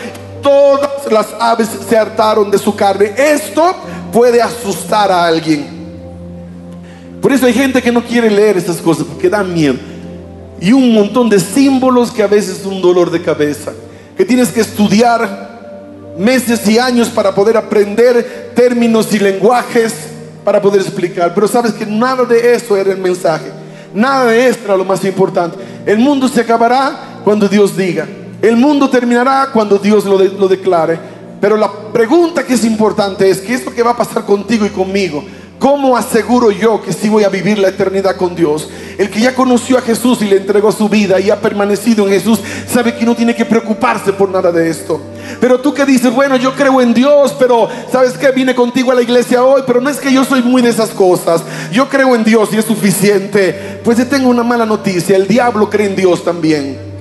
Todas 0.42 1.12
las 1.12 1.28
aves 1.40 1.70
se 1.88 1.98
hartaron 1.98 2.50
de 2.50 2.58
su 2.58 2.76
carne. 2.76 3.14
Esto 3.16 3.76
puede 4.12 4.42
asustar 4.42 5.12
a 5.12 5.26
alguien. 5.26 5.74
Por 7.22 7.32
eso 7.32 7.46
hay 7.46 7.54
gente 7.54 7.82
que 7.82 7.92
no 7.92 8.04
quiere 8.04 8.30
leer 8.30 8.58
estas 8.58 8.78
cosas 8.78 9.06
porque 9.06 9.30
dan 9.30 9.54
miedo. 9.54 9.76
Y 10.60 10.74
un 10.74 10.94
montón 10.94 11.30
de 11.30 11.40
símbolos 11.40 12.12
que 12.12 12.24
a 12.24 12.28
veces 12.28 12.60
es 12.60 12.66
un 12.66 12.82
dolor 12.82 13.12
de 13.12 13.22
cabeza. 13.22 13.72
Que 14.18 14.26
tienes 14.26 14.50
que 14.50 14.62
estudiar 14.62 15.53
meses 16.18 16.68
y 16.68 16.78
años 16.78 17.10
para 17.10 17.34
poder 17.34 17.58
aprender 17.58 18.52
términos 18.56 19.14
y 19.14 19.20
lenguajes 19.20 19.94
para 20.44 20.62
poder 20.62 20.82
explicar. 20.82 21.34
Pero 21.34 21.48
sabes 21.48 21.74
que 21.74 21.86
nada 21.86 22.26
de 22.26 22.54
eso 22.54 22.76
era 22.78 22.92
el 22.92 23.00
mensaje. 23.00 23.52
Nada 23.94 24.26
de 24.26 24.48
eso 24.48 24.60
era 24.66 24.78
lo 24.78 24.86
más 24.86 25.04
importante. 25.06 25.58
El 25.86 26.00
mundo 26.00 26.28
se 26.28 26.42
acabará 26.42 27.22
cuando 27.24 27.48
Dios 27.48 27.76
diga. 27.78 28.08
El 28.42 28.58
mundo 28.58 28.90
terminará 28.90 29.50
cuando 29.54 29.78
Dios 29.78 30.06
lo, 30.06 30.18
lo 30.18 30.48
declare. 30.48 31.00
Pero 31.40 31.58
la 31.58 31.72
pregunta 31.92 32.44
que 32.46 32.54
es 32.54 32.64
importante 32.64 33.30
es, 33.30 33.40
¿qué 33.42 33.54
es 33.54 33.66
lo 33.66 33.74
que 33.74 33.84
va 33.84 33.92
a 33.92 33.98
pasar 33.98 34.26
contigo 34.26 34.66
y 34.66 34.70
conmigo? 34.70 35.24
¿Cómo 35.64 35.96
aseguro 35.96 36.52
yo 36.52 36.82
que 36.82 36.92
sí 36.92 37.08
voy 37.08 37.24
a 37.24 37.30
vivir 37.30 37.58
la 37.58 37.70
eternidad 37.70 38.18
con 38.18 38.36
Dios? 38.36 38.68
El 38.98 39.10
que 39.10 39.22
ya 39.22 39.34
conoció 39.34 39.78
a 39.78 39.82
Jesús 39.82 40.22
y 40.22 40.26
le 40.26 40.36
entregó 40.36 40.74
su 40.74 40.90
vida 40.90 41.22
y 41.22 41.30
ha 41.30 41.40
permanecido 41.40 42.06
en 42.06 42.12
Jesús, 42.12 42.42
sabe 42.68 42.94
que 42.98 43.06
no 43.06 43.16
tiene 43.16 43.34
que 43.34 43.46
preocuparse 43.46 44.12
por 44.12 44.28
nada 44.30 44.52
de 44.52 44.70
esto. 44.70 45.00
Pero 45.40 45.62
tú 45.62 45.74
que 45.74 45.86
dices, 45.86 46.14
bueno, 46.14 46.36
yo 46.36 46.54
creo 46.54 46.82
en 46.82 46.94
Dios, 46.94 47.34
pero 47.40 47.70
¿sabes 47.90 48.18
qué? 48.18 48.32
Vine 48.32 48.54
contigo 48.54 48.92
a 48.92 48.96
la 48.96 49.04
iglesia 49.04 49.42
hoy, 49.42 49.64
pero 49.66 49.80
no 49.80 49.90
es 49.90 50.02
que 50.02 50.12
yo 50.12 50.26
soy 50.26 50.42
muy 50.42 50.62
de 50.62 50.68
esas 50.68 50.90
cosas. 50.90 51.42
Yo 51.72 51.88
creo 51.88 52.14
en 52.14 52.26
Dios 52.26 52.50
y 52.52 52.58
es 52.58 52.66
suficiente. 52.66 53.80
Pues 53.86 53.96
te 53.96 54.04
tengo 54.04 54.28
una 54.28 54.44
mala 54.44 54.66
noticia, 54.66 55.16
el 55.16 55.30
diablo 55.30 55.70
cree 55.70 55.88
en 55.88 55.96
Dios 55.96 56.26
también. 56.26 56.93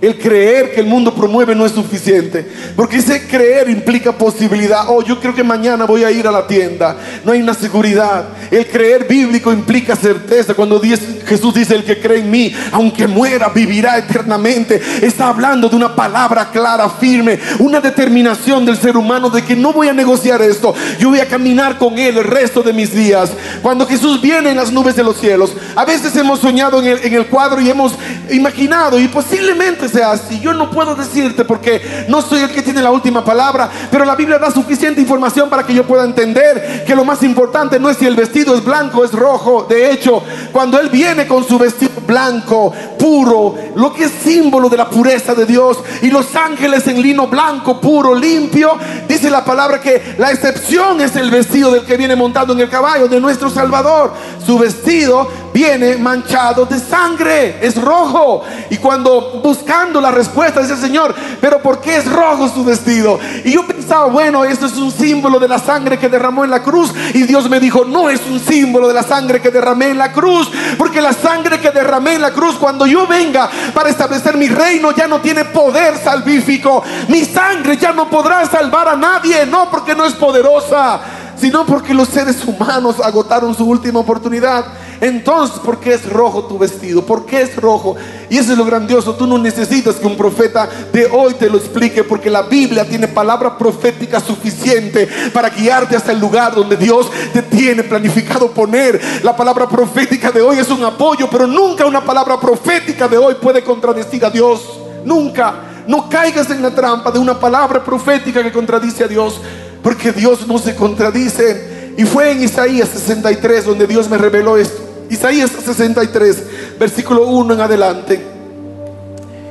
El 0.00 0.16
creer 0.16 0.72
que 0.72 0.80
el 0.80 0.86
mundo 0.86 1.12
promueve 1.12 1.56
no 1.56 1.66
es 1.66 1.72
suficiente. 1.72 2.46
Porque 2.76 2.98
ese 2.98 3.26
creer 3.26 3.68
implica 3.68 4.12
posibilidad. 4.12 4.84
Oh, 4.86 5.02
yo 5.02 5.18
creo 5.18 5.34
que 5.34 5.42
mañana 5.42 5.86
voy 5.86 6.04
a 6.04 6.10
ir 6.10 6.28
a 6.28 6.30
la 6.30 6.46
tienda. 6.46 6.96
No 7.24 7.32
hay 7.32 7.42
una 7.42 7.52
seguridad. 7.52 8.28
El 8.48 8.66
creer 8.68 9.08
bíblico 9.08 9.52
implica 9.52 9.96
certeza. 9.96 10.54
Cuando 10.54 10.80
Jesús 10.80 11.52
dice, 11.52 11.74
el 11.74 11.84
que 11.84 11.98
cree 11.98 12.20
en 12.20 12.30
mí, 12.30 12.54
aunque 12.70 13.08
muera, 13.08 13.48
vivirá 13.48 13.98
eternamente. 13.98 14.80
Está 15.02 15.28
hablando 15.28 15.68
de 15.68 15.74
una 15.74 15.96
palabra 15.96 16.48
clara, 16.52 16.88
firme. 16.88 17.40
Una 17.58 17.80
determinación 17.80 18.64
del 18.64 18.76
ser 18.76 18.96
humano 18.96 19.30
de 19.30 19.42
que 19.42 19.56
no 19.56 19.72
voy 19.72 19.88
a 19.88 19.92
negociar 19.92 20.40
esto. 20.42 20.74
Yo 21.00 21.08
voy 21.08 21.18
a 21.18 21.26
caminar 21.26 21.76
con 21.76 21.98
Él 21.98 22.18
el 22.18 22.24
resto 22.24 22.62
de 22.62 22.72
mis 22.72 22.94
días. 22.94 23.32
Cuando 23.62 23.84
Jesús 23.84 24.20
viene 24.20 24.50
en 24.50 24.56
las 24.58 24.70
nubes 24.70 24.94
de 24.94 25.02
los 25.02 25.18
cielos. 25.18 25.54
A 25.74 25.84
veces 25.84 26.14
hemos 26.14 26.38
soñado 26.38 26.80
en 26.80 26.86
el, 26.86 26.98
en 27.02 27.14
el 27.14 27.26
cuadro 27.26 27.60
y 27.60 27.68
hemos 27.68 27.94
imaginado 28.30 29.00
y 29.00 29.08
posiblemente 29.08 29.87
sea 29.88 30.12
así. 30.12 30.40
Yo 30.40 30.52
no 30.52 30.70
puedo 30.70 30.94
decirte 30.94 31.44
porque 31.44 32.06
no 32.08 32.22
soy 32.22 32.42
el 32.42 32.50
que 32.50 32.62
tiene 32.62 32.82
la 32.82 32.90
última 32.90 33.24
palabra, 33.24 33.70
pero 33.90 34.04
la 34.04 34.14
Biblia 34.14 34.38
da 34.38 34.50
suficiente 34.50 35.00
información 35.00 35.48
para 35.48 35.64
que 35.64 35.74
yo 35.74 35.86
pueda 35.86 36.04
entender 36.04 36.84
que 36.86 36.94
lo 36.94 37.04
más 37.04 37.22
importante 37.22 37.78
no 37.78 37.90
es 37.90 37.96
si 37.96 38.06
el 38.06 38.16
vestido 38.16 38.54
es 38.54 38.64
blanco 38.64 39.00
o 39.00 39.04
es 39.04 39.12
rojo. 39.12 39.66
De 39.68 39.90
hecho, 39.90 40.22
cuando 40.52 40.78
Él 40.78 40.88
viene 40.88 41.26
con 41.26 41.46
su 41.46 41.58
vestido 41.58 41.92
blanco, 42.06 42.72
puro, 42.98 43.54
lo 43.74 43.92
que 43.92 44.04
es 44.04 44.12
símbolo 44.22 44.68
de 44.68 44.76
la 44.76 44.88
pureza 44.88 45.34
de 45.34 45.46
Dios, 45.46 45.78
y 46.02 46.10
los 46.10 46.34
ángeles 46.34 46.86
en 46.86 47.02
lino 47.02 47.26
blanco, 47.26 47.80
puro, 47.80 48.14
limpio, 48.14 48.76
dice 49.08 49.30
la 49.30 49.44
palabra 49.44 49.80
que 49.80 50.14
la 50.18 50.30
excepción 50.30 51.00
es 51.00 51.16
el 51.16 51.30
vestido 51.30 51.70
del 51.70 51.84
que 51.84 51.96
viene 51.96 52.16
montado 52.16 52.52
en 52.52 52.60
el 52.60 52.68
caballo, 52.68 53.08
de 53.08 53.20
nuestro 53.20 53.50
Salvador. 53.50 54.12
Su 54.44 54.58
vestido 54.58 55.28
viene 55.52 55.96
manchado 55.96 56.64
de 56.66 56.78
sangre, 56.78 57.58
es 57.60 57.80
rojo. 57.80 58.42
Y 58.70 58.76
cuando 58.76 59.40
la 59.78 60.10
respuesta 60.10 60.60
dice 60.60 60.76
Señor, 60.76 61.14
pero 61.40 61.60
¿por 61.62 61.80
qué 61.80 61.96
es 61.96 62.10
rojo 62.10 62.48
su 62.48 62.64
vestido? 62.64 63.18
Y 63.44 63.52
yo 63.52 63.66
pensaba, 63.66 64.06
bueno, 64.06 64.44
esto 64.44 64.66
es 64.66 64.76
un 64.76 64.90
símbolo 64.90 65.38
de 65.38 65.48
la 65.48 65.58
sangre 65.58 65.98
que 65.98 66.08
derramó 66.08 66.44
en 66.44 66.50
la 66.50 66.62
cruz. 66.62 66.92
Y 67.14 67.22
Dios 67.22 67.48
me 67.48 67.60
dijo, 67.60 67.84
no 67.84 68.10
es 68.10 68.20
un 68.28 68.40
símbolo 68.40 68.88
de 68.88 68.94
la 68.94 69.02
sangre 69.02 69.40
que 69.40 69.50
derramé 69.50 69.90
en 69.90 69.98
la 69.98 70.12
cruz, 70.12 70.50
porque 70.76 71.00
la 71.00 71.12
sangre 71.12 71.60
que 71.60 71.70
derramé 71.70 72.14
en 72.14 72.22
la 72.22 72.32
cruz, 72.32 72.56
cuando 72.56 72.86
yo 72.86 73.06
venga 73.06 73.48
para 73.72 73.88
establecer 73.88 74.36
mi 74.36 74.48
reino, 74.48 74.90
ya 74.92 75.06
no 75.06 75.20
tiene 75.20 75.44
poder 75.44 75.96
salvífico. 75.96 76.82
Mi 77.08 77.24
sangre 77.24 77.76
ya 77.76 77.92
no 77.92 78.10
podrá 78.10 78.44
salvar 78.46 78.88
a 78.88 78.96
nadie, 78.96 79.46
no 79.46 79.70
porque 79.70 79.94
no 79.94 80.04
es 80.04 80.14
poderosa, 80.14 81.00
sino 81.36 81.64
porque 81.64 81.94
los 81.94 82.08
seres 82.08 82.44
humanos 82.44 82.96
agotaron 83.00 83.54
su 83.54 83.64
última 83.64 84.00
oportunidad. 84.00 84.64
Entonces, 85.00 85.60
¿por 85.60 85.78
qué 85.78 85.94
es 85.94 86.10
rojo 86.10 86.44
tu 86.44 86.58
vestido? 86.58 87.04
¿Por 87.04 87.24
qué 87.24 87.42
es 87.42 87.56
rojo? 87.56 87.96
Y 88.28 88.36
eso 88.36 88.52
es 88.52 88.58
lo 88.58 88.64
grandioso. 88.64 89.14
Tú 89.14 89.26
no 89.26 89.38
necesitas 89.38 89.96
que 89.96 90.06
un 90.06 90.16
profeta 90.16 90.68
de 90.92 91.06
hoy 91.06 91.34
te 91.34 91.48
lo 91.48 91.58
explique 91.58 92.02
porque 92.02 92.28
la 92.28 92.42
Biblia 92.42 92.84
tiene 92.84 93.06
palabra 93.06 93.56
profética 93.56 94.18
suficiente 94.20 95.08
para 95.32 95.50
guiarte 95.50 95.94
hasta 95.94 96.12
el 96.12 96.18
lugar 96.18 96.54
donde 96.54 96.76
Dios 96.76 97.08
te 97.32 97.42
tiene 97.42 97.84
planificado 97.84 98.50
poner. 98.50 99.00
La 99.22 99.36
palabra 99.36 99.68
profética 99.68 100.32
de 100.32 100.42
hoy 100.42 100.58
es 100.58 100.68
un 100.68 100.82
apoyo, 100.84 101.28
pero 101.30 101.46
nunca 101.46 101.86
una 101.86 102.04
palabra 102.04 102.40
profética 102.40 103.06
de 103.06 103.18
hoy 103.18 103.36
puede 103.40 103.62
contradecir 103.62 104.24
a 104.24 104.30
Dios. 104.30 104.80
Nunca. 105.04 105.64
No 105.86 106.08
caigas 106.08 106.50
en 106.50 106.60
la 106.60 106.74
trampa 106.74 107.10
de 107.10 107.18
una 107.18 107.38
palabra 107.38 107.82
profética 107.82 108.42
que 108.42 108.52
contradice 108.52 109.04
a 109.04 109.08
Dios, 109.08 109.40
porque 109.82 110.12
Dios 110.12 110.46
no 110.46 110.58
se 110.58 110.74
contradice. 110.74 111.94
Y 111.96 112.04
fue 112.04 112.32
en 112.32 112.42
Isaías 112.42 112.88
63 112.90 113.64
donde 113.64 113.86
Dios 113.86 114.08
me 114.08 114.18
reveló 114.18 114.56
esto. 114.56 114.87
Isaías 115.10 115.50
63, 115.50 116.78
versículo 116.78 117.26
1 117.26 117.54
en 117.54 117.60
adelante. 117.60 118.20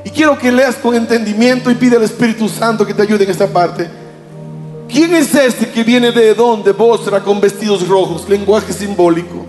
Y 0.03 0.09
quiero 0.09 0.37
que 0.37 0.51
leas 0.51 0.75
con 0.75 0.95
entendimiento 0.95 1.69
y 1.69 1.75
pide 1.75 1.97
al 1.97 2.03
Espíritu 2.03 2.47
Santo 2.47 2.85
que 2.85 2.93
te 2.93 3.01
ayude 3.01 3.23
en 3.23 3.31
esta 3.31 3.47
parte. 3.47 3.89
¿Quién 4.87 5.13
es 5.13 5.35
este 5.35 5.69
que 5.69 5.83
viene 5.83 6.11
de 6.11 6.29
Edom, 6.29 6.63
de 6.63 6.71
Bosra, 6.71 7.21
con 7.21 7.41
vestidos 7.41 7.87
rojos? 7.87 8.27
Lenguaje 8.29 8.71
simbólico. 8.71 9.45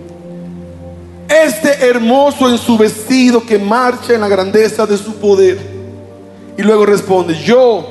Este 1.29 1.87
hermoso 1.87 2.49
en 2.49 2.59
su 2.59 2.77
vestido 2.77 3.45
que 3.45 3.59
marcha 3.59 4.15
en 4.15 4.21
la 4.21 4.29
grandeza 4.29 4.87
de 4.87 4.97
su 4.97 5.15
poder. 5.15 5.59
Y 6.57 6.63
luego 6.63 6.87
responde, 6.87 7.35
yo, 7.41 7.87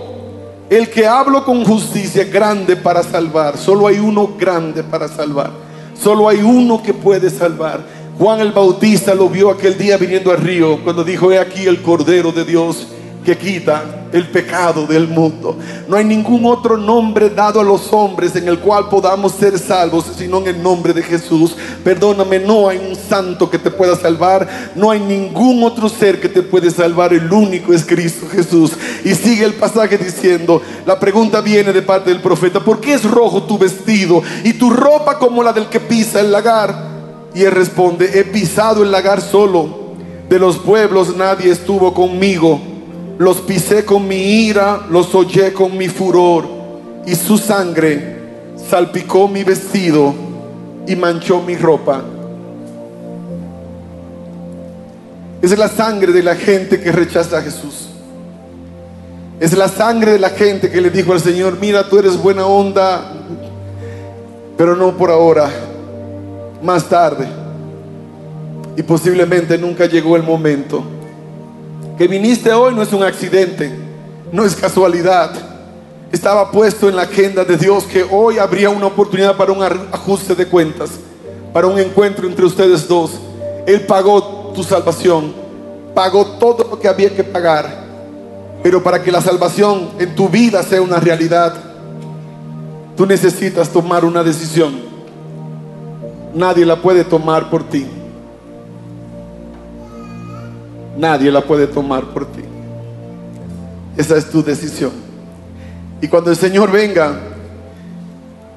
el 0.70 0.90
que 0.90 1.08
hablo 1.08 1.46
con 1.46 1.64
justicia, 1.64 2.26
grande 2.26 2.76
para 2.76 3.02
salvar. 3.02 3.58
Solo 3.58 3.88
hay 3.88 4.00
uno 4.00 4.36
grande 4.38 4.84
para 4.84 5.08
salvar. 5.08 5.52
Solo 5.98 6.28
hay 6.28 6.42
uno 6.42 6.84
que 6.84 6.94
puede 6.94 7.30
salvar. 7.30 7.80
Juan 8.18 8.40
el 8.40 8.52
Bautista 8.52 9.14
lo 9.14 9.30
vio 9.30 9.52
aquel 9.52 9.78
día 9.78 9.96
viniendo 9.96 10.32
al 10.32 10.40
río 10.40 10.84
cuando 10.84 11.04
dijo, 11.04 11.32
he 11.32 11.38
aquí 11.38 11.68
el 11.68 11.84
Cordero 11.84 12.32
de 12.32 12.46
Dios 12.46 12.88
que 13.24 13.38
quita 13.38 14.08
el 14.12 14.28
pecado 14.30 14.88
del 14.88 15.08
mundo. 15.08 15.56
No 15.88 15.98
hay 15.98 16.04
ningún 16.04 16.46
otro 16.46 16.78
nombre 16.78 17.30
dado 17.30 17.60
a 17.60 17.64
los 17.64 17.94
hombres 17.94 18.36
en 18.36 18.48
el 18.48 18.58
cual 18.58 18.90
podamos 18.90 19.34
ser 19.34 19.60
salvos, 19.60 20.06
sino 20.18 20.40
en 20.40 20.48
el 20.48 20.64
nombre 20.64 20.94
de 20.94 21.04
Jesús. 21.04 21.56
Perdóname, 21.84 22.40
no 22.40 22.68
hay 22.68 22.80
un 22.80 22.96
santo 22.96 23.52
que 23.52 23.60
te 23.60 23.70
pueda 23.70 23.96
salvar, 23.96 24.72
no 24.74 24.90
hay 24.90 25.00
ningún 25.00 25.62
otro 25.62 25.88
ser 25.88 26.20
que 26.20 26.30
te 26.30 26.42
puede 26.42 26.72
salvar, 26.72 27.14
el 27.14 27.32
único 27.32 27.72
es 27.72 27.86
Cristo 27.86 28.26
Jesús. 28.32 28.72
Y 29.06 29.14
sigue 29.14 29.46
el 29.46 29.54
pasaje 29.54 29.96
diciendo, 29.96 30.60
la 30.88 31.00
pregunta 31.00 31.40
viene 31.42 31.72
de 31.72 31.84
parte 31.84 32.10
del 32.10 32.22
profeta, 32.22 32.62
¿por 32.62 32.80
qué 32.80 32.94
es 32.94 33.04
rojo 33.04 33.44
tu 33.44 33.60
vestido 33.60 34.24
y 34.44 34.54
tu 34.54 34.72
ropa 34.72 35.20
como 35.20 35.44
la 35.44 35.54
del 35.54 35.68
que 35.68 35.80
pisa 35.80 36.20
el 36.20 36.32
lagar? 36.32 36.97
Y 37.38 37.44
él 37.44 37.52
responde, 37.52 38.20
he 38.20 38.24
pisado 38.24 38.82
el 38.82 38.90
lagar 38.90 39.22
solo. 39.22 39.94
De 40.28 40.40
los 40.40 40.58
pueblos 40.58 41.16
nadie 41.16 41.52
estuvo 41.52 41.94
conmigo. 41.94 42.60
Los 43.20 43.42
pisé 43.42 43.86
con 43.86 44.08
mi 44.08 44.16
ira, 44.48 44.88
los 44.90 45.14
hollé 45.14 45.54
con 45.54 45.78
mi 45.78 45.88
furor. 45.88 46.48
Y 47.06 47.14
su 47.14 47.38
sangre 47.38 48.18
salpicó 48.68 49.28
mi 49.28 49.44
vestido 49.44 50.16
y 50.88 50.96
manchó 50.96 51.40
mi 51.44 51.56
ropa. 51.56 52.02
Es 55.40 55.56
la 55.56 55.68
sangre 55.68 56.12
de 56.14 56.24
la 56.24 56.36
gente 56.36 56.82
que 56.82 56.92
rechaza 56.92 57.38
a 57.38 57.42
Jesús. 57.44 57.90
Es 59.40 59.56
la 59.56 59.68
sangre 59.68 60.14
de 60.14 60.20
la 60.20 60.32
gente 60.32 60.72
que 60.72 60.82
le 60.82 60.90
dijo 60.90 61.14
al 61.14 61.22
Señor, 61.22 61.60
mira, 61.62 61.88
tú 61.88 62.00
eres 62.00 62.18
buena 62.18 62.48
onda, 62.48 63.14
pero 64.58 64.76
no 64.76 64.98
por 64.98 65.12
ahora 65.12 65.67
más 66.62 66.88
tarde. 66.88 67.28
Y 68.76 68.84
posiblemente 68.84 69.58
nunca 69.58 69.86
llegó 69.86 70.16
el 70.16 70.24
momento. 70.24 70.84
Que 71.98 72.08
viniste 72.08 72.54
hoy 72.54 72.76
no 72.76 72.84
es 72.84 72.94
un 72.94 73.04
accidente, 73.04 73.72
no 74.32 74.46
es 74.46 74.56
casualidad. 74.56 75.32
Estaba 76.12 76.52
puesto 76.52 76.88
en 76.88 76.96
la 76.96 77.04
agenda 77.04 77.44
de 77.44 77.58
Dios 77.58 77.86
que 77.86 78.06
hoy 78.10 78.38
habría 78.38 78.70
una 78.70 78.86
oportunidad 78.86 79.36
para 79.36 79.52
un 79.52 79.64
ajuste 79.64 80.36
de 80.36 80.46
cuentas, 80.46 80.92
para 81.52 81.68
un 81.68 81.80
encuentro 81.80 82.28
entre 82.28 82.46
ustedes 82.46 82.88
dos. 82.88 83.12
Él 83.66 83.82
pagó 83.82 84.54
tu 84.54 84.64
salvación, 84.64 85.34
pagó 85.94 86.26
todo 86.38 86.68
lo 86.70 86.80
que 86.80 86.88
había 86.88 87.14
que 87.14 87.24
pagar. 87.24 87.86
Pero 88.64 88.84
para 88.84 89.02
que 89.04 89.12
la 89.12 89.22
salvación 89.22 89.90
en 90.00 90.16
tu 90.16 90.30
vida 90.30 90.62
sea 90.64 90.82
una 90.82 91.00
realidad, 91.00 91.54
Tú 92.98 93.06
necesitas 93.06 93.70
tomar 93.70 94.04
una 94.04 94.24
decisión. 94.24 94.87
Nadie 96.34 96.66
la 96.66 96.82
puede 96.82 97.04
tomar 97.04 97.50
por 97.50 97.64
ti. 97.64 97.86
Nadie 100.98 101.32
la 101.32 101.42
puede 101.42 101.68
tomar 101.68 102.06
por 102.06 102.26
ti. 102.26 102.42
Esa 103.96 104.18
es 104.18 104.30
tu 104.30 104.44
decisión. 104.44 104.92
Y 106.02 106.08
cuando 106.08 106.30
el 106.30 106.38
Señor 106.38 106.72
venga, 106.72 107.20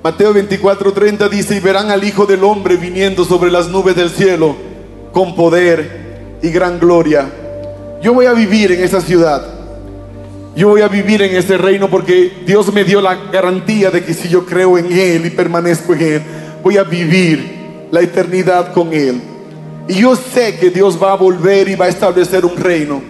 Mateo 0.02 0.34
24:30 0.34 1.28
dice, 1.28 1.56
y 1.56 1.60
verán 1.60 1.90
al 1.90 2.04
Hijo 2.04 2.26
del 2.26 2.44
Hombre 2.44 2.76
viniendo 2.76 3.24
sobre 3.24 3.50
las 3.50 3.68
nubes 3.68 3.96
del 3.96 4.10
cielo 4.10 4.56
con 5.12 5.34
poder 5.34 6.38
y 6.42 6.48
gran 6.50 6.78
gloria. 6.78 7.30
Yo 8.02 8.14
voy 8.14 8.26
a 8.26 8.32
vivir 8.32 8.72
en 8.72 8.82
esa 8.82 9.00
ciudad. 9.00 9.42
Yo 10.56 10.68
voy 10.68 10.82
a 10.82 10.88
vivir 10.88 11.22
en 11.22 11.36
ese 11.36 11.56
reino 11.56 11.88
porque 11.88 12.32
Dios 12.46 12.72
me 12.72 12.84
dio 12.84 13.00
la 13.00 13.14
garantía 13.30 13.90
de 13.90 14.02
que 14.04 14.14
si 14.14 14.28
yo 14.28 14.44
creo 14.44 14.78
en 14.78 14.90
Él 14.90 15.26
y 15.26 15.30
permanezco 15.30 15.94
en 15.94 16.00
Él, 16.00 16.22
voy 16.62 16.76
a 16.76 16.82
vivir 16.82 17.59
la 17.90 18.00
eternidad 18.00 18.72
con 18.72 18.92
Él. 18.92 19.20
Y 19.88 19.94
yo 19.94 20.14
sé 20.16 20.56
que 20.56 20.70
Dios 20.70 21.02
va 21.02 21.12
a 21.12 21.16
volver 21.16 21.68
y 21.68 21.74
va 21.74 21.86
a 21.86 21.88
establecer 21.88 22.44
un 22.44 22.56
reino. 22.56 23.02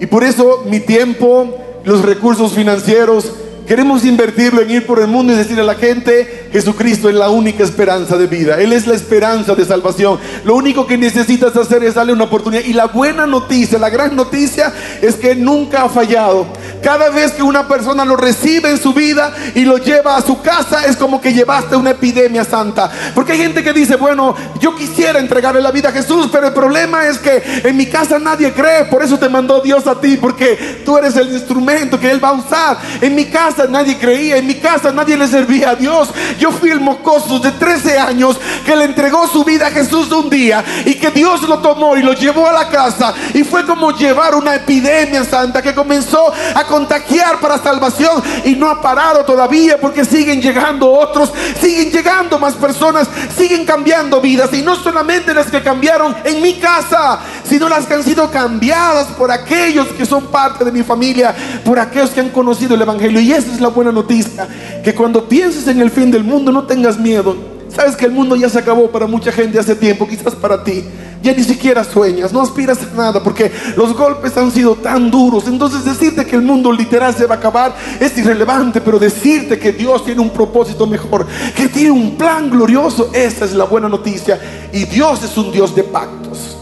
Y 0.00 0.06
por 0.06 0.24
eso 0.24 0.64
mi 0.68 0.80
tiempo, 0.80 1.54
los 1.84 2.02
recursos 2.02 2.52
financieros, 2.52 3.32
Queremos 3.66 4.04
invertirlo 4.04 4.60
en 4.60 4.70
ir 4.70 4.86
por 4.86 5.00
el 5.00 5.06
mundo 5.06 5.32
y 5.32 5.36
decirle 5.36 5.62
a 5.62 5.64
la 5.64 5.74
gente, 5.74 6.48
Jesucristo 6.52 7.08
es 7.08 7.14
la 7.14 7.30
única 7.30 7.64
esperanza 7.64 8.18
de 8.18 8.26
vida. 8.26 8.60
Él 8.60 8.74
es 8.74 8.86
la 8.86 8.94
esperanza 8.94 9.54
de 9.54 9.64
salvación. 9.64 10.18
Lo 10.44 10.54
único 10.54 10.86
que 10.86 10.98
necesitas 10.98 11.56
hacer 11.56 11.82
es 11.82 11.94
darle 11.94 12.12
una 12.12 12.24
oportunidad. 12.24 12.62
Y 12.62 12.74
la 12.74 12.88
buena 12.88 13.26
noticia, 13.26 13.78
la 13.78 13.88
gran 13.88 14.14
noticia 14.14 14.70
es 15.00 15.14
que 15.14 15.34
nunca 15.34 15.84
ha 15.84 15.88
fallado. 15.88 16.46
Cada 16.84 17.08
vez 17.08 17.32
que 17.32 17.42
una 17.42 17.66
persona 17.66 18.04
lo 18.04 18.14
recibe 18.14 18.68
en 18.68 18.78
su 18.78 18.92
vida 18.92 19.32
y 19.54 19.64
lo 19.64 19.78
lleva 19.78 20.18
a 20.18 20.20
su 20.20 20.42
casa, 20.42 20.84
es 20.84 20.96
como 20.96 21.18
que 21.18 21.32
llevaste 21.32 21.76
una 21.76 21.92
epidemia 21.92 22.44
santa. 22.44 22.90
Porque 23.14 23.32
hay 23.32 23.38
gente 23.38 23.64
que 23.64 23.72
dice, 23.72 23.96
bueno, 23.96 24.34
yo 24.60 24.76
quisiera 24.76 25.18
entregarle 25.18 25.62
la 25.62 25.70
vida 25.70 25.88
a 25.88 25.92
Jesús, 25.92 26.28
pero 26.30 26.48
el 26.48 26.52
problema 26.52 27.06
es 27.06 27.18
que 27.18 27.42
en 27.64 27.74
mi 27.74 27.86
casa 27.86 28.18
nadie 28.18 28.52
cree. 28.52 28.84
Por 28.84 29.02
eso 29.02 29.18
te 29.18 29.30
mandó 29.30 29.62
Dios 29.62 29.86
a 29.86 29.98
ti, 29.98 30.18
porque 30.18 30.82
tú 30.84 30.98
eres 30.98 31.16
el 31.16 31.32
instrumento 31.32 31.98
que 31.98 32.10
Él 32.10 32.22
va 32.22 32.28
a 32.28 32.32
usar. 32.32 32.76
En 33.00 33.14
mi 33.14 33.24
casa 33.24 33.66
nadie 33.66 33.96
creía, 33.96 34.36
en 34.36 34.46
mi 34.46 34.56
casa 34.56 34.92
nadie 34.92 35.16
le 35.16 35.26
servía 35.26 35.70
a 35.70 35.76
Dios. 35.76 36.10
Yo 36.38 36.52
fui 36.52 36.68
el 36.68 36.80
mocoso 36.80 37.38
de 37.38 37.52
13 37.52 37.98
años 37.98 38.38
que 38.66 38.76
le 38.76 38.84
entregó 38.84 39.26
su 39.26 39.42
vida 39.42 39.68
a 39.68 39.70
Jesús 39.70 40.12
un 40.12 40.28
día 40.28 40.62
y 40.84 40.96
que 40.96 41.10
Dios 41.10 41.48
lo 41.48 41.60
tomó 41.60 41.96
y 41.96 42.02
lo 42.02 42.12
llevó 42.12 42.46
a 42.46 42.52
la 42.52 42.68
casa. 42.68 43.14
Y 43.32 43.42
fue 43.42 43.64
como 43.64 43.90
llevar 43.92 44.34
una 44.34 44.54
epidemia 44.56 45.24
santa 45.24 45.62
que 45.62 45.74
comenzó 45.74 46.30
a 46.54 46.64
contagiar 46.74 47.38
para 47.38 47.56
salvación 47.56 48.20
y 48.44 48.56
no 48.56 48.68
ha 48.68 48.82
parado 48.82 49.24
todavía 49.24 49.80
porque 49.80 50.04
siguen 50.04 50.42
llegando 50.42 50.90
otros, 50.90 51.32
siguen 51.60 51.92
llegando 51.92 52.36
más 52.36 52.54
personas, 52.54 53.08
siguen 53.36 53.64
cambiando 53.64 54.20
vidas. 54.20 54.52
Y 54.52 54.62
no 54.62 54.74
solamente 54.74 55.32
las 55.32 55.46
que 55.52 55.62
cambiaron 55.62 56.16
en 56.24 56.42
mi 56.42 56.54
casa, 56.54 57.20
sino 57.48 57.68
las 57.68 57.86
que 57.86 57.94
han 57.94 58.02
sido 58.02 58.28
cambiadas 58.28 59.06
por 59.16 59.30
aquellos 59.30 59.86
que 59.88 60.04
son 60.04 60.26
parte 60.26 60.64
de 60.64 60.72
mi 60.72 60.82
familia, 60.82 61.32
por 61.64 61.78
aquellos 61.78 62.10
que 62.10 62.20
han 62.20 62.30
conocido 62.30 62.74
el 62.74 62.82
Evangelio. 62.82 63.20
Y 63.20 63.32
esa 63.32 63.52
es 63.52 63.60
la 63.60 63.68
buena 63.68 63.92
noticia, 63.92 64.48
que 64.82 64.96
cuando 64.96 65.28
pienses 65.28 65.68
en 65.68 65.80
el 65.80 65.92
fin 65.92 66.10
del 66.10 66.24
mundo 66.24 66.50
no 66.50 66.64
tengas 66.64 66.98
miedo. 66.98 67.36
Sabes 67.68 67.94
que 67.94 68.06
el 68.06 68.12
mundo 68.12 68.34
ya 68.34 68.48
se 68.48 68.58
acabó 68.58 68.90
para 68.90 69.06
mucha 69.06 69.30
gente 69.30 69.60
hace 69.60 69.76
tiempo, 69.76 70.08
quizás 70.08 70.34
para 70.34 70.64
ti. 70.64 70.84
Ya 71.24 71.32
ni 71.32 71.42
siquiera 71.42 71.82
sueñas, 71.82 72.34
no 72.34 72.42
aspiras 72.42 72.80
a 72.82 72.94
nada 72.94 73.22
porque 73.22 73.50
los 73.78 73.96
golpes 73.96 74.36
han 74.36 74.50
sido 74.50 74.74
tan 74.74 75.10
duros. 75.10 75.48
Entonces 75.48 75.82
decirte 75.82 76.26
que 76.26 76.36
el 76.36 76.42
mundo 76.42 76.70
literal 76.70 77.14
se 77.14 77.24
va 77.24 77.36
a 77.36 77.38
acabar 77.38 77.74
es 77.98 78.18
irrelevante, 78.18 78.78
pero 78.82 78.98
decirte 78.98 79.58
que 79.58 79.72
Dios 79.72 80.04
tiene 80.04 80.20
un 80.20 80.28
propósito 80.28 80.86
mejor, 80.86 81.26
que 81.56 81.66
tiene 81.68 81.92
un 81.92 82.16
plan 82.16 82.50
glorioso, 82.50 83.08
esa 83.14 83.46
es 83.46 83.54
la 83.54 83.64
buena 83.64 83.88
noticia. 83.88 84.38
Y 84.70 84.84
Dios 84.84 85.24
es 85.24 85.34
un 85.38 85.50
Dios 85.50 85.74
de 85.74 85.84
pactos. 85.84 86.58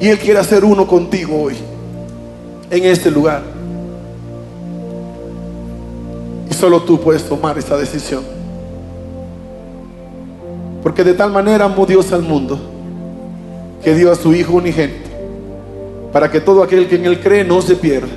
Y 0.00 0.06
Él 0.06 0.20
quiere 0.20 0.38
hacer 0.38 0.64
uno 0.64 0.86
contigo 0.86 1.42
hoy, 1.42 1.56
en 2.70 2.84
este 2.84 3.10
lugar. 3.10 3.42
Y 6.48 6.54
solo 6.54 6.80
tú 6.82 7.00
puedes 7.00 7.28
tomar 7.28 7.58
esa 7.58 7.76
decisión. 7.76 8.22
Porque 10.80 11.02
de 11.02 11.14
tal 11.14 11.32
manera 11.32 11.64
amó 11.64 11.84
Dios 11.84 12.12
al 12.12 12.22
mundo 12.22 12.73
que 13.84 13.94
dio 13.94 14.10
a 14.10 14.16
su 14.16 14.34
Hijo 14.34 14.54
unigente 14.54 15.14
para 16.14 16.30
que 16.30 16.40
todo 16.40 16.62
aquel 16.62 16.88
que 16.88 16.94
en 16.94 17.06
Él 17.06 17.18
cree 17.18 17.42
no 17.42 17.60
se 17.60 17.74
pierda, 17.74 18.12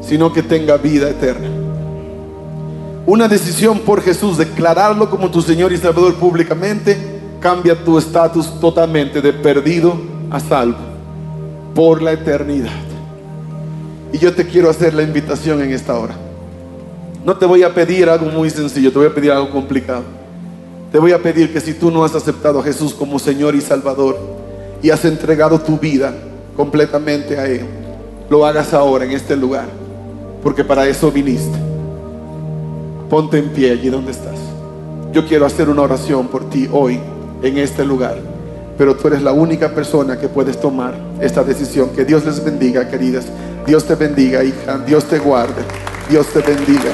sino 0.00 0.32
que 0.32 0.42
tenga 0.42 0.76
vida 0.76 1.08
eterna. 1.08 1.48
Una 3.06 3.28
decisión 3.28 3.78
por 3.78 4.02
Jesús, 4.02 4.36
declararlo 4.36 5.08
como 5.08 5.30
tu 5.30 5.40
Señor 5.42 5.72
y 5.72 5.76
Salvador 5.76 6.16
públicamente, 6.16 6.98
cambia 7.38 7.76
tu 7.76 7.98
estatus 7.98 8.58
totalmente 8.58 9.20
de 9.22 9.32
perdido 9.32 9.94
a 10.28 10.40
salvo 10.40 10.78
por 11.72 12.02
la 12.02 12.12
eternidad. 12.12 12.70
Y 14.12 14.18
yo 14.18 14.34
te 14.34 14.44
quiero 14.44 14.68
hacer 14.68 14.92
la 14.92 15.04
invitación 15.04 15.62
en 15.62 15.70
esta 15.70 15.96
hora. 15.96 16.16
No 17.24 17.36
te 17.36 17.46
voy 17.46 17.62
a 17.62 17.72
pedir 17.72 18.08
algo 18.08 18.26
muy 18.26 18.50
sencillo, 18.50 18.90
te 18.90 18.98
voy 18.98 19.06
a 19.06 19.14
pedir 19.14 19.30
algo 19.30 19.50
complicado. 19.50 20.02
Te 20.90 20.98
voy 20.98 21.12
a 21.12 21.22
pedir 21.22 21.52
que 21.52 21.60
si 21.60 21.74
tú 21.74 21.92
no 21.92 22.04
has 22.04 22.16
aceptado 22.16 22.58
a 22.58 22.64
Jesús 22.64 22.92
como 22.92 23.20
Señor 23.20 23.54
y 23.54 23.60
Salvador 23.60 24.41
y 24.82 24.90
has 24.90 25.04
entregado 25.04 25.60
tu 25.60 25.78
vida 25.78 26.12
completamente 26.56 27.38
a 27.38 27.46
Él, 27.46 27.64
lo 28.28 28.44
hagas 28.44 28.74
ahora 28.74 29.04
en 29.04 29.12
este 29.12 29.36
lugar, 29.36 29.66
porque 30.42 30.64
para 30.64 30.86
eso 30.86 31.10
viniste. 31.10 31.58
Ponte 33.08 33.38
en 33.38 33.50
pie 33.50 33.72
allí 33.72 33.88
donde 33.88 34.10
estás. 34.10 34.38
Yo 35.12 35.26
quiero 35.26 35.46
hacer 35.46 35.68
una 35.68 35.82
oración 35.82 36.28
por 36.28 36.48
ti 36.48 36.68
hoy 36.72 36.98
en 37.42 37.58
este 37.58 37.84
lugar, 37.84 38.16
pero 38.78 38.96
tú 38.96 39.08
eres 39.08 39.22
la 39.22 39.32
única 39.32 39.74
persona 39.74 40.18
que 40.18 40.28
puedes 40.28 40.58
tomar 40.58 40.94
esta 41.20 41.44
decisión. 41.44 41.90
Que 41.90 42.04
Dios 42.04 42.24
les 42.24 42.42
bendiga, 42.42 42.88
queridas. 42.88 43.26
Dios 43.66 43.84
te 43.84 43.94
bendiga, 43.94 44.42
hija. 44.42 44.78
Dios 44.78 45.04
te 45.04 45.18
guarde. 45.18 45.62
Dios 46.08 46.26
te 46.28 46.40
bendiga. 46.40 46.90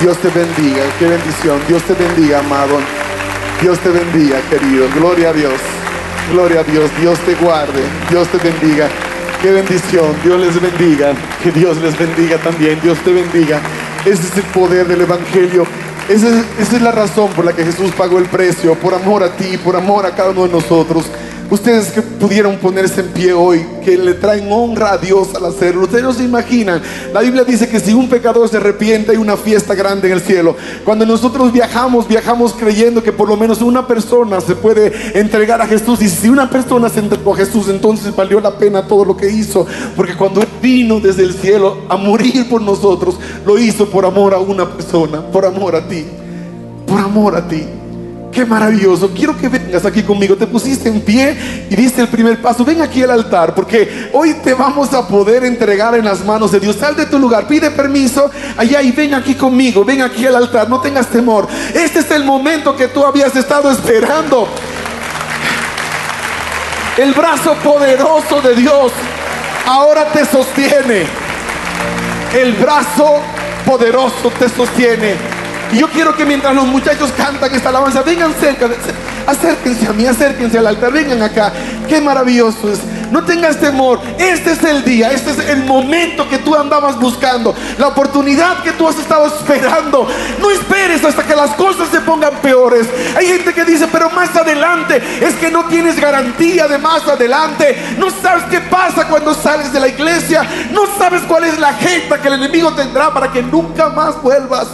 Dios 0.00 0.18
te 0.18 0.28
bendiga. 0.28 0.82
Qué 0.98 1.06
bendición. 1.06 1.58
Dios 1.68 1.82
te 1.84 1.94
bendiga, 1.94 2.40
amado. 2.40 2.78
Dios 3.62 3.78
te 3.78 3.90
bendiga, 3.90 4.40
querido. 4.50 4.86
Gloria 4.96 5.30
a 5.30 5.32
Dios. 5.32 5.54
Gloria 6.32 6.60
a 6.60 6.64
Dios. 6.64 6.90
Dios 7.00 7.18
te 7.20 7.34
guarde. 7.36 7.82
Dios 8.10 8.28
te 8.28 8.38
bendiga. 8.38 8.88
Qué 9.40 9.52
bendición. 9.52 10.14
Dios 10.24 10.40
les 10.40 10.60
bendiga. 10.60 11.14
Que 11.42 11.52
Dios 11.52 11.76
les 11.78 11.96
bendiga 11.98 12.38
también. 12.38 12.80
Dios 12.82 12.98
te 12.98 13.12
bendiga. 13.12 13.60
Ese 14.04 14.22
es 14.22 14.36
el 14.36 14.44
poder 14.44 14.86
del 14.86 15.02
Evangelio. 15.02 15.66
Esa 16.08 16.28
es, 16.28 16.44
esa 16.58 16.76
es 16.76 16.82
la 16.82 16.92
razón 16.92 17.30
por 17.32 17.44
la 17.44 17.52
que 17.52 17.64
Jesús 17.64 17.92
pagó 17.96 18.18
el 18.18 18.26
precio. 18.26 18.74
Por 18.74 18.94
amor 18.94 19.22
a 19.22 19.36
ti, 19.36 19.56
por 19.58 19.76
amor 19.76 20.06
a 20.06 20.14
cada 20.14 20.30
uno 20.30 20.46
de 20.46 20.52
nosotros. 20.52 21.06
Ustedes 21.48 21.92
que 21.92 22.02
pudieron 22.02 22.56
ponerse 22.56 23.02
en 23.02 23.08
pie 23.08 23.32
hoy, 23.32 23.64
que 23.84 23.96
le 23.96 24.14
traen 24.14 24.50
honra 24.50 24.94
a 24.94 24.98
Dios 24.98 25.32
al 25.34 25.44
hacerlo. 25.44 25.84
Ustedes 25.84 26.02
no 26.02 26.12
se 26.12 26.24
imaginan. 26.24 26.82
La 27.12 27.20
Biblia 27.20 27.44
dice 27.44 27.68
que 27.68 27.78
si 27.78 27.92
un 27.94 28.08
pecador 28.08 28.48
se 28.48 28.56
arrepiente 28.56 29.12
hay 29.12 29.16
una 29.16 29.36
fiesta 29.36 29.74
grande 29.76 30.08
en 30.08 30.14
el 30.14 30.20
cielo. 30.20 30.56
Cuando 30.84 31.06
nosotros 31.06 31.52
viajamos, 31.52 32.08
viajamos 32.08 32.52
creyendo 32.52 33.00
que 33.00 33.12
por 33.12 33.28
lo 33.28 33.36
menos 33.36 33.62
una 33.62 33.86
persona 33.86 34.40
se 34.40 34.56
puede 34.56 34.92
entregar 35.18 35.62
a 35.62 35.68
Jesús. 35.68 36.02
Y 36.02 36.08
si 36.08 36.28
una 36.28 36.50
persona 36.50 36.88
se 36.88 36.98
entregó 36.98 37.34
a 37.34 37.36
Jesús, 37.36 37.68
entonces 37.68 38.14
valió 38.16 38.40
la 38.40 38.58
pena 38.58 38.88
todo 38.88 39.04
lo 39.04 39.16
que 39.16 39.30
hizo. 39.30 39.66
Porque 39.94 40.16
cuando 40.16 40.42
Él 40.42 40.48
vino 40.60 40.98
desde 40.98 41.22
el 41.22 41.32
cielo 41.32 41.78
a 41.88 41.96
morir 41.96 42.48
por 42.48 42.60
nosotros, 42.60 43.20
lo 43.46 43.56
hizo 43.56 43.88
por 43.88 44.04
amor 44.04 44.34
a 44.34 44.38
una 44.40 44.68
persona, 44.68 45.20
por 45.22 45.46
amor 45.46 45.76
a 45.76 45.86
ti, 45.86 46.04
por 46.86 46.98
amor 46.98 47.36
a 47.36 47.46
ti. 47.46 47.62
Qué 48.36 48.44
maravilloso. 48.44 49.10
Quiero 49.14 49.34
que 49.34 49.48
vengas 49.48 49.86
aquí 49.86 50.02
conmigo. 50.02 50.36
Te 50.36 50.46
pusiste 50.46 50.90
en 50.90 51.00
pie 51.00 51.66
y 51.70 51.74
diste 51.74 52.02
el 52.02 52.08
primer 52.08 52.42
paso. 52.42 52.66
Ven 52.66 52.82
aquí 52.82 53.02
al 53.02 53.12
altar 53.12 53.54
porque 53.54 54.10
hoy 54.12 54.34
te 54.44 54.52
vamos 54.52 54.92
a 54.92 55.08
poder 55.08 55.42
entregar 55.42 55.94
en 55.94 56.04
las 56.04 56.22
manos 56.22 56.52
de 56.52 56.60
Dios. 56.60 56.76
Sal 56.76 56.94
de 56.94 57.06
tu 57.06 57.18
lugar, 57.18 57.48
pide 57.48 57.70
permiso 57.70 58.30
allá 58.58 58.82
y 58.82 58.92
ven 58.92 59.14
aquí 59.14 59.36
conmigo. 59.36 59.86
Ven 59.86 60.02
aquí 60.02 60.26
al 60.26 60.36
altar. 60.36 60.68
No 60.68 60.82
tengas 60.82 61.06
temor. 61.06 61.48
Este 61.72 62.00
es 62.00 62.10
el 62.10 62.24
momento 62.24 62.76
que 62.76 62.88
tú 62.88 63.06
habías 63.06 63.34
estado 63.34 63.70
esperando. 63.70 64.46
El 66.98 67.14
brazo 67.14 67.54
poderoso 67.64 68.42
de 68.42 68.54
Dios 68.54 68.92
ahora 69.64 70.12
te 70.12 70.26
sostiene. 70.26 71.06
El 72.34 72.52
brazo 72.52 73.18
poderoso 73.64 74.30
te 74.38 74.46
sostiene. 74.50 75.35
Y 75.72 75.78
yo 75.78 75.88
quiero 75.88 76.14
que 76.16 76.24
mientras 76.24 76.54
los 76.54 76.66
muchachos 76.66 77.10
cantan 77.16 77.54
esta 77.54 77.68
alabanza, 77.68 78.02
vengan 78.02 78.32
cerca, 78.40 78.68
acérquense 79.26 79.86
a 79.86 79.92
mí, 79.92 80.06
acérquense 80.06 80.58
al 80.58 80.66
altar, 80.66 80.92
vengan 80.92 81.22
acá. 81.22 81.52
Qué 81.88 82.00
maravilloso 82.00 82.70
es. 82.70 82.80
No 83.10 83.24
tengas 83.24 83.58
temor. 83.58 84.00
Este 84.18 84.52
es 84.52 84.64
el 84.64 84.84
día, 84.84 85.10
este 85.10 85.30
es 85.30 85.38
el 85.48 85.64
momento 85.64 86.28
que 86.28 86.38
tú 86.38 86.54
andabas 86.54 86.98
buscando, 86.98 87.54
la 87.78 87.88
oportunidad 87.88 88.62
que 88.62 88.72
tú 88.72 88.88
has 88.88 88.98
estado 88.98 89.26
esperando. 89.26 90.08
No 90.40 90.50
esperes 90.50 91.04
hasta 91.04 91.24
que 91.24 91.34
las 91.34 91.50
cosas 91.52 91.88
se 91.88 92.00
pongan 92.00 92.34
peores. 92.42 92.86
Hay 93.16 93.26
gente 93.26 93.52
que 93.52 93.64
dice, 93.64 93.88
pero 93.90 94.10
más 94.10 94.34
adelante 94.34 95.02
es 95.20 95.34
que 95.34 95.50
no 95.50 95.64
tienes 95.66 96.00
garantía 96.00 96.68
de 96.68 96.78
más 96.78 97.06
adelante. 97.06 97.76
No 97.98 98.10
sabes 98.10 98.44
qué 98.50 98.60
pasa 98.60 99.08
cuando 99.08 99.34
sales 99.34 99.72
de 99.72 99.80
la 99.80 99.88
iglesia. 99.88 100.42
No 100.72 100.82
sabes 100.98 101.22
cuál 101.22 101.44
es 101.44 101.58
la 101.58 101.68
agenda 101.68 102.20
que 102.20 102.28
el 102.28 102.34
enemigo 102.34 102.72
tendrá 102.72 103.12
para 103.12 103.30
que 103.30 103.42
nunca 103.42 103.88
más 103.88 104.20
vuelvas. 104.22 104.68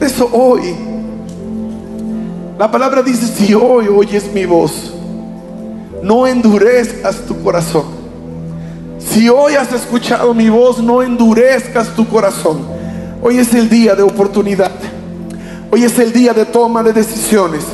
Eso 0.00 0.30
hoy, 0.32 0.74
la 2.58 2.70
palabra 2.70 3.02
dice, 3.02 3.26
si 3.26 3.54
hoy 3.54 3.86
oyes 3.88 4.32
mi 4.32 4.46
voz, 4.46 4.94
no 6.02 6.26
endurezcas 6.26 7.16
tu 7.26 7.42
corazón. 7.42 7.84
Si 8.98 9.28
hoy 9.28 9.54
has 9.54 9.72
escuchado 9.72 10.32
mi 10.32 10.48
voz, 10.48 10.82
no 10.82 11.02
endurezcas 11.02 11.94
tu 11.94 12.08
corazón. 12.08 12.60
Hoy 13.22 13.38
es 13.38 13.52
el 13.54 13.68
día 13.68 13.94
de 13.94 14.02
oportunidad. 14.02 14.72
Hoy 15.70 15.84
es 15.84 15.98
el 15.98 16.12
día 16.12 16.32
de 16.32 16.46
toma 16.46 16.82
de 16.82 16.92
decisiones. 16.92 17.64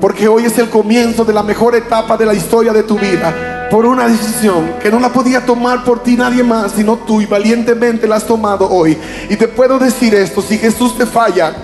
Porque 0.00 0.28
hoy 0.28 0.44
es 0.44 0.58
el 0.58 0.68
comienzo 0.68 1.24
de 1.24 1.32
la 1.32 1.42
mejor 1.42 1.74
etapa 1.74 2.16
de 2.16 2.26
la 2.26 2.34
historia 2.34 2.72
de 2.72 2.82
tu 2.82 2.98
vida. 2.98 3.53
Por 3.70 3.86
una 3.86 4.06
decisión 4.06 4.74
que 4.80 4.90
no 4.90 5.00
la 5.00 5.12
podía 5.12 5.44
tomar 5.44 5.84
por 5.84 6.02
ti 6.02 6.16
nadie 6.16 6.42
más, 6.42 6.72
sino 6.72 6.96
tú 6.96 7.20
y 7.20 7.26
valientemente 7.26 8.06
la 8.06 8.16
has 8.16 8.26
tomado 8.26 8.68
hoy. 8.70 8.96
Y 9.28 9.36
te 9.36 9.48
puedo 9.48 9.78
decir 9.78 10.14
esto, 10.14 10.42
si 10.42 10.58
Jesús 10.58 10.96
te 10.96 11.06
falla, 11.06 11.54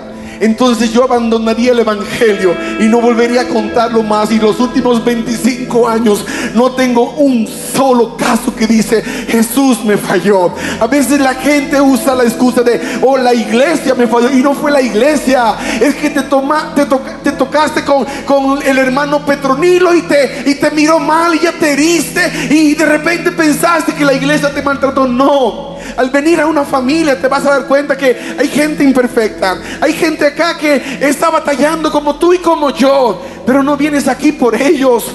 entonces 0.41 0.91
yo 0.91 1.03
abandonaría 1.03 1.71
el 1.71 1.79
Evangelio 1.79 2.55
y 2.79 2.85
no 2.85 2.99
volvería 2.99 3.41
a 3.41 3.47
contarlo 3.47 4.01
más. 4.01 4.31
Y 4.31 4.39
los 4.39 4.59
últimos 4.59 5.05
25 5.05 5.87
años 5.87 6.25
no 6.55 6.71
tengo 6.71 7.11
un 7.11 7.47
solo 7.47 8.17
caso 8.17 8.53
que 8.55 8.65
dice 8.65 9.03
Jesús 9.03 9.85
me 9.85 9.97
falló. 9.97 10.51
A 10.79 10.87
veces 10.87 11.19
la 11.19 11.35
gente 11.35 11.79
usa 11.79 12.15
la 12.15 12.23
excusa 12.23 12.63
de, 12.63 12.81
oh, 13.03 13.19
la 13.19 13.35
iglesia 13.35 13.93
me 13.93 14.07
falló. 14.07 14.31
Y 14.31 14.41
no 14.41 14.55
fue 14.55 14.71
la 14.71 14.81
iglesia, 14.81 15.53
es 15.79 15.93
que 15.93 16.09
te, 16.09 16.23
toma, 16.23 16.73
te, 16.73 17.30
tocaste 17.41 17.83
con, 17.83 18.05
con, 18.27 18.61
el 18.61 18.77
hermano 18.77 19.25
Petronilo 19.25 19.95
y 19.95 20.03
te, 20.03 20.43
y 20.45 20.53
te 20.55 20.69
miró 20.69 20.99
mal 20.99 21.33
y 21.33 21.39
ya 21.39 21.51
te 21.53 21.73
heriste. 21.73 22.21
Y 22.51 22.75
de 22.75 22.85
repente 22.85 23.31
pensaste 23.31 23.95
que 23.95 24.05
la 24.05 24.13
iglesia 24.13 24.53
te 24.53 24.61
maltrató. 24.61 25.07
No. 25.07 25.75
Al 25.97 26.11
venir 26.11 26.39
a 26.39 26.45
una 26.45 26.63
familia 26.63 27.19
te 27.19 27.27
vas 27.27 27.43
a 27.47 27.49
dar 27.49 27.65
cuenta 27.65 27.97
que 27.97 28.15
hay 28.37 28.47
gente 28.47 28.83
imperfecta. 28.83 29.57
Hay 29.81 29.93
gente 29.93 30.27
acá 30.27 30.55
que 30.55 30.99
está 31.01 31.31
batallando 31.31 31.91
como 31.91 32.17
tú 32.17 32.31
y 32.31 32.37
como 32.37 32.69
yo. 32.69 33.23
Pero 33.43 33.63
no 33.63 33.75
vienes 33.75 34.07
aquí 34.07 34.31
por 34.31 34.53
ellos. 34.53 35.05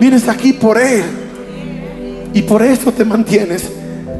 Vienes 0.00 0.28
aquí 0.28 0.52
por 0.52 0.76
Él. 0.76 1.04
Y 2.34 2.42
por 2.42 2.62
eso 2.62 2.90
te 2.90 3.04
mantienes. 3.04 3.70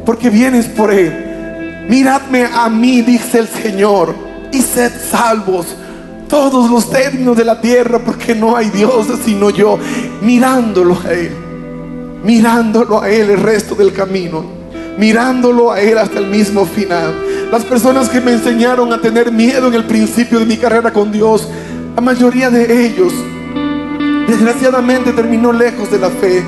Porque 0.07 0.31
vienes 0.31 0.67
por 0.67 0.93
Él. 0.93 1.87
Miradme 1.89 2.45
a 2.45 2.69
mí, 2.69 3.03
dice 3.03 3.41
el 3.41 3.49
Señor. 3.49 4.15
Y 4.53 4.63
sed 4.63 4.93
salvos 5.11 5.67
todos 6.33 6.71
los 6.71 6.89
términos 6.89 7.37
de 7.37 7.45
la 7.45 7.61
tierra. 7.61 7.99
Porque 7.99 8.35
no 8.35 8.57
hay 8.57 8.71
Dios 8.71 9.07
sino 9.23 9.51
yo. 9.51 9.79
Mirándolo 10.23 10.99
a 11.05 11.13
Él. 11.13 11.37
Mirándolo 12.25 13.03
a 13.03 13.11
Él 13.11 13.29
el 13.29 13.39
resto 13.39 13.75
del 13.75 13.93
camino 13.93 14.63
mirándolo 14.99 15.73
a 15.73 15.81
Él 15.81 15.99
hasta 15.99 16.19
el 16.19 16.27
mismo 16.27 16.67
final. 16.67 17.15
Las 17.51 17.65
personas 17.65 18.09
que 18.09 18.21
me 18.21 18.33
enseñaron 18.33 18.93
a 18.93 19.01
tener 19.01 19.33
miedo 19.33 19.69
en 19.69 19.75
el 19.75 19.85
principio 19.85 20.39
de 20.39 20.47
mi 20.47 20.57
carrera 20.57 20.93
con 20.93 21.11
Dios, 21.11 21.49
la 21.95 22.01
mayoría 22.01 22.51
de 22.51 22.87
ellos, 22.87 23.13
desgraciadamente 24.27 25.13
terminó 25.13 25.53
lejos 25.53 25.91
de 25.91 25.99
la 25.99 26.11
fe, 26.11 26.43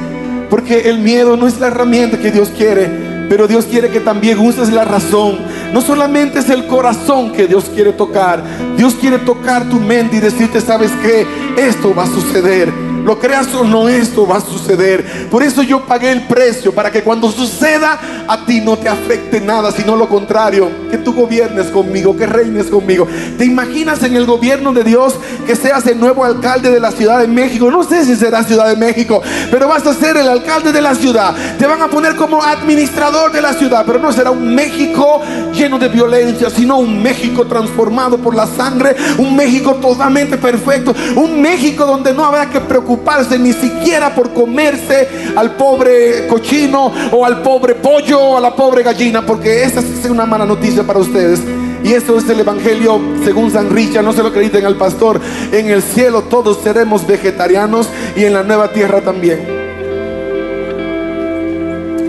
porque 0.50 0.88
el 0.90 0.98
miedo 0.98 1.36
no 1.36 1.46
es 1.46 1.58
la 1.58 1.68
herramienta 1.68 2.18
que 2.18 2.30
Dios 2.30 2.50
quiere. 2.56 3.14
Pero 3.28 3.48
Dios 3.48 3.64
quiere 3.64 3.88
que 3.88 4.00
también 4.00 4.38
uses 4.38 4.70
la 4.70 4.84
razón. 4.84 5.38
No 5.74 5.80
solamente 5.80 6.38
es 6.38 6.50
el 6.50 6.68
corazón 6.68 7.32
que 7.32 7.48
Dios 7.48 7.64
quiere 7.64 7.92
tocar. 7.92 8.40
Dios 8.76 8.94
quiere 8.94 9.18
tocar 9.18 9.68
tu 9.68 9.80
mente 9.80 10.18
y 10.18 10.20
decirte, 10.20 10.60
¿sabes 10.60 10.92
qué? 11.02 11.26
Esto 11.56 11.92
va 11.92 12.04
a 12.04 12.06
suceder 12.06 12.93
lo 13.04 13.18
creas 13.18 13.54
o 13.54 13.64
no, 13.64 13.88
esto 13.88 14.26
va 14.26 14.38
a 14.38 14.40
suceder. 14.40 15.28
Por 15.30 15.42
eso 15.42 15.62
yo 15.62 15.84
pagué 15.86 16.10
el 16.10 16.22
precio, 16.22 16.74
para 16.74 16.90
que 16.90 17.02
cuando 17.02 17.30
suceda 17.30 17.98
a 18.26 18.46
ti 18.46 18.60
no 18.60 18.78
te 18.78 18.88
afecte 18.88 19.40
nada, 19.40 19.70
sino 19.70 19.94
lo 19.96 20.08
contrario, 20.08 20.70
que 20.90 20.98
tú 20.98 21.12
gobiernes 21.12 21.66
conmigo, 21.66 22.16
que 22.16 22.26
reines 22.26 22.66
conmigo. 22.66 23.06
¿Te 23.36 23.44
imaginas 23.44 24.02
en 24.02 24.16
el 24.16 24.24
gobierno 24.24 24.72
de 24.72 24.84
Dios 24.84 25.14
que 25.46 25.54
seas 25.54 25.86
el 25.86 26.00
nuevo 26.00 26.24
alcalde 26.24 26.70
de 26.70 26.80
la 26.80 26.90
Ciudad 26.90 27.20
de 27.20 27.28
México? 27.28 27.70
No 27.70 27.84
sé 27.84 28.04
si 28.04 28.16
será 28.16 28.42
Ciudad 28.42 28.68
de 28.68 28.76
México, 28.76 29.22
pero 29.50 29.68
vas 29.68 29.86
a 29.86 29.94
ser 29.94 30.16
el 30.16 30.28
alcalde 30.28 30.72
de 30.72 30.80
la 30.80 30.94
ciudad. 30.94 31.34
Te 31.58 31.66
van 31.66 31.82
a 31.82 31.88
poner 31.88 32.16
como 32.16 32.42
administrador 32.42 33.32
de 33.32 33.42
la 33.42 33.52
ciudad, 33.52 33.84
pero 33.86 33.98
no 33.98 34.12
será 34.12 34.30
un 34.30 34.54
México 34.54 35.20
lleno 35.52 35.78
de 35.78 35.88
violencia, 35.88 36.48
sino 36.48 36.78
un 36.78 37.02
México 37.02 37.46
transformado 37.46 38.18
por 38.18 38.34
la 38.34 38.46
sangre, 38.46 38.96
un 39.18 39.36
México 39.36 39.74
totalmente 39.74 40.38
perfecto, 40.38 40.94
un 41.16 41.40
México 41.42 41.84
donde 41.84 42.14
no 42.14 42.24
habrá 42.24 42.48
que 42.48 42.60
preocuparse 42.60 42.93
ni 43.38 43.52
siquiera 43.52 44.14
por 44.14 44.32
comerse 44.32 45.08
al 45.36 45.52
pobre 45.52 46.26
cochino 46.28 46.92
o 47.12 47.24
al 47.24 47.42
pobre 47.42 47.74
pollo 47.74 48.20
o 48.20 48.36
a 48.36 48.40
la 48.40 48.54
pobre 48.54 48.82
gallina, 48.82 49.24
porque 49.24 49.62
esa 49.62 49.80
es 49.80 50.10
una 50.10 50.26
mala 50.26 50.44
noticia 50.44 50.82
para 50.82 50.98
ustedes. 50.98 51.40
Y 51.82 51.92
eso 51.92 52.16
es 52.16 52.28
el 52.30 52.40
Evangelio 52.40 52.98
según 53.24 53.50
San 53.50 53.70
Richard, 53.70 54.04
no 54.04 54.12
se 54.12 54.22
lo 54.22 54.28
acrediten 54.28 54.64
al 54.64 54.76
pastor. 54.76 55.20
En 55.52 55.68
el 55.68 55.82
cielo 55.82 56.22
todos 56.22 56.58
seremos 56.62 57.06
vegetarianos 57.06 57.88
y 58.16 58.24
en 58.24 58.32
la 58.32 58.42
nueva 58.42 58.72
tierra 58.72 59.02
también. 59.02 59.64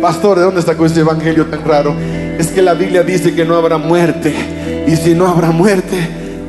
Pastor, 0.02 0.38
¿de 0.38 0.46
dónde 0.46 0.62
sacó 0.62 0.86
ese 0.86 1.02
Evangelio 1.02 1.46
tan 1.48 1.66
raro? 1.66 1.94
Es 2.38 2.48
que 2.48 2.62
la 2.62 2.74
Biblia 2.74 3.04
dice 3.04 3.34
que 3.36 3.44
no 3.44 3.56
habrá 3.56 3.78
muerte. 3.78 4.34
Y 4.88 4.96
si 4.96 5.14
no 5.14 5.28
habrá 5.28 5.52
muerte, 5.52 5.98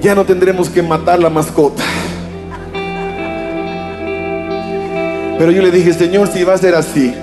ya 0.02 0.14
no 0.14 0.24
tendremos 0.24 0.68
que 0.68 0.82
matar 0.82 1.18
la 1.18 1.30
mascota. 1.30 1.82
Pero 5.38 5.50
yo 5.50 5.62
le 5.62 5.70
dije, 5.70 5.92
Señor, 5.92 6.28
si 6.28 6.44
va 6.44 6.54
a 6.54 6.58
ser 6.58 6.74
así, 6.74 7.14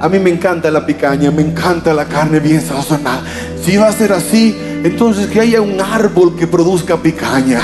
a 0.00 0.08
mí 0.08 0.18
me 0.18 0.30
encanta 0.30 0.70
la 0.70 0.84
picaña, 0.84 1.30
me 1.30 1.42
encanta 1.42 1.94
la 1.94 2.04
carne 2.04 2.38
bien 2.38 2.60
sazonada. 2.60 3.22
Si 3.62 3.76
va 3.76 3.88
a 3.88 3.92
ser 3.92 4.12
así, 4.12 4.56
entonces 4.84 5.26
que 5.26 5.40
haya 5.40 5.60
un 5.60 5.80
árbol 5.80 6.36
que 6.36 6.46
produzca 6.46 6.96
picaña, 6.96 7.60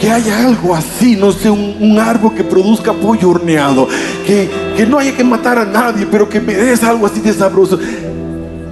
que 0.00 0.10
haya 0.10 0.46
algo 0.46 0.74
así, 0.74 1.16
no 1.16 1.32
sé, 1.32 1.48
un, 1.48 1.98
árbol 1.98 2.34
que 2.34 2.44
produzca 2.44 2.92
pollo 2.92 3.30
horneado, 3.30 3.88
que, 4.26 4.50
que 4.76 4.84
no 4.84 4.98
haya 4.98 5.16
que 5.16 5.24
matar 5.24 5.58
a 5.58 5.64
nadie, 5.64 6.06
pero 6.10 6.28
que 6.28 6.40
me 6.40 6.54
des 6.54 6.82
algo 6.82 7.06
así 7.06 7.20
de 7.20 7.32
sabroso. 7.32 7.78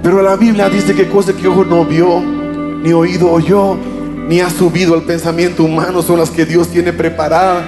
Pero 0.03 0.21
la 0.21 0.35
Biblia 0.35 0.69
dice 0.69 0.93
que 0.93 1.07
cosas 1.07 1.33
que 1.35 1.47
ojo 1.47 1.65
no 1.65 1.83
vio, 1.83 2.21
ni 2.21 2.93
oído 2.93 3.31
oyó, 3.31 3.75
ni 4.27 4.41
ha 4.41 4.49
subido 4.49 4.93
al 4.93 5.03
pensamiento 5.03 5.63
humano 5.63 6.01
son 6.01 6.19
las 6.19 6.29
que 6.29 6.45
Dios 6.45 6.67
tiene 6.67 6.93
preparadas 6.93 7.63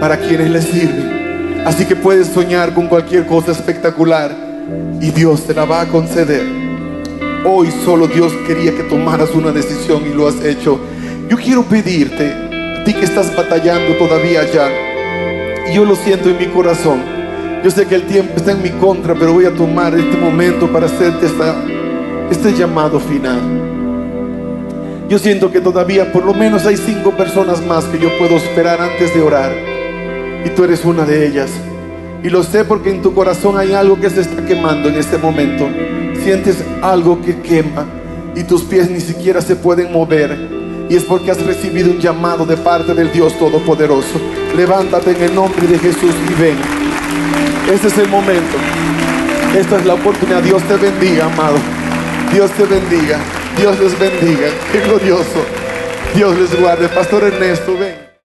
para 0.00 0.16
quienes 0.16 0.50
le 0.50 0.62
sirven. 0.62 1.11
Así 1.64 1.84
que 1.84 1.94
puedes 1.94 2.26
soñar 2.26 2.74
con 2.74 2.88
cualquier 2.88 3.24
cosa 3.24 3.52
espectacular 3.52 4.34
y 5.00 5.10
Dios 5.10 5.46
te 5.46 5.54
la 5.54 5.64
va 5.64 5.82
a 5.82 5.86
conceder. 5.86 6.44
Hoy 7.44 7.68
solo 7.84 8.08
Dios 8.08 8.32
quería 8.48 8.74
que 8.74 8.82
tomaras 8.82 9.30
una 9.30 9.52
decisión 9.52 10.04
y 10.04 10.12
lo 10.12 10.26
has 10.26 10.44
hecho. 10.44 10.80
Yo 11.28 11.36
quiero 11.36 11.62
pedirte, 11.62 12.32
a 12.32 12.82
ti 12.84 12.92
que 12.92 13.04
estás 13.04 13.34
batallando 13.36 13.94
todavía 13.94 14.40
allá, 14.40 14.68
y 15.70 15.74
yo 15.74 15.84
lo 15.84 15.94
siento 15.94 16.30
en 16.30 16.38
mi 16.38 16.46
corazón. 16.46 17.00
Yo 17.62 17.70
sé 17.70 17.86
que 17.86 17.94
el 17.94 18.06
tiempo 18.06 18.34
está 18.36 18.50
en 18.50 18.62
mi 18.62 18.70
contra, 18.70 19.14
pero 19.14 19.32
voy 19.32 19.44
a 19.44 19.54
tomar 19.54 19.94
este 19.94 20.16
momento 20.16 20.66
para 20.72 20.86
hacerte 20.86 21.28
este 22.28 22.52
llamado 22.54 22.98
final. 22.98 23.40
Yo 25.08 25.16
siento 25.16 25.52
que 25.52 25.60
todavía 25.60 26.12
por 26.12 26.24
lo 26.24 26.34
menos 26.34 26.66
hay 26.66 26.76
cinco 26.76 27.12
personas 27.12 27.64
más 27.64 27.84
que 27.84 28.00
yo 28.00 28.08
puedo 28.18 28.36
esperar 28.36 28.80
antes 28.80 29.14
de 29.14 29.22
orar 29.22 29.71
y 30.44 30.50
tú 30.50 30.64
eres 30.64 30.84
una 30.84 31.04
de 31.04 31.26
ellas. 31.26 31.50
Y 32.22 32.30
lo 32.30 32.42
sé 32.42 32.64
porque 32.64 32.90
en 32.90 33.02
tu 33.02 33.14
corazón 33.14 33.58
hay 33.58 33.72
algo 33.72 34.00
que 34.00 34.08
se 34.08 34.20
está 34.20 34.44
quemando 34.44 34.88
en 34.88 34.96
este 34.96 35.18
momento. 35.18 35.68
Sientes 36.22 36.64
algo 36.80 37.20
que 37.20 37.40
quema 37.40 37.84
y 38.34 38.44
tus 38.44 38.62
pies 38.62 38.90
ni 38.90 39.00
siquiera 39.00 39.40
se 39.40 39.56
pueden 39.56 39.92
mover. 39.92 40.62
Y 40.88 40.96
es 40.96 41.04
porque 41.04 41.30
has 41.30 41.42
recibido 41.44 41.90
un 41.90 41.98
llamado 41.98 42.44
de 42.44 42.56
parte 42.56 42.94
del 42.94 43.10
Dios 43.12 43.38
Todopoderoso. 43.38 44.20
Levántate 44.56 45.12
en 45.12 45.22
el 45.22 45.34
nombre 45.34 45.66
de 45.66 45.78
Jesús 45.78 46.14
y 46.30 46.40
ven. 46.40 46.56
Este 47.72 47.88
es 47.88 47.98
el 47.98 48.08
momento. 48.08 48.56
Esta 49.56 49.78
es 49.78 49.86
la 49.86 49.94
oportunidad. 49.94 50.42
Dios 50.42 50.62
te 50.64 50.76
bendiga, 50.76 51.26
amado. 51.26 51.56
Dios 52.32 52.50
te 52.52 52.64
bendiga. 52.64 53.18
Dios 53.58 53.78
les 53.80 53.98
bendiga. 53.98 54.48
Qué 54.70 54.80
glorioso. 54.80 55.44
Dios 56.14 56.38
les 56.38 56.60
guarde. 56.60 56.88
Pastor 56.88 57.24
Ernesto, 57.24 57.76
ven. 57.78 58.01